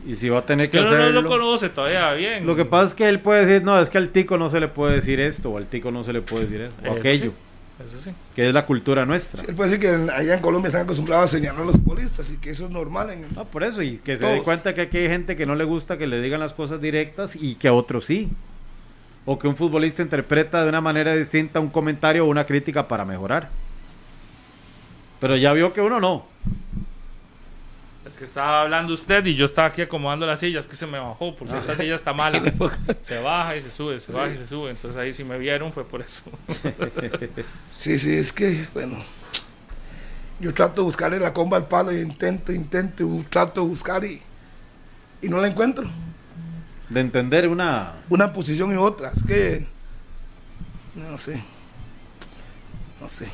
[0.06, 1.22] Y si va a tener Es que, que uno no hacerlo.
[1.22, 2.46] lo conoce todavía bien.
[2.46, 4.58] Lo que pasa es que él puede decir, no, es que al tico no se
[4.60, 6.96] le puede decir esto, o al tico no se le puede decir esto, o Eso
[6.98, 7.36] aquello, sí,
[7.86, 8.10] Eso sí.
[8.34, 9.42] que es la cultura nuestra.
[9.48, 12.30] Él puede decir que en- allá en Colombia están acostumbrados a señalar a los futbolistas
[12.30, 14.82] y que eso es normal en, No, por eso, y que se dé cuenta que
[14.82, 17.68] aquí hay gente que no le gusta que le digan las cosas directas y que
[17.68, 18.28] a otros sí.
[19.26, 23.04] O que un futbolista interpreta de una manera distinta un comentario o una crítica para
[23.04, 23.48] mejorar.
[25.20, 26.26] Pero ya vio que uno no.
[28.20, 31.34] Que estaba hablando usted y yo estaba aquí acomodando las sillas que se me bajó,
[31.34, 32.42] porque esta silla está mala.
[33.00, 34.68] Se baja y se sube, se baja y se sube.
[34.68, 36.20] Entonces ahí si me vieron fue por eso.
[37.70, 39.02] Sí, sí, es que, bueno,
[40.38, 44.04] yo trato de buscarle la comba al palo y intento, intento, y trato de buscar
[44.04, 44.20] y,
[45.22, 45.90] y no la encuentro.
[46.90, 48.02] De entender una...
[48.10, 49.66] Una posición y otra, es que,
[50.94, 51.42] no sé,
[53.00, 53.28] no sé.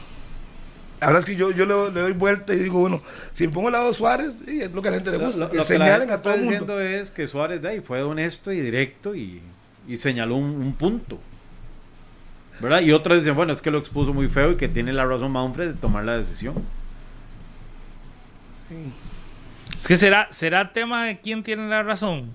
[1.00, 3.02] La verdad es que yo, yo le, le doy vuelta y digo, bueno,
[3.32, 5.18] si me pongo al lado de Suárez, sí, es lo que a la gente le
[5.18, 6.52] gusta, lo- que lo que la señalen gente a todo el mundo.
[6.78, 9.42] diciendo es que Suárez de ahí fue honesto y directo y,
[9.86, 11.18] y señaló un, un punto.
[12.60, 12.80] ¿Verdad?
[12.80, 15.30] Y otros dicen, bueno, es que lo expuso muy feo y que tiene la razón
[15.32, 16.54] Manfred de tomar la decisión.
[19.78, 22.30] Es que será, será tema de quién tiene la razón.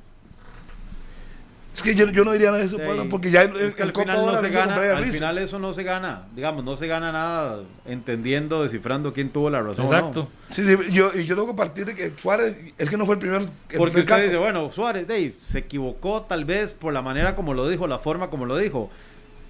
[1.83, 2.83] Es que yo, yo no diría nada de eso, Sí.
[2.85, 5.13] Pablo, porque ya el, Es que el Copa no ahora se gana, al Ruiz.
[5.13, 9.61] final eso no se gana, digamos, no se gana nada entendiendo, descifrando quién tuvo la
[9.61, 9.87] razón.
[9.87, 9.97] o no.
[9.97, 10.27] Exacto.
[10.51, 13.15] Sí, sí, yo, y yo tengo que partir de que Suárez, es que no fue
[13.15, 14.21] el primer, el Porque primer usted caso.
[14.23, 17.99] dice, bueno, Suárez, Dave, se equivocó tal vez por la manera como lo dijo, la
[17.99, 18.91] forma como lo dijo.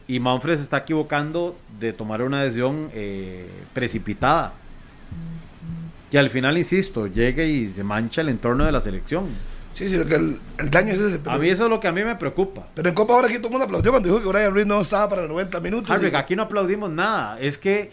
[0.07, 4.53] Y Manfred se está equivocando de tomar una decisión eh, precipitada.
[6.09, 9.25] Que al final, insisto, llegue y se mancha el entorno de la selección.
[9.73, 11.19] Sí, sí, que el, el daño es ese.
[11.19, 12.67] Pero, A mí eso es lo que a mí me preocupa.
[12.75, 14.81] pero en Copa ahora aquí todo el mundo aplaudió cuando dijo que Brian Ruiz no
[14.81, 15.89] estaba para 90 minutos.
[15.91, 17.39] Harvick, Y- aquí no aplaudimos nada.
[17.39, 17.91] Es que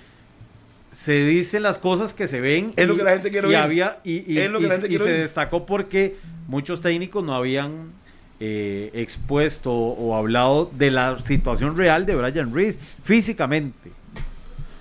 [0.90, 2.72] se dicen las cosas que se ven.
[2.76, 3.56] Es lo que la gente quiere y oír.
[3.59, 5.20] Había, y, y- Es lo que y- la gente y quiere se oír.
[5.20, 6.16] destacó porque
[6.48, 7.92] muchos técnicos no habían
[8.40, 13.90] eh, expuesto o hablado de la situación real de Brian Reese físicamente.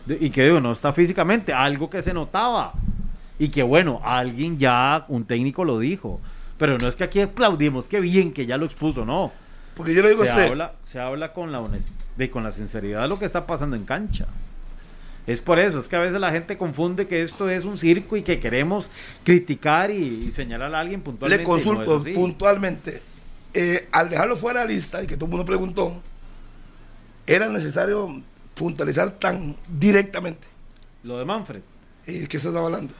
[0.06, 2.74] De- y que digo, no está físicamente, algo que se notaba.
[3.40, 6.20] Y que bueno, alguien ya, un técnico lo dijo.
[6.58, 9.32] Pero no es que aquí aplaudimos, qué bien que ya lo expuso, no
[9.76, 11.64] Porque yo le digo se a usted, habla, se habla con la
[12.16, 14.28] de con la sinceridad de lo que está pasando en cancha.
[15.28, 18.16] Es por eso, es que a veces la gente confunde que esto es un circo
[18.16, 18.90] y que queremos
[19.26, 21.44] criticar y, y señalar a alguien puntualmente.
[21.44, 23.02] le no consulto puntualmente.
[23.54, 26.02] eh, al dejarlo fuera de la lista y que todo el mundo preguntó,
[27.26, 28.22] ¿era necesario
[28.56, 30.48] puntualizar tan directamente?
[31.04, 31.62] Lo de Manfred
[32.08, 32.94] ¿Y qué estás hablando?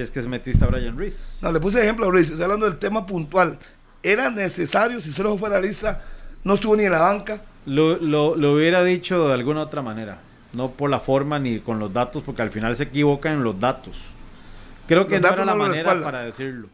[0.00, 1.38] Es que es metista a Brian Reese.
[1.42, 3.58] No, le puse ejemplo a Ruiz, estoy hablando del tema puntual.
[4.02, 6.02] ¿Era necesario, si se lo fuera la lista,
[6.44, 7.42] no estuvo ni en la banca?
[7.66, 10.18] Lo, lo, lo hubiera dicho de alguna otra manera,
[10.52, 13.58] no por la forma ni con los datos, porque al final se equivocan en los
[13.58, 13.96] datos.
[14.86, 16.68] Creo que Los no era la no manera para decirlo.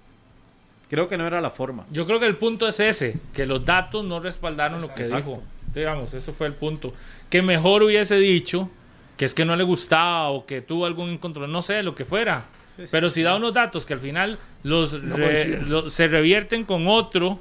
[0.88, 1.84] Creo que no era la forma.
[1.90, 5.42] Yo creo que el punto es ese, que los datos no respaldaron lo que dijo.
[5.74, 6.92] Digamos, eso fue el punto.
[7.30, 8.70] Que mejor hubiese dicho
[9.16, 12.04] que es que no le gustaba o que tuvo algún encuentro, no sé, lo que
[12.04, 12.44] fuera.
[12.90, 15.70] Pero si da unos datos que al final los, No re- coinciden.
[15.70, 17.40] lo- se revierten con otro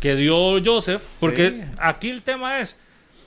[0.00, 1.62] que dio Joseph, porque Sí.
[1.78, 2.78] aquí el tema es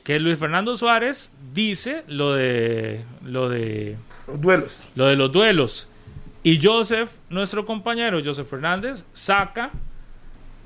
[0.04, 3.98] que Luis Fernando Suárez dice lo de lo de
[4.28, 4.88] Los duelos.
[4.96, 5.88] lo de los duelos.
[6.44, 9.72] Y Joseph, nuestro compañero Joseph Fernández, saca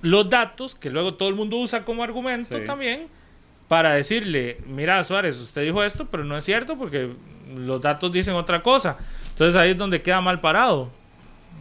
[0.02, 2.66] los datos que luego todo el mundo usa como argumento Sí.
[2.66, 3.08] también
[3.68, 7.10] para decirle, mira Suárez, usted dijo esto, pero no es cierto porque
[7.56, 8.98] los datos dicen otra cosa.
[9.42, 10.92] Entonces ahí es donde queda mal parado.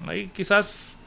[0.07, 0.99] Ahí quizás,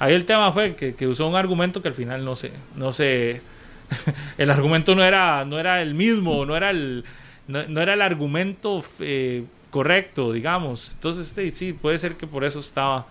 [0.00, 2.92] ahí el tema fue que, que usó un argumento que al final no sé, no
[2.92, 3.40] sé,
[4.36, 7.04] el argumento no era, no era el mismo, no era el,
[7.46, 10.90] no, no era el argumento eh, correcto, digamos.
[10.94, 13.06] Entonces sí, puede ser que por eso estaba,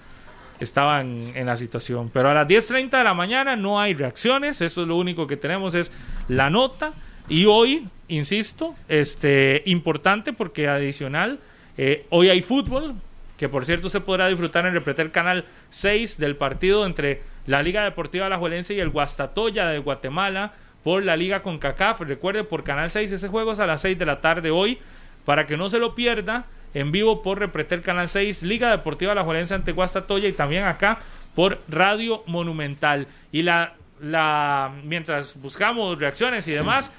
[0.59, 2.11] estaba en, en la situación.
[2.13, 5.38] Pero a las 10.30 de la mañana no hay reacciones, eso es lo único que
[5.38, 5.93] tenemos es
[6.27, 6.91] la nota.
[7.30, 11.39] Y hoy, insisto, este, importante porque adicional,
[11.84, 12.94] eh, hoy hay fútbol,
[13.40, 17.84] que por cierto se podrá disfrutar en Repretel Canal 6 del partido entre la Liga
[17.84, 20.53] Deportiva Alajuelense y el Guastatoya de Guatemala
[20.84, 22.02] por la Liga con CACAF.
[22.02, 24.78] Recuerde, por Canal 6 ese juego es a las 6 de la tarde hoy,
[25.26, 26.45] para que no se lo pierda
[26.76, 30.99] en vivo por Repretel Canal 6, Liga Deportiva Alajuelense ante Guastatoya y también acá
[31.34, 33.08] por Radio Monumental.
[33.32, 36.94] Y la, la mientras buscamos reacciones y demás,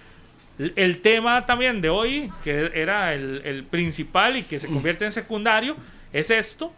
[0.77, 5.77] el tema también de hoy, que era el, principal y que se convierte en secundario,
[6.13, 6.73] es esto.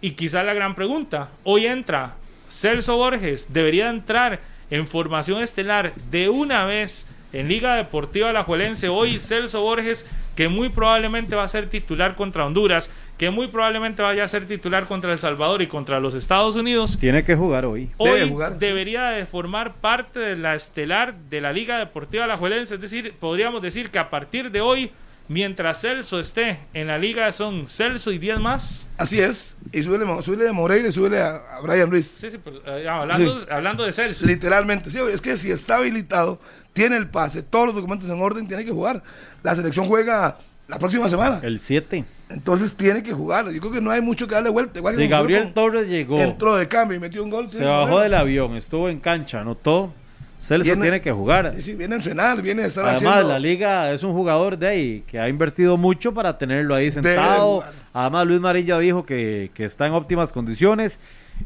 [0.00, 2.14] Y quizá la gran pregunta, hoy entra
[2.48, 4.40] Celso Borges, debería entrar
[4.70, 8.88] en formación estelar de una vez en Liga Deportiva Alajuelense.
[8.88, 10.06] Hoy Celso Borges,
[10.36, 14.46] que muy probablemente va a ser titular contra Honduras, que muy probablemente vaya a ser
[14.46, 17.90] titular contra El Salvador y contra los Estados Unidos, Tiene que jugar hoy.
[17.98, 18.58] hoy Debe jugar.
[18.58, 22.76] debería de formar parte de la estelar de la Liga Deportiva Alajuelense.
[22.76, 24.92] Es decir, podríamos decir que a partir de hoy,
[25.26, 28.88] mientras Celso esté en la liga, son Celso y 10 más.
[28.98, 29.56] Así es.
[29.72, 32.06] Y súbele, súbele a Moreira y súbele a, a Brian Ruiz.
[32.20, 34.26] Sí, sí, eh, hablando, hablando de Celso.
[34.26, 36.40] Literalmente, sí, es que si está habilitado,
[36.72, 39.02] tiene el pase, todos los documentos en orden, tiene que jugar.
[39.42, 40.38] La selección juega
[40.68, 41.40] la próxima semana.
[41.42, 42.04] El 7.
[42.30, 43.50] Entonces tiene que jugar.
[43.50, 44.78] Yo creo que no hay mucho que darle vuelta.
[44.78, 47.48] Igual que Gabriel con- Torres llegó, entró de cambio y metió un gol.
[47.50, 49.92] se bajó del avión, estuvo en cancha, anotó.
[50.40, 51.52] Celso Viene- tiene que jugar.
[51.56, 53.28] Sí, viene a entrenar, viene a estar Además, haciendo.
[53.28, 57.64] la liga es un jugador de ahí que ha invertido mucho para tenerlo ahí sentado.
[57.92, 60.98] Además, Luis Marín ya dijo que, que está en óptimas condiciones.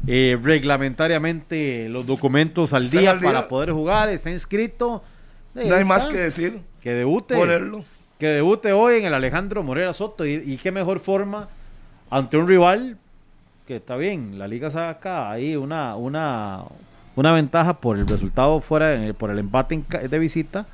[0.05, 3.29] Eh, reglamentariamente, los documentos al día, al día.
[3.31, 5.03] para poder jugar, está inscrito.
[5.55, 5.85] Eh, no hay está.
[5.93, 6.59] más que decir.
[6.81, 7.35] Que debute.
[7.35, 7.83] Ponerlo.
[8.23, 10.25] Que debute hoy en el Alejandro Morera Soto.
[10.25, 11.49] Y, y qué mejor forma
[12.09, 12.95] ante un rival
[13.67, 14.39] que está bien.
[14.39, 16.61] La liga saca ahí una, una,
[17.17, 20.65] una ventaja por el resultado fuera, de- por el empate en de visita.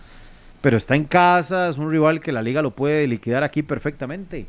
[0.62, 4.46] Pero está en casa, es un rival que la liga lo puede liquidar aquí perfectamente.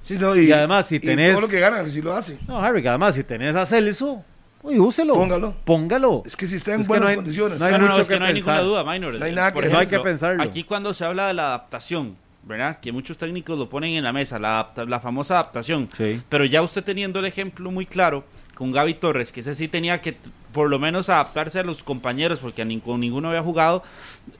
[0.00, 2.38] Sí, no, Y además, si y tenés- todo lo que gana, si lo hace.
[2.46, 4.22] No, Harry, que además si tenés a Celso,
[4.62, 5.14] uy, úselo.
[5.14, 5.56] Póngalo.
[5.64, 6.22] Póngalo.
[6.24, 7.58] Es que si está en Es buenas no hay- condiciones.
[7.58, 8.64] no hay No, no, mucho es que que no hay ninguna pensar.
[8.84, 9.14] duda, Minor.
[9.14, 10.40] No hay nada Por que- no hay ejemplo, que pensarlo.
[10.44, 12.78] Aquí cuando se habla de la adaptación, ¿verdad?
[12.80, 15.88] Que muchos técnicos lo ponen en la mesa, la, adapta- la famosa adaptación.
[15.96, 16.20] Sí.
[16.28, 20.00] Pero ya usted teniendo el ejemplo muy claro con Gaby Torres, que ese sí tenía
[20.00, 20.16] que
[20.52, 23.82] por lo menos adaptarse a los compañeros, porque a ninguno había jugado,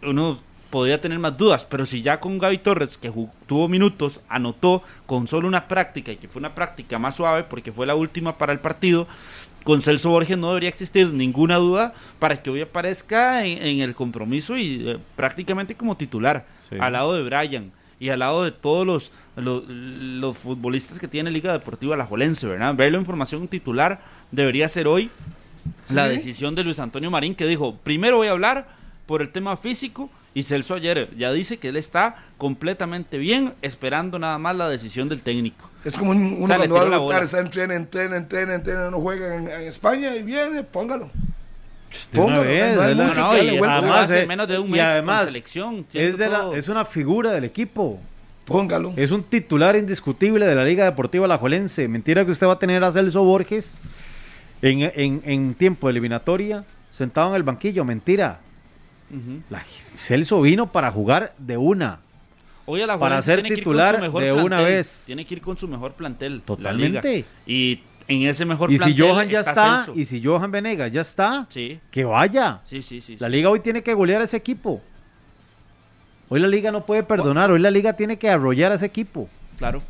[0.02, 0.38] uno
[0.70, 1.64] podría tener más dudas.
[1.64, 3.12] Pero si ya con Gaby Torres, que
[3.46, 7.72] tuvo minutos, anotó con solo una práctica, y que fue una práctica más suave, porque
[7.72, 9.08] fue la última para el partido,
[9.64, 13.94] con Celso Borges no debería existir ninguna duda para que hoy aparezca en, en el
[13.94, 16.76] compromiso y eh, prácticamente como titular, Sí.
[16.80, 21.30] al lado de Brian y al lado de todos los, los, los futbolistas que tiene
[21.30, 22.74] Liga Deportiva La Jolense, ¿verdad?
[22.74, 24.00] Verlo en formación titular
[24.30, 25.10] debería ser hoy
[25.90, 26.16] la Sí.
[26.16, 28.68] decisión de Luis Antonio Marín, que dijo, primero voy a hablar
[29.06, 34.18] por el tema físico, y Celso ayer ya dice que él está completamente bien, esperando
[34.18, 35.70] nada más la decisión del técnico.
[35.84, 38.90] Es como un- uno O sea, cuando va a debutar, está entrena, entrena, entrena, entrena,
[38.90, 41.10] no juega en, en España y viene, póngalo.
[42.12, 42.82] Póngalo, vez, no
[43.14, 46.56] No, y además- menos de un y con selección, es, de la- todo.
[46.56, 48.00] es una figura del equipo.
[48.44, 48.92] Póngalo.
[48.96, 51.88] Es un titular indiscutible de la Liga Deportiva Alajuelense.
[51.88, 53.78] Mentira que usted va a tener a Celso Borges
[54.60, 57.84] en, en- en tiempo de eliminatoria sentado en el banquillo.
[57.84, 58.40] Mentira.
[59.48, 59.64] La-
[59.96, 62.00] Celso vino para jugar de una.
[62.66, 65.02] Hoy a la Para ser tiene que ir titular con su mejor de una vez.
[65.06, 66.38] Tiene que ir con su mejor plantel.
[66.38, 67.12] la Totalmente.
[67.16, 67.26] liga.
[67.46, 69.94] Y en ese mejor Y si Johan ya está, Celso.
[69.98, 72.60] y si Johan Venegas ya está, Sí, que vaya.
[72.64, 73.16] sí, sí, sí.
[73.18, 73.32] La sí.
[73.32, 74.82] liga hoy tiene que golear a ese equipo.
[76.28, 79.28] Hoy la liga no puede perdonar, hoy la liga tiene que arrollar a ese equipo.
[79.58, 79.80] Claro.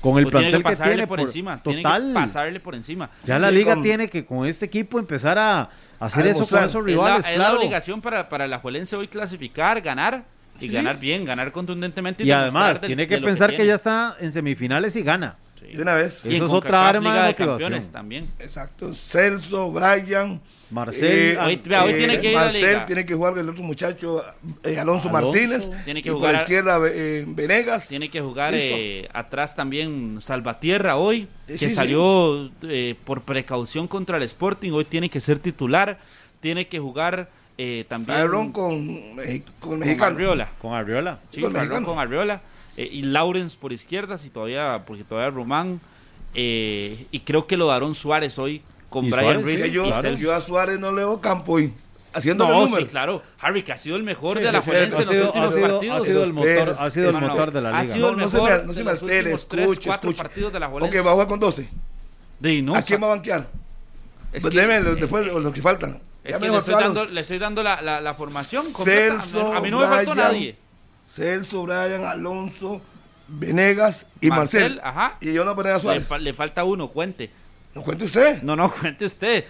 [0.00, 1.56] Con el tiene plantel que que, pasarle tiene por, encima.
[1.62, 1.72] Total.
[2.02, 3.10] Tiene que pasarle por encima.
[3.24, 5.70] Ya Sí, la sí, liga con- tiene que con este equipo empezar a
[6.00, 7.58] hacer A eso con esos Es la- rivales, es, la, claro.
[7.58, 10.24] obligación para, para la Juelense hoy clasificar, ganar.
[10.56, 10.74] Y Sí, sí.
[10.74, 12.24] ganar bien, ganar contundentemente.
[12.24, 13.68] Y demostrar además, del- tiene que pensar que, tiene.
[13.68, 15.36] ya está en semifinales y gana.
[15.70, 15.76] Sí.
[15.76, 16.22] De una vez.
[16.24, 17.34] Y en Eso es otra arma Liga de.
[17.34, 18.28] Campeones también.
[18.38, 18.92] Exacto.
[18.94, 20.40] Celso, Brian.
[20.70, 22.86] Marcel, eh, Hoy- vea, hoy tiene que ir a la Marcel liga.
[22.86, 24.24] tiene que jugar el otro muchacho,
[24.64, 25.10] eh, Alonso, Alonso.
[25.10, 25.70] Martínez.
[25.84, 27.88] Tiene que y jugar por la izquierda, eh, Venegas.
[27.88, 31.74] Tiene que jugar eh, atrás también Salvatierra hoy, que Sí, sí.
[31.74, 34.70] salió eh, por precaución contra el Sporting.
[34.72, 35.98] Hoy tiene que ser titular.
[36.40, 37.28] Tiene que jugar
[37.58, 40.14] eh, también Aaron con, con con Mexicano.
[40.16, 40.48] Arriola.
[40.58, 41.20] con Arriola.
[41.28, 41.86] Sí, Con mexicano.
[41.86, 42.40] con Arriola.
[42.76, 45.80] Eh, y Lawrence por izquierda, si todavía, porque todavía Román.
[46.34, 49.84] eh, y creo que lo daron Suárez hoy con Y Brian y yo,
[50.34, 51.72] a Suárez no le veo campo y
[52.14, 52.82] haciéndole No, número.
[52.84, 53.22] sí, claro.
[53.40, 55.48] Harry, que ha sido el mejor Sí, de sí, la ha en los sido- últimos
[55.48, 56.00] ha sido- partidos.
[56.00, 57.94] ha sido el motor, ha sido el no, de la ha liga.
[57.94, 60.10] sido el No, no se me, no se me los altere, últimos tres, escuche, cuatro
[60.10, 60.22] escuche.
[60.28, 61.68] partidos de la Ok, va a jugar con 12.
[62.40, 63.46] De, no, ¿A quién va a banquear?
[64.32, 66.00] es Pues que- eh, después eh, los que faltan.
[66.24, 69.20] Es Ya que le estoy, dando, le estoy dando la, la, la formación completa.
[69.20, 70.56] Celso, a mí no me faltó nadie.
[71.12, 72.80] Celso, Brian, Alonso,
[73.28, 74.76] Venegas y Marcel.
[74.76, 75.16] Marcel, ajá.
[75.20, 76.06] Y yo no poner a Le, Suárez.
[76.08, 77.30] fa- le falta uno, cuente.
[77.74, 78.42] No cuente usted.
[78.42, 79.44] No, no, cuente usted.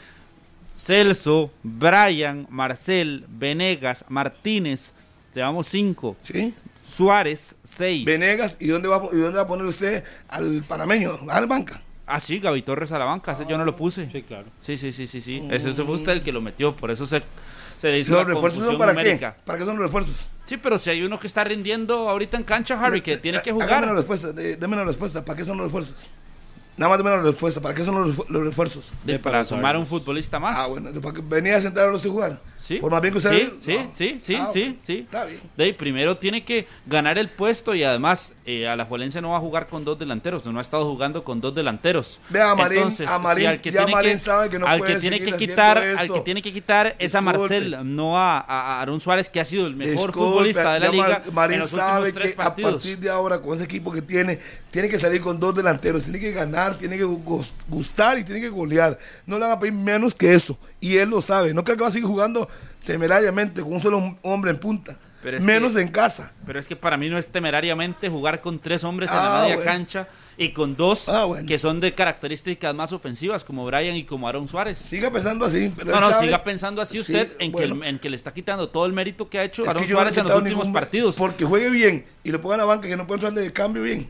[0.77, 4.93] Celso, Brian, Marcel, Venegas, Martínez.
[5.35, 6.17] Llevamos cinco.
[6.21, 6.53] Sí.
[6.83, 8.05] Suárez, seis.
[8.05, 11.13] Venegas, ¿y dónde, va, a- ¿y dónde va a poner usted al panameño?
[11.29, 11.81] Al banca.
[12.07, 13.33] Ah, sí, Gaby Torres a la banca.
[13.33, 14.11] Ese yo no lo puse.
[14.11, 14.47] Sí, claro.
[14.61, 15.47] Sí, sí, sí, sí, sí.
[15.51, 16.75] Ese, ese fue usted el que lo metió.
[16.77, 17.23] Por eso se,
[17.83, 19.35] se le hizo ¿Los la refuerzos son para numérica.
[19.35, 19.43] qué?
[19.45, 20.29] ¿Para qué son los refuerzos?
[20.45, 23.51] Sí, pero si hay uno que está rindiendo ahorita en cancha, Harry, que tiene que
[23.51, 23.95] Hágame la jugar.
[23.97, 25.25] respuesta, de- deme la respuesta.
[25.25, 25.95] ¿Para qué son los refuerzos?
[26.77, 27.61] Nada más de menos la respuesta.
[27.61, 28.93] ¿Para qué son los, los refuerzos?
[29.05, 30.57] De- para sumar un futbolista más.
[30.59, 32.41] Ah, bueno, para que venía a sentarlos y jugar.
[32.57, 32.77] Sí.
[32.77, 33.31] Por más bien que usted.
[33.33, 33.91] Sí, sí, No.
[33.93, 34.99] sí, sí, Ah, sí, bueno, sí.
[35.01, 35.41] Está bien.
[35.57, 39.31] De ahí, primero tiene que ganar el puesto y además eh, a la Juelense no
[39.31, 42.21] va a jugar con dos delanteros, no ha estado jugando con dos delanteros.
[42.31, 44.59] Vea, a Marín- Entonces, a Marín- si al que ya tiene Marín que, sabe que
[44.61, 47.21] no al puede que tiene quitar, al que tiene que quitar es a.
[47.21, 50.89] Marcel, no a, a Aaron Suárez que ha sido el mejor Disculpe, futbolista de la
[50.89, 54.03] liga Mar- Marín en los sabe que a partir de ahora, con ese equipo que
[54.03, 54.39] tiene,
[54.71, 56.05] tiene que salir con dos delanteros.
[56.05, 58.99] Tiene que ganar, tiene que gus- gustar y tiene que golear.
[59.27, 60.59] No le van a pedir menos que eso.
[60.81, 61.53] Y él lo sabe.
[61.55, 62.49] No creo que va a seguir jugando
[62.87, 64.99] temerariamente con un solo hombre en punta.
[65.23, 66.33] Pero menos que- en casa.
[66.45, 69.43] Pero es que para mí no es temerariamente jugar con tres hombres en Ah, la
[69.43, 69.71] media bueno.
[69.71, 71.47] cancha y con dos Ah, bueno.
[71.47, 74.79] que son de características más ofensivas como Brian y como Aaron Suárez.
[74.79, 75.73] Siga pensando así.
[75.77, 77.85] Pero No, no, sabe- siga pensando así Sí, usted en, que bueno.
[77.85, 80.17] en que le está quitando todo el mérito que ha hecho Es Aaron no Suárez
[80.17, 81.15] en los últimos partidos.
[81.15, 83.85] Porque juegue bien y lo ponga en la banca que no puede entrarle de cambio
[83.85, 84.09] bien.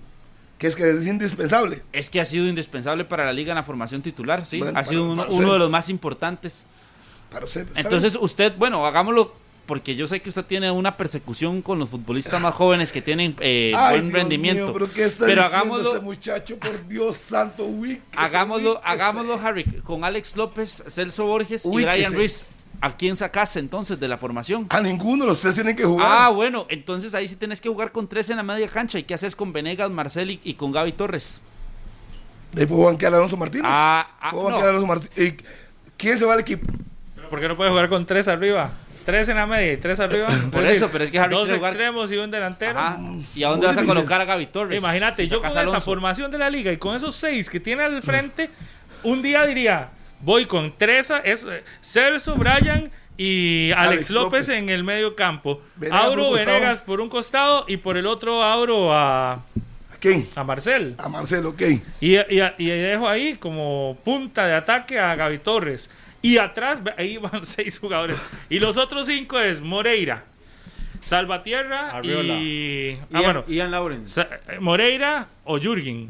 [0.63, 1.83] Que es que es indispensable.
[1.93, 4.61] Es que ha sido indispensable para la liga en la formación titular, sí.
[4.61, 5.53] Bueno, ha sido para- uno, para uno usted.
[5.55, 6.65] de los más importantes.
[7.31, 9.35] Para está Entonces usted, bueno, hagámoslo
[9.67, 13.35] porque yo sé que usted tiene una persecución con los futbolistas más jóvenes que tienen
[13.41, 14.65] eh, Ay, buen Dios rendimiento.
[14.67, 16.59] mío, pero ¿qué está pero hagámoslo, ese muchacho?
[16.59, 21.71] Por Dios santo, ubíquese, hagámoslo, hagámoslo, Harry, con Alex López, Celso Borges y.
[21.71, 22.45] Brian Ruiz.
[22.81, 24.67] ¿A quién sacaste entonces de la formación?
[24.71, 26.07] A ninguno los tres tienen que jugar.
[26.11, 28.99] Ah, bueno, entonces ahí sí tienes que jugar con tres en la media cancha.
[28.99, 31.41] ¿Y qué haces con Venegas, Marcel y, y con Gaby Torres?
[32.53, 33.67] De ahí puedo banquear a Alonso Martínez.
[33.69, 34.57] Ah, ah, Puedo no.
[34.57, 35.19] banquear a Alonso Martínez.
[35.19, 35.37] ¿Y
[35.97, 36.67] ¿Quién se va al equipo?
[37.31, 38.73] ¿Por qué no puede jugar con tres arriba?
[39.07, 40.29] Tres en la media y tres arriba.
[40.53, 42.79] Por Es eso, pero es que Harry dos jugar- extremos y un delantero.
[42.79, 42.99] Ajá.
[43.35, 44.79] ¿Y a dónde vas a colocar a Gaby Torres?
[44.79, 47.59] Imagínate, Si yo sacas con esa formación de la liga y con esos seis que
[47.61, 48.51] tiene al frente,
[49.05, 49.89] un día diría,
[50.23, 54.59] voy con tres, es, eh, Celso, Brian y Alex, Alex López, López.
[54.59, 55.61] en el medio campo.
[55.77, 56.33] Venegas por costado.
[56.47, 59.43] Venegas por un costado y por el otro Auro a, ¿A
[60.01, 60.29] quién?
[60.35, 60.95] a Marcel.
[60.99, 61.63] A Marcelo, ok.
[62.01, 65.91] Y, y- y dejo ahí como punta de ataque a Gaby Torres.
[66.23, 68.21] Y atrás, ahí van seis jugadores.
[68.49, 70.25] Y los otros cinco es Moreira,
[71.01, 72.35] Salvatierra Arriola.
[72.35, 72.99] y...
[73.13, 73.45] Ah, Ian, bueno.
[73.49, 74.21] Ian Lawrence.
[74.21, 76.09] Eh, Moreira o Jürgen.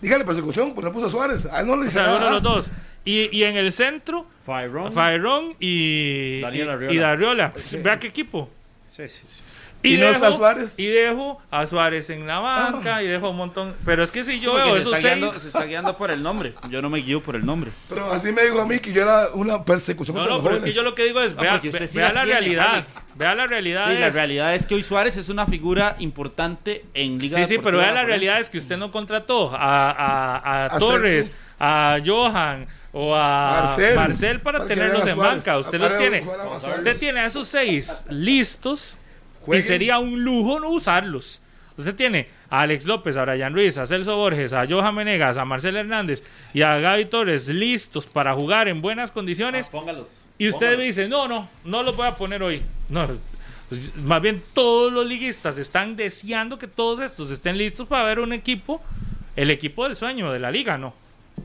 [0.00, 1.46] Dígale persecución, pues no puso a Suárez.
[1.46, 2.70] A él no le O dice uno de los dos.
[3.04, 4.26] Y, y en el centro.
[4.44, 6.92] Fairón y, Daniel y- Arriola.
[6.94, 7.52] y Darriola.
[7.56, 7.78] Sí.
[7.78, 8.48] Vea qué equipo.
[8.94, 9.42] Sí, sí, sí.
[9.82, 10.78] ¿Y no está Suárez?
[10.78, 13.74] Y dejo a Suárez en la banca y dejo un montón.
[13.84, 15.42] Pero es que si yo Porque veo esos está, guiando, seis.
[15.42, 16.54] se está guiando por el nombre.
[16.68, 17.70] Yo no me guío por el nombre.
[17.88, 20.56] Pero así me dijo a mí que yo era una persecución No, no, los pero
[20.56, 22.24] es que yo lo que digo es, vea, porque usted ve- sí vea la la,
[22.24, 22.84] tiene, realidad.
[23.14, 23.86] Vea la realidad.
[23.94, 27.46] Sí, la es- realidad es que hoy Suárez es una figura importante en Liga Sí,
[27.54, 31.26] sí, pero vea la realidad es que usted no contrató a, a, a A Torres,
[31.26, 31.38] Celso.
[31.58, 33.94] a Johan o a Marcel.
[33.96, 35.58] Marcel, para, Para tenerlos en banca.
[35.58, 36.24] Usted los tiene.
[36.76, 38.96] Usted tiene a esos seis listos
[39.52, 41.40] y sería un lujo no usarlos.
[41.76, 45.44] Usted tiene a Alex López, a Brian Ruiz, a Celso Borges, a Johan Menegas, a
[45.44, 46.22] Marcel Hernández
[46.52, 49.70] y a Gaby Torres listos para jugar en buenas condiciones.
[49.70, 50.08] Póngalos.
[50.36, 52.62] Y usted me dice, no, no, no los voy a poner hoy.
[52.88, 53.08] No,
[53.68, 58.20] pues, más bien todos los liguistas están deseando que todos estos estén listos para ver
[58.20, 58.82] un equipo,
[59.36, 60.92] el equipo del sueño de la liga, ¿no?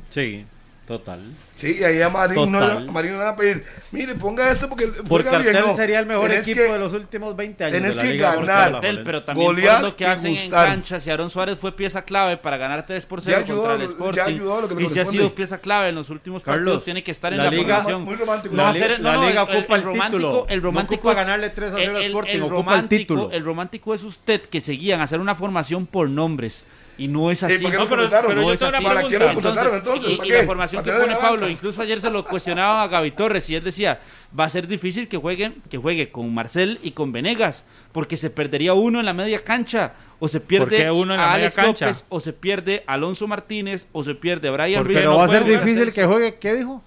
[0.09, 0.45] Sí,
[0.87, 1.19] total.
[1.55, 4.51] Sí, y ahí a Marín, no, a Marín no le van a pedir, mire, ponga
[4.51, 5.63] esto porque Por cartel bien.
[5.65, 7.75] No, sería el mejor tenés equipo que- de los últimos 20 años.
[7.75, 8.71] tenés de la que Liga ganar.
[8.73, 10.67] Cartel, pero también Golear por lo que y hacen gustar.
[10.67, 10.99] en cancha.
[10.99, 13.81] Si Aaron Suárez fue pieza clave para ganar 3 por 0 Ya ayudó, contra el
[13.81, 14.21] ya Sporting.
[14.35, 16.83] ayudó a lo que y si ha sido pieza clave en los últimos Carlos, partidos,
[16.83, 18.03] tiene que estar en la la, liga- formación.
[18.03, 18.55] Muy romántico.
[18.55, 20.45] No va a La ser- li- no, la no, liga el- ocupa el romántico, título.
[20.49, 22.55] el No romántico ocupa es- ganarle 3 a 0 al el- el- Sporting, el ocupa
[22.57, 23.31] el romántico- título.
[23.31, 26.67] El romántico es usted que seguían hacer una formación por nombres.
[26.97, 27.57] Y no es así.
[27.57, 28.29] ¿para qué No, lo pero, contrataron?
[28.29, 28.83] pero No yo es así.
[28.83, 29.27] ¿Para qué pregunta.
[29.27, 30.09] lo contrataron entonces?
[30.11, 30.37] y, ¿Para y qué?
[30.37, 33.49] la formación que ¿Para tener pone Pablo, incluso ayer se lo cuestionaba a Gaby Torres
[33.49, 33.99] y él decía,
[34.37, 38.29] va a ser difícil que jueguen, que juegue con Marcel y con Venegas, porque se
[38.29, 41.33] perdería uno en la media cancha, o se pierde ¿Por qué uno en la a
[41.33, 41.85] media Alex cancha?
[41.87, 44.97] López, o se pierde Alonso Martínez, o se pierde Brian ¿Por qué Ruiz.
[44.99, 46.81] Pero no va a ser difícil que juegue, ¿qué dijo?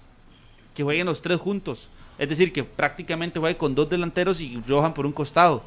[0.75, 1.89] que jueguen los tres juntos.
[2.17, 5.61] Es decir, que prácticamente juegue con dos delanteros y Johan por un costado.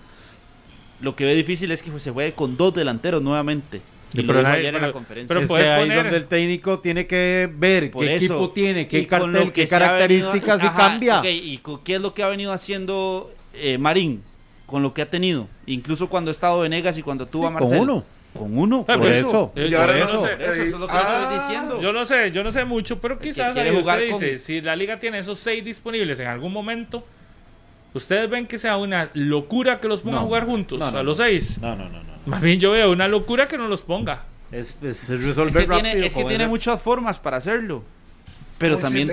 [1.01, 3.83] Lo que ve difícil es que se juegue con dos delanteros nuevamente.
[4.13, 5.29] Y Sí, lo pero dijo nadie- ayer en la pero- conferencia.
[5.29, 8.25] pero es puedes que ahí poner- donde el técnico tiene que ver Por qué eso.
[8.27, 11.23] equipo tiene, qué Y cartel, qué características venido- y ajá, cambia.
[11.31, 14.23] ¿Y qué es lo que ha venido haciendo eh, Marín?
[14.67, 15.49] Con lo que ha tenido.
[15.67, 17.79] Incluso cuando ha estado Venegas y cuando tuvo Sí, a Marcel.
[17.79, 18.05] con uno.
[18.35, 18.81] Con uno.
[18.89, 19.53] Ah, por por eso.
[19.55, 19.69] eso.
[19.69, 19.99] Yo no sé.
[19.99, 20.43] sé.
[20.45, 21.83] Eso, eso es lo que Ah, estoy diciendo.
[21.83, 24.75] Yo no sé, yo no sé mucho, pero quizás ahí usted con- dice, si la
[24.75, 27.07] liga tiene esos seis disponibles en algún momento,
[27.93, 30.23] ¿ustedes ven que sea una locura que los ponga No.
[30.23, 31.59] a jugar juntos, No, no, a los seis?
[31.61, 32.12] No, no, no, no.
[32.27, 34.23] Más bien yo veo una locura que no los ponga.
[34.51, 35.83] Es, es Es resolver que rápido.
[35.93, 37.83] tiene, es que tiene muchas formas para hacerlo.
[38.59, 39.09] Pero Muy también.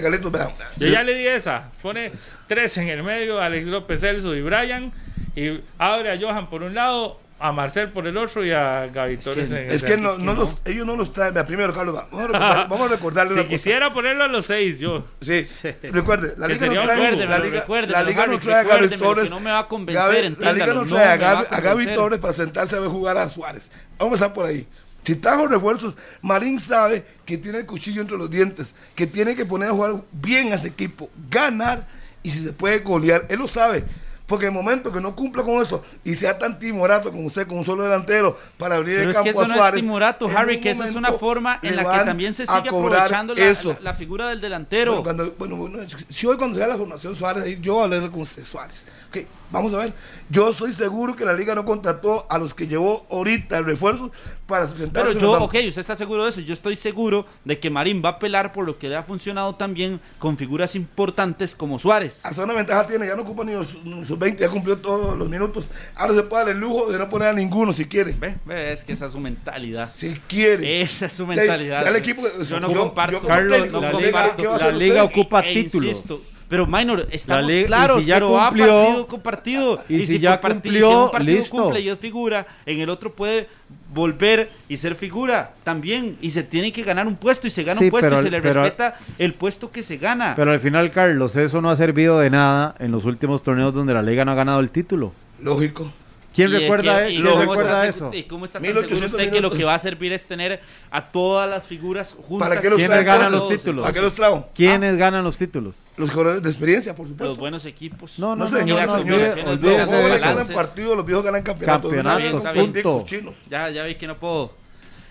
[0.78, 1.70] Yo ya le di esa.
[1.82, 2.12] Pone
[2.48, 4.92] tres en el medio, Alex López, Celso y Brian.
[5.36, 9.18] Y abre a Johan por un lado, a Marcel por el otro y a Gaby
[9.18, 11.34] Torres en el Es que no, no los, ellos no los traen.
[11.46, 13.56] Primero, Carlos, va- vamos a, recordar- vamos a recordarle Si una cosa.
[13.56, 15.06] quisiera ponerlo a los seis, yo.
[15.22, 15.46] Sí,
[15.84, 19.24] recuerde, la Que liga no trae, la liga, la liga no trae a Gaby Torres.
[19.26, 21.96] que no me va a convencer, la liga no trae a Gaby, a Gaby convencer.
[21.96, 23.72] Torres para sentarse a ver jugar a Suárez.
[23.98, 24.68] Vamos a empezar por ahí.
[25.04, 29.46] Si trajo refuerzos, Marín sabe que tiene el cuchillo entre los dientes, que tiene que
[29.46, 31.88] poner a jugar bien a ese equipo, ganar
[32.22, 33.86] y si se puede golear, él lo sabe.
[34.30, 37.58] Porque el momento que no cumpla con eso y sea tan timorato como usted, con
[37.58, 39.76] un solo delantero, para abrir Pero el es campo que eso a no Suárez.
[39.80, 43.36] es timorato, Harry, que esa es una forma en la que también se sigue aprovechando
[43.36, 43.74] la, eso.
[43.74, 44.92] la- la figura del delantero.
[45.02, 48.12] Bueno, cuando, bueno, bueno, si hoy cuando sea la formación Suárez, yo voy a hablar
[48.12, 48.86] con usted, Suárez.
[49.10, 49.18] Ok,
[49.52, 49.94] vamos a ver.
[50.30, 54.12] Yo soy seguro que la liga no contrató a los que llevó ahorita el refuerzo
[54.46, 55.06] para sustentar.
[55.08, 56.42] Pero yo, ok, usted está seguro de eso.
[56.42, 59.56] Yo estoy seguro de que Marín va a pelar por lo que le ha funcionado
[59.56, 62.26] también con figuras importantes como Suárez.
[62.26, 65.18] Hasta una ventaja tiene, ya no ocupa ni los, ni sus 20, ya cumplió todos
[65.18, 65.70] los minutos.
[65.96, 68.14] Ahora se puede dar el lujo de no poner a ninguno si quiere.
[68.14, 69.90] Ve, ve, es que esa es su mentalidad.
[69.92, 70.82] Si quiere.
[70.82, 71.84] Esa es su mentalidad.
[71.84, 73.22] ya el equipo- yo no yo- comparto.
[73.22, 75.90] yo Carlos, técnico, la ¿qué- liga, qué va a la hacer liga ocupa E títulos.
[75.90, 79.80] insisto, pero Minor, estamos claros, si ya pero va cumplió, partido con partido.
[79.88, 81.58] y si por ya parti- cumplió, si un partido listo.
[81.64, 83.48] cumple y es figura, en el otro puede
[83.94, 86.18] volver y ser figura también.
[86.22, 88.24] Y se tiene que ganar un puesto y se gana Sí, un puesto pero- y
[88.26, 90.34] se le pero- respeta el puesto que se gana.
[90.36, 93.94] Pero al final, Carlos, eso no ha servido de nada en los últimos torneos donde
[93.94, 95.14] la liga no ha ganado el título.
[95.42, 95.92] Lógico.
[96.34, 98.12] ¿Quién ¿Y de recuerda, e- y ¿quién cómo recuerda está eso?
[98.14, 100.62] ¿Y cómo está tan 1800 seguro usted que lo que va a servir es tener
[100.92, 102.48] a todas las figuras juntas?
[102.48, 103.82] ¿Para qué los ¿Quiénes trae ganan los títulos?
[103.84, 104.48] ¿Para qué los trajo?
[104.54, 105.76] ¿Quiénes ganan los títulos?
[105.98, 107.30] Los jugadores de experiencia, por supuesto.
[107.32, 108.20] Los buenos equipos.
[108.20, 109.20] No, No, no, señor, no, no, no, señor.
[109.22, 111.92] olvide- Olvídese Los jóvenes ganan partidos, los viejos ganan campeonatos.
[111.94, 113.06] Campeonatos, punto.
[113.50, 114.54] Ya, ya vi que no puedo.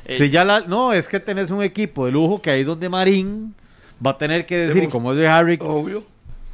[0.05, 2.89] eh, Si ya la, no, es que tenés un equipo de lujo que ahí donde
[2.89, 3.55] Marín
[4.05, 6.05] va a tener que decir, como es de Harry, Obvio.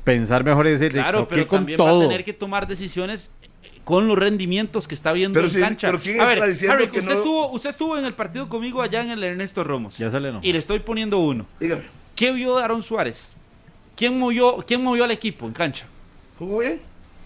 [0.04, 2.00] pensar mejor y decir, Claro, pero con también va todo.
[2.00, 3.30] a tener que tomar decisiones
[3.84, 5.88] con los rendimientos que está viendo Pero en cancha.
[5.88, 8.14] pero ¿quién a está ver, diciendo Harry, que usted, no- estuvo, usted estuvo en el
[8.14, 9.98] partido conmigo allá en el Ernesto Romos.
[9.98, 10.44] Ya se le enojó.
[10.44, 11.46] Y le estoy poniendo uno.
[11.60, 11.82] Dígame,
[12.16, 13.36] ¿Qué vio Aaron Suárez?
[13.96, 15.86] ¿Quién movió, ¿Quién movió al equipo en cancha?
[16.38, 16.80] ¿jugó bien?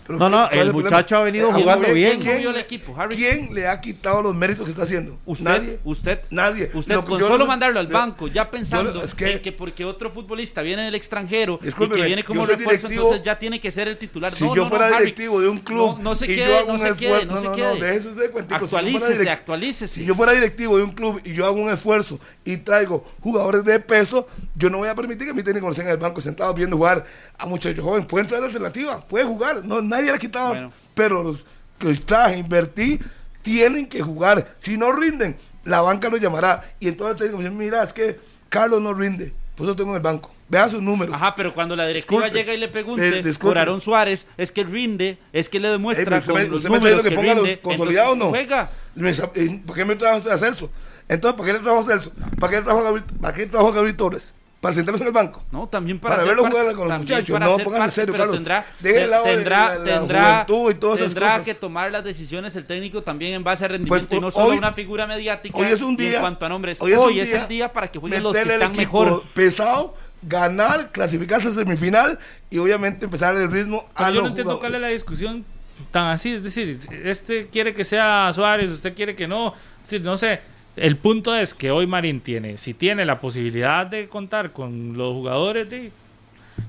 [0.09, 2.20] ¿Pero No, no, el muchacho ha venido Eh, jugando ¿quién- bien.
[2.20, 3.14] ¿Quién movió al equipo, Harry?
[3.14, 5.18] ¿Quién le ha quitado los méritos que está haciendo?
[5.26, 5.80] Usted, Nadie.
[5.85, 6.70] usted, Nadie.
[6.72, 9.43] Usted Lo con solo no- mandarlo al yo- banco, ya pensando yo- es que, que-
[9.43, 13.60] que porque otro futbolista viene del extranjero y que viene como refuerzo, entonces ya tiene
[13.60, 14.32] que ser el titular.
[14.32, 16.28] Si No, yo no, no, fuera Harry, directivo de un club no, no se y
[16.36, 18.60] quede, yo hago no un se quede, esfuerzo, no, no, no, déjese ese cuentico.
[18.60, 19.94] Si yo fuera Actualícese, actualícese.
[19.94, 23.62] Si yo fuera directivo de un club y yo hago un esfuerzo y traigo jugadores
[23.62, 26.55] de peso, yo no voy a permitir que mi técnico estén en el banco sentado
[26.55, 27.05] viendo jugar
[27.36, 28.06] a muchachos jóvenes.
[28.06, 29.64] Pueden traer alternativa, puede jugar.
[29.64, 30.48] No, nadie le ha quitado.
[30.48, 30.72] Bueno.
[30.94, 31.46] Pero los
[31.78, 32.98] que traje, invertí,
[33.42, 34.56] tienen que jugar.
[34.60, 36.62] Si no rinden, la banca los llamará.
[36.80, 38.18] Y entonces técnico dice, mira, es que
[38.48, 39.32] Carlos no rinde.
[39.54, 40.32] Por eso tengo en el banco.
[40.48, 41.14] Vea sus números.
[41.14, 42.38] Ajá, pero cuando la directiva Disculpe.
[42.38, 46.18] llega y le pregunte Eh, por Aaron Suárez, es que rinde, es que le demuestra
[46.18, 48.28] usted con me, los usted me números diciendo que ponga rinde, los consolidados no.
[48.30, 48.70] juega.
[49.12, 50.70] Sa- eh, ¿Para qué me trajo usted a Celso?
[51.08, 52.12] Entonces, ¿para qué le trajo a Celso?
[52.40, 54.32] ¿Para qué le trajo a Gabriel, ¿para qué trajo a Gabriel Torres?
[54.60, 55.40] ¿Para sentarse en el banco?
[55.52, 57.39] No, también para, Para ser verlo jugar con los muchachos.
[57.40, 58.35] No, póngase parte, serio, Carlos.
[58.36, 61.44] Tendrá, Deje de lado tendrá, la- la tendrá, juventud y todas esas tendrá cosas.
[61.47, 64.51] que tomar las decisiones el técnico también en base a rendimiento Pues, y no solo
[64.52, 65.56] hoy- una figura mediática.
[65.56, 66.14] Hoy es un y día.
[66.16, 68.74] En cuanto a nombres, Hoy hoy es, el día para que jueguen los que están
[68.74, 69.22] equipo mejor.
[69.32, 72.18] pesado, ganar, clasificarse a semifinal
[72.51, 75.44] y obviamente empezar el ritmo a Pero yo los no entiendo cuál es la discusión
[75.93, 76.32] tan así.
[76.32, 79.55] Es decir, este quiere que sea Suárez, usted quiere que no.
[79.82, 80.40] Es decir, no sé.
[80.80, 85.12] El punto es que hoy Marín tiene, si tiene la posibilidad de contar con los
[85.12, 85.90] jugadores de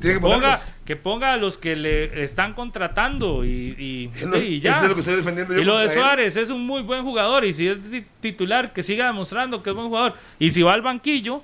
[0.02, 0.72] que ponga, ponerlos.
[0.86, 4.72] que ponga a los que le están contratando y, y, lo- y ya.
[4.72, 5.90] eso es lo que estoy defendiendo yo Y lo de él.
[5.92, 9.72] Suárez es un muy buen jugador y si es ti- titular que siga demostrando que
[9.72, 11.44] es buen jugador y si va al banquillo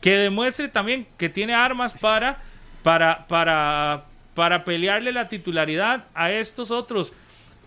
[0.00, 2.38] que demuestre también que tiene armas para
[2.82, 4.04] para para
[4.34, 7.12] para pelearle la titularidad a estos otros.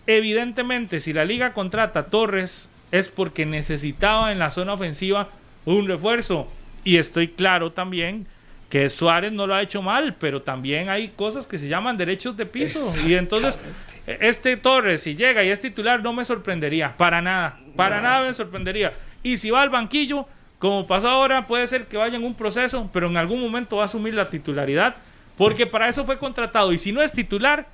[0.06, 5.30] Evidentemente, si la liga contrata a Torres es porque necesitaba en la zona ofensiva
[5.66, 6.48] un refuerzo
[6.84, 8.28] y estoy claro también
[8.70, 12.36] que Suárez no lo ha hecho mal, pero también hay cosas que se llaman derechos
[12.36, 12.80] de piso.
[13.06, 13.58] Y entonces,
[14.06, 18.34] este Torres, si llega y es titular, no me sorprendería, para nada, para nada me
[18.34, 18.92] sorprendería.
[19.24, 20.28] Y si va al banquillo,
[20.60, 23.84] como pasó ahora, puede ser que vaya en un proceso, pero en algún momento va
[23.84, 24.96] a asumir la titularidad,
[25.38, 26.74] porque para eso fue contratado.
[26.74, 27.68] Y si no es titular,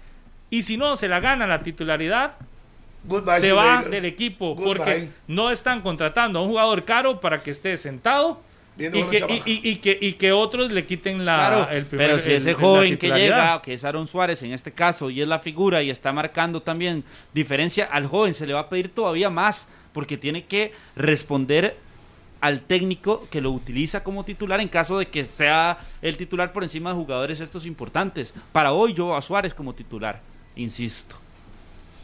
[0.50, 2.34] y si no se la gana la titularidad,
[3.06, 3.92] Goodbye, se va later.
[3.92, 4.68] del equipo, Goodbye.
[4.76, 8.42] porque no están contratando a un jugador caro para que esté sentado.
[8.76, 12.08] Y que, y, y- y que, y que otros le quiten la, Claro, el primer-
[12.08, 15.22] pero si el- ese joven que llega, que es Aaron Suárez en este caso, y
[15.22, 17.04] es la figura y está marcando también
[17.36, 21.78] diferencia, al joven se le va a pedir todavía más, porque tiene que responder
[22.42, 26.64] al técnico que lo utiliza como titular en caso de que sea el titular por
[26.64, 28.34] encima de jugadores estos importantes.
[28.52, 30.20] Para hoy yo a Suárez como titular,
[30.56, 31.16] insisto.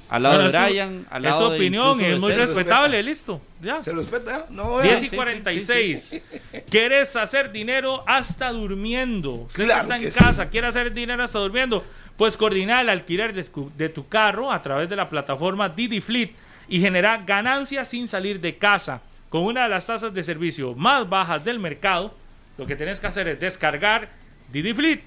[0.09, 3.39] Al lado Bueno, de Brian, al Es su lado opinión es muy respetable, listo.
[3.61, 3.81] Ya.
[3.81, 4.47] ¿Se respeta?
[4.49, 5.05] No, 10 eh.
[5.05, 6.23] y 46.
[6.69, 9.33] ¿Quieres hacer dinero hasta durmiendo?
[9.33, 10.17] Usted Claro está en que sí.
[10.17, 11.85] casa, quiere hacer dinero hasta durmiendo.
[12.17, 16.01] Pues coordina el alquiler de tu, de tu carro a través de la plataforma Didi
[16.01, 16.31] Fleet
[16.67, 19.01] y genera ganancias sin salir de casa.
[19.29, 22.15] Con una de las tasas de servicio más bajas del mercado,
[22.57, 24.09] lo que tienes que hacer es descargar
[24.51, 25.03] Didi Fleet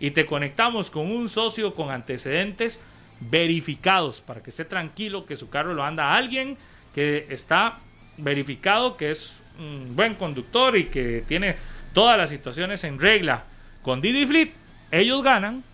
[0.00, 2.80] y te conectamos con un socio con antecedentes
[3.20, 6.56] verificados para que esté tranquilo que su carro lo anda alguien
[6.94, 7.78] que está
[8.16, 11.56] verificado que es un buen conductor y que tiene
[11.92, 13.44] todas las situaciones en regla.
[13.82, 14.52] Con Didi Fleet,
[14.90, 15.64] ellos ganan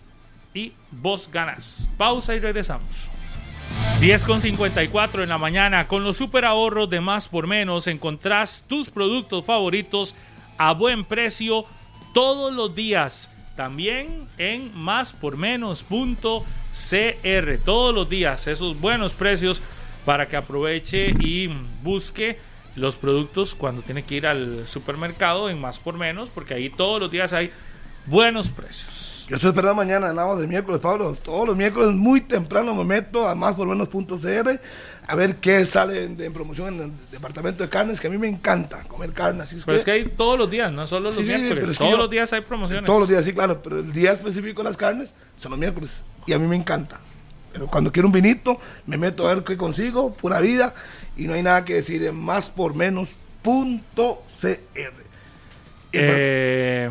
[0.53, 1.87] y vos ganas.
[1.97, 3.11] Pausa y regresamos.
[3.99, 5.87] 10 con 54 en la mañana.
[5.87, 10.15] Con los super ahorros de más por menos encontrás tus productos favoritos
[10.57, 11.65] a buen precio
[12.13, 13.29] todos los días.
[13.55, 17.57] También en máspormenos.cr.
[17.63, 19.61] Todos los días esos buenos precios
[20.05, 21.47] para que aproveche y
[21.81, 22.37] busque
[22.75, 26.99] los productos cuando tiene que ir al supermercado en más por menos, porque ahí todos
[26.99, 27.51] los días hay
[28.05, 29.25] buenos precios.
[29.27, 31.15] Yo estoy esperando mañana, nada más de miércoles, Pablo.
[31.15, 34.61] Todos los miércoles, muy temprano, me meto a más por menos.cr
[35.07, 38.17] a ver qué sale en, en promoción en el departamento de carnes, que a mí
[38.17, 39.43] me encanta comer carne.
[39.43, 41.33] Así es Pero que, es que hay todos los días, no solo los Sí, sí,
[41.33, 41.69] miércoles.
[41.69, 42.85] que todos yo- los días hay promociones.
[42.85, 46.03] todos los días, sí, claro, pero el día específico de las carnes son los miércoles.
[46.25, 46.99] Y a mí me encanta.
[47.53, 50.73] Pero cuando quiero un vinito, me meto a ver qué consigo, pura vida,
[51.15, 52.73] y no hay nada que decir en más por.
[52.73, 52.77] Y
[55.97, 56.89] el par- Eh,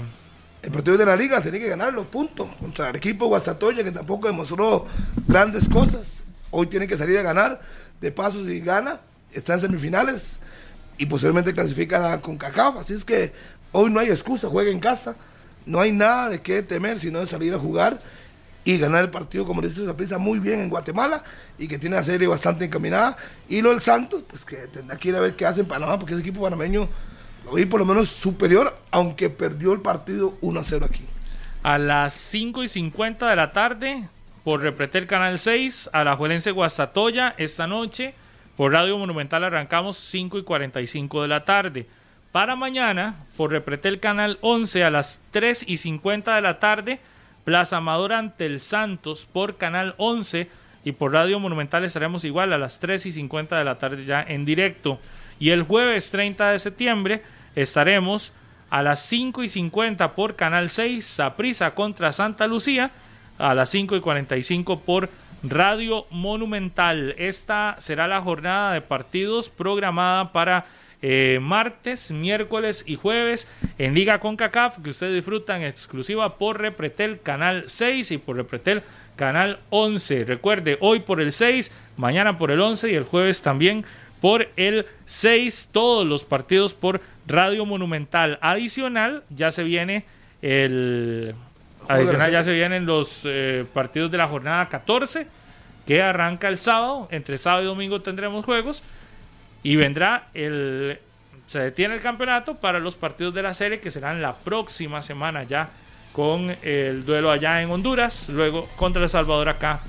[0.62, 2.49] El partido de la liga tenía que ganarlo, punto.
[2.59, 4.86] Contra el equipo Guastatoya, que tampoco demostró
[5.28, 6.23] grandes cosas.
[6.51, 7.61] Hoy tiene que salir a ganar.
[8.05, 9.01] De paso, si gana,
[9.33, 10.39] está en semifinales
[10.99, 12.77] y posiblemente clasifica con CACAF.
[12.77, 13.33] Así es que
[13.73, 15.17] hoy no hay excusa, juega en casa.
[15.65, 17.99] No hay nada de qué temer, sino de salir a jugar
[18.63, 21.25] y ganar el partido, como dice Zaprisa, muy bien en Guatemala
[21.59, 23.17] y que tiene la serie bastante encaminada.
[23.49, 25.99] Y lo del Santos, pues que tendrá que ir a ver qué hace en Panamá,
[25.99, 26.87] porque ese equipo panameño
[27.47, 31.07] lo vi por lo menos superior, aunque perdió el partido 1 a 0 aquí.
[31.63, 34.11] a las 5 y 50 de la tarde,
[34.45, 38.15] por Repretel Canal 6, a la Juelense Guastatoya, esta noche,
[38.57, 41.87] por Radio Monumental arrancamos 5 y 45 de la tarde.
[42.31, 47.01] Para mañana, por Repretel Canal 11, a las 3 y 50 de la tarde,
[47.45, 50.49] Plaza Amador ante el Santos por Canal 11
[50.85, 54.23] y por Radio Monumental estaremos igual a las 3 y 50 de la tarde ya
[54.23, 55.01] en directo.
[55.39, 57.23] Y el jueves 30 de septiembre
[57.55, 58.33] estaremos
[58.69, 62.91] a las 5 y 50 por Canal 6, Saprisa contra Santa Lucía,
[63.39, 65.09] a las 5 y 45 por
[65.43, 67.15] Radio Monumental.
[67.19, 70.66] Esta será la jornada de partidos programada para
[71.02, 77.65] eh, martes, miércoles y jueves en Liga CONCACAF que ustedes disfrutan exclusiva por Repretel Canal
[77.66, 78.82] 6 y por Repretel
[79.15, 80.24] Canal 11.
[80.24, 83.85] Recuerde, hoy por el 6, mañana por el 11 y el jueves también
[84.23, 88.39] por el 6, todos los partidos por Radio Monumental.
[88.40, 90.06] Adicional, ya se viene
[90.40, 91.35] el...
[91.89, 95.27] Adicional, ya se vienen los eh, partidos de la jornada 14,
[95.86, 97.09] que arranca el sábado.
[97.11, 98.82] Entre sábado y domingo tendremos juegos.
[99.62, 100.98] Y vendrá el...
[101.47, 105.44] Se detiene el campeonato para los partidos de la serie, que serán la próxima semana
[105.44, 105.69] ya
[106.12, 109.81] con el duelo allá en Honduras, luego contra El Salvador acá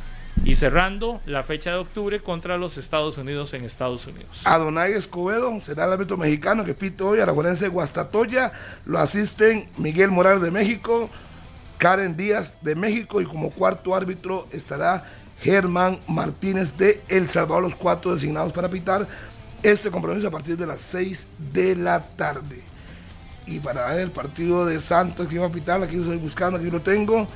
[0.43, 4.41] y cerrando la fecha de octubre contra los Estados Unidos en Estados Unidos.
[4.43, 8.51] Adonai Escobedo será el árbitro mexicano que pite hoy a la Guastatoya.
[8.85, 11.09] Lo asisten Miguel Morales de México,
[11.77, 15.03] Karen Díaz de México y como cuarto árbitro estará
[15.41, 19.07] Germán Martínez de El Salvador, los cuatro designados para pitar
[19.63, 22.61] este compromiso a partir de las 6 de la tarde.
[23.47, 26.57] Y para ver el partido de Santos que iba a pitar, aquí lo estoy buscando,
[26.57, 27.27] aquí lo tengo.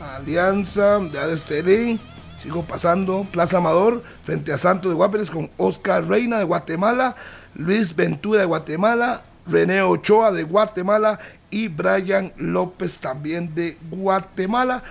[0.00, 2.00] Alianza de Arestelín.
[2.36, 7.14] Sigo pasando Plaza Amador frente a Santos de Guapeles con Oscar Reina de Guatemala,
[7.54, 11.18] Luis Ventura de Guatemala, René Ochoa de Guatemala
[11.50, 14.82] y Brian López también de Guatemala.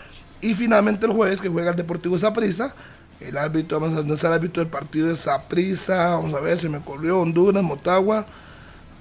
[0.41, 2.73] Y finalmente el jueves que juega el Deportivo Saprissa.
[3.19, 6.09] El árbitro, vamos a el árbitro del partido de Saprissa.
[6.15, 8.25] Vamos a ver, se me corrió Honduras, Motagua.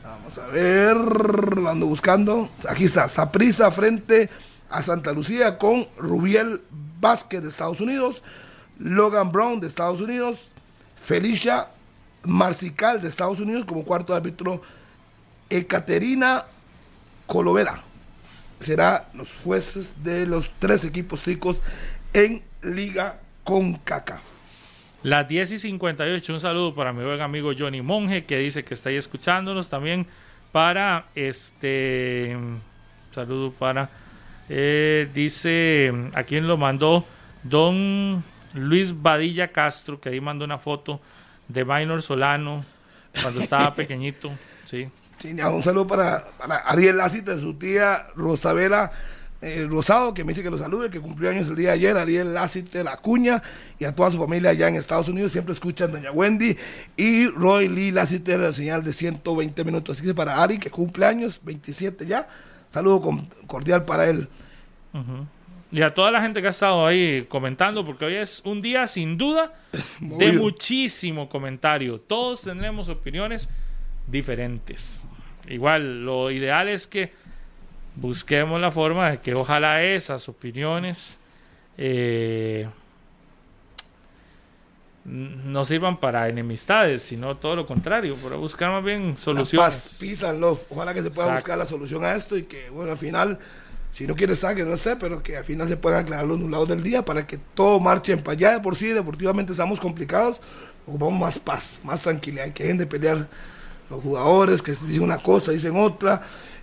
[0.04, 2.50] Vamos a ver, lo ando buscando.
[2.68, 4.28] Aquí está, Saprissa frente
[4.68, 6.62] a Santa Lucía con Rubiel
[7.00, 8.22] Vázquez de Estados Unidos,
[8.78, 10.50] Logan Brown de Estados Unidos,
[11.02, 11.68] Felicia
[12.22, 14.62] Marcical de Estados Unidos como cuarto árbitro,
[15.50, 16.44] Ekaterina
[17.26, 17.82] Colovera.
[18.58, 21.62] Será los jueces de los tres equipos ticos
[22.12, 24.20] en Liga CONCACAF.
[25.02, 28.74] Las 10 y 58, un saludo para mi buen amigo Johnny Monge, que dice que
[28.74, 29.70] está ahí escuchándonos.
[29.70, 30.06] También
[30.52, 32.36] para este.
[33.14, 33.88] Saludo para.
[34.50, 35.90] eh, dice.
[36.14, 37.06] ¿A quién lo mandó?
[37.42, 38.22] Don
[38.52, 41.00] Luis Badilla Castro, que ahí mandó una foto
[41.48, 42.62] de Minor Solano
[43.22, 44.30] cuando estaba pequeñito.
[44.66, 44.86] Sí.
[45.24, 46.28] Un saludo para,
[46.66, 48.90] Ariel Lacita, de su tía Rosabela
[49.42, 51.96] eh, Rosado, que me dice que lo salude, que cumplió años el día de ayer,
[51.96, 53.42] Ariel Lacite La Cuña
[53.78, 55.32] y a toda su familia allá en Estados Unidos.
[55.32, 56.56] Siempre escuchan Doña Wendy
[56.96, 59.96] y Roy Lee Lacite, la señal de 120 minutos.
[59.96, 62.28] Así que para Ari, que cumple años, 27 ya,
[62.68, 64.28] saludo cordial para él.
[65.72, 68.86] Y a toda la gente que ha estado ahí comentando, porque hoy es un día
[68.86, 69.54] sin duda
[70.00, 71.98] de muchísimo comentario.
[71.98, 73.48] Todos tendremos opiniones
[74.10, 75.04] diferentes.
[75.48, 77.12] Igual, lo ideal es que
[77.96, 81.18] busquemos la forma de que ojalá esas opiniones
[81.76, 82.68] eh,
[85.04, 89.98] no sirvan para enemistades, sino todo lo contrario, para buscar más bien soluciones.
[89.98, 90.00] Paz,
[90.70, 93.38] Ojalá que se pueda buscar la solución a esto y que, bueno, al final
[93.90, 96.38] si no quiere estar, que no sé, pero que al final se puedan aclarar los
[96.38, 98.22] nublados del día para que todo marche en.
[98.38, 100.40] Ya de por sí, deportivamente estamos complicados,
[100.86, 103.28] ocupamos más paz, más tranquilidad, que dejen de pelear
[103.90, 106.22] los jugadores, que dicen una cosa, dicen otra,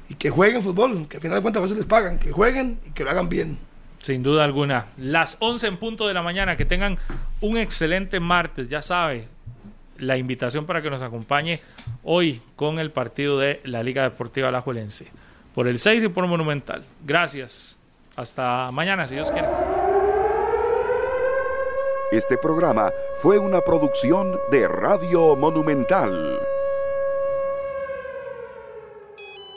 [0.10, 2.80] y que jueguen fútbol, que al final de cuentas a veces les pagan, que jueguen
[2.88, 3.60] y que lo hagan bien.
[4.02, 4.88] Sin duda alguna.
[4.98, 6.98] Las 11 en punto de la mañana, que tengan
[7.42, 9.28] un excelente martes, ya sabe,
[9.98, 11.60] la invitación para que nos acompañe
[12.04, 15.08] hoy con el partido de la Liga Deportiva Alajuelense
[15.54, 16.86] por el 6 y por Monumental.
[17.04, 17.80] Gracias.
[18.16, 19.48] Hasta mañana, si Dios quiere.
[22.12, 22.92] Este programa
[23.22, 26.40] fue una producción de Radio Monumental.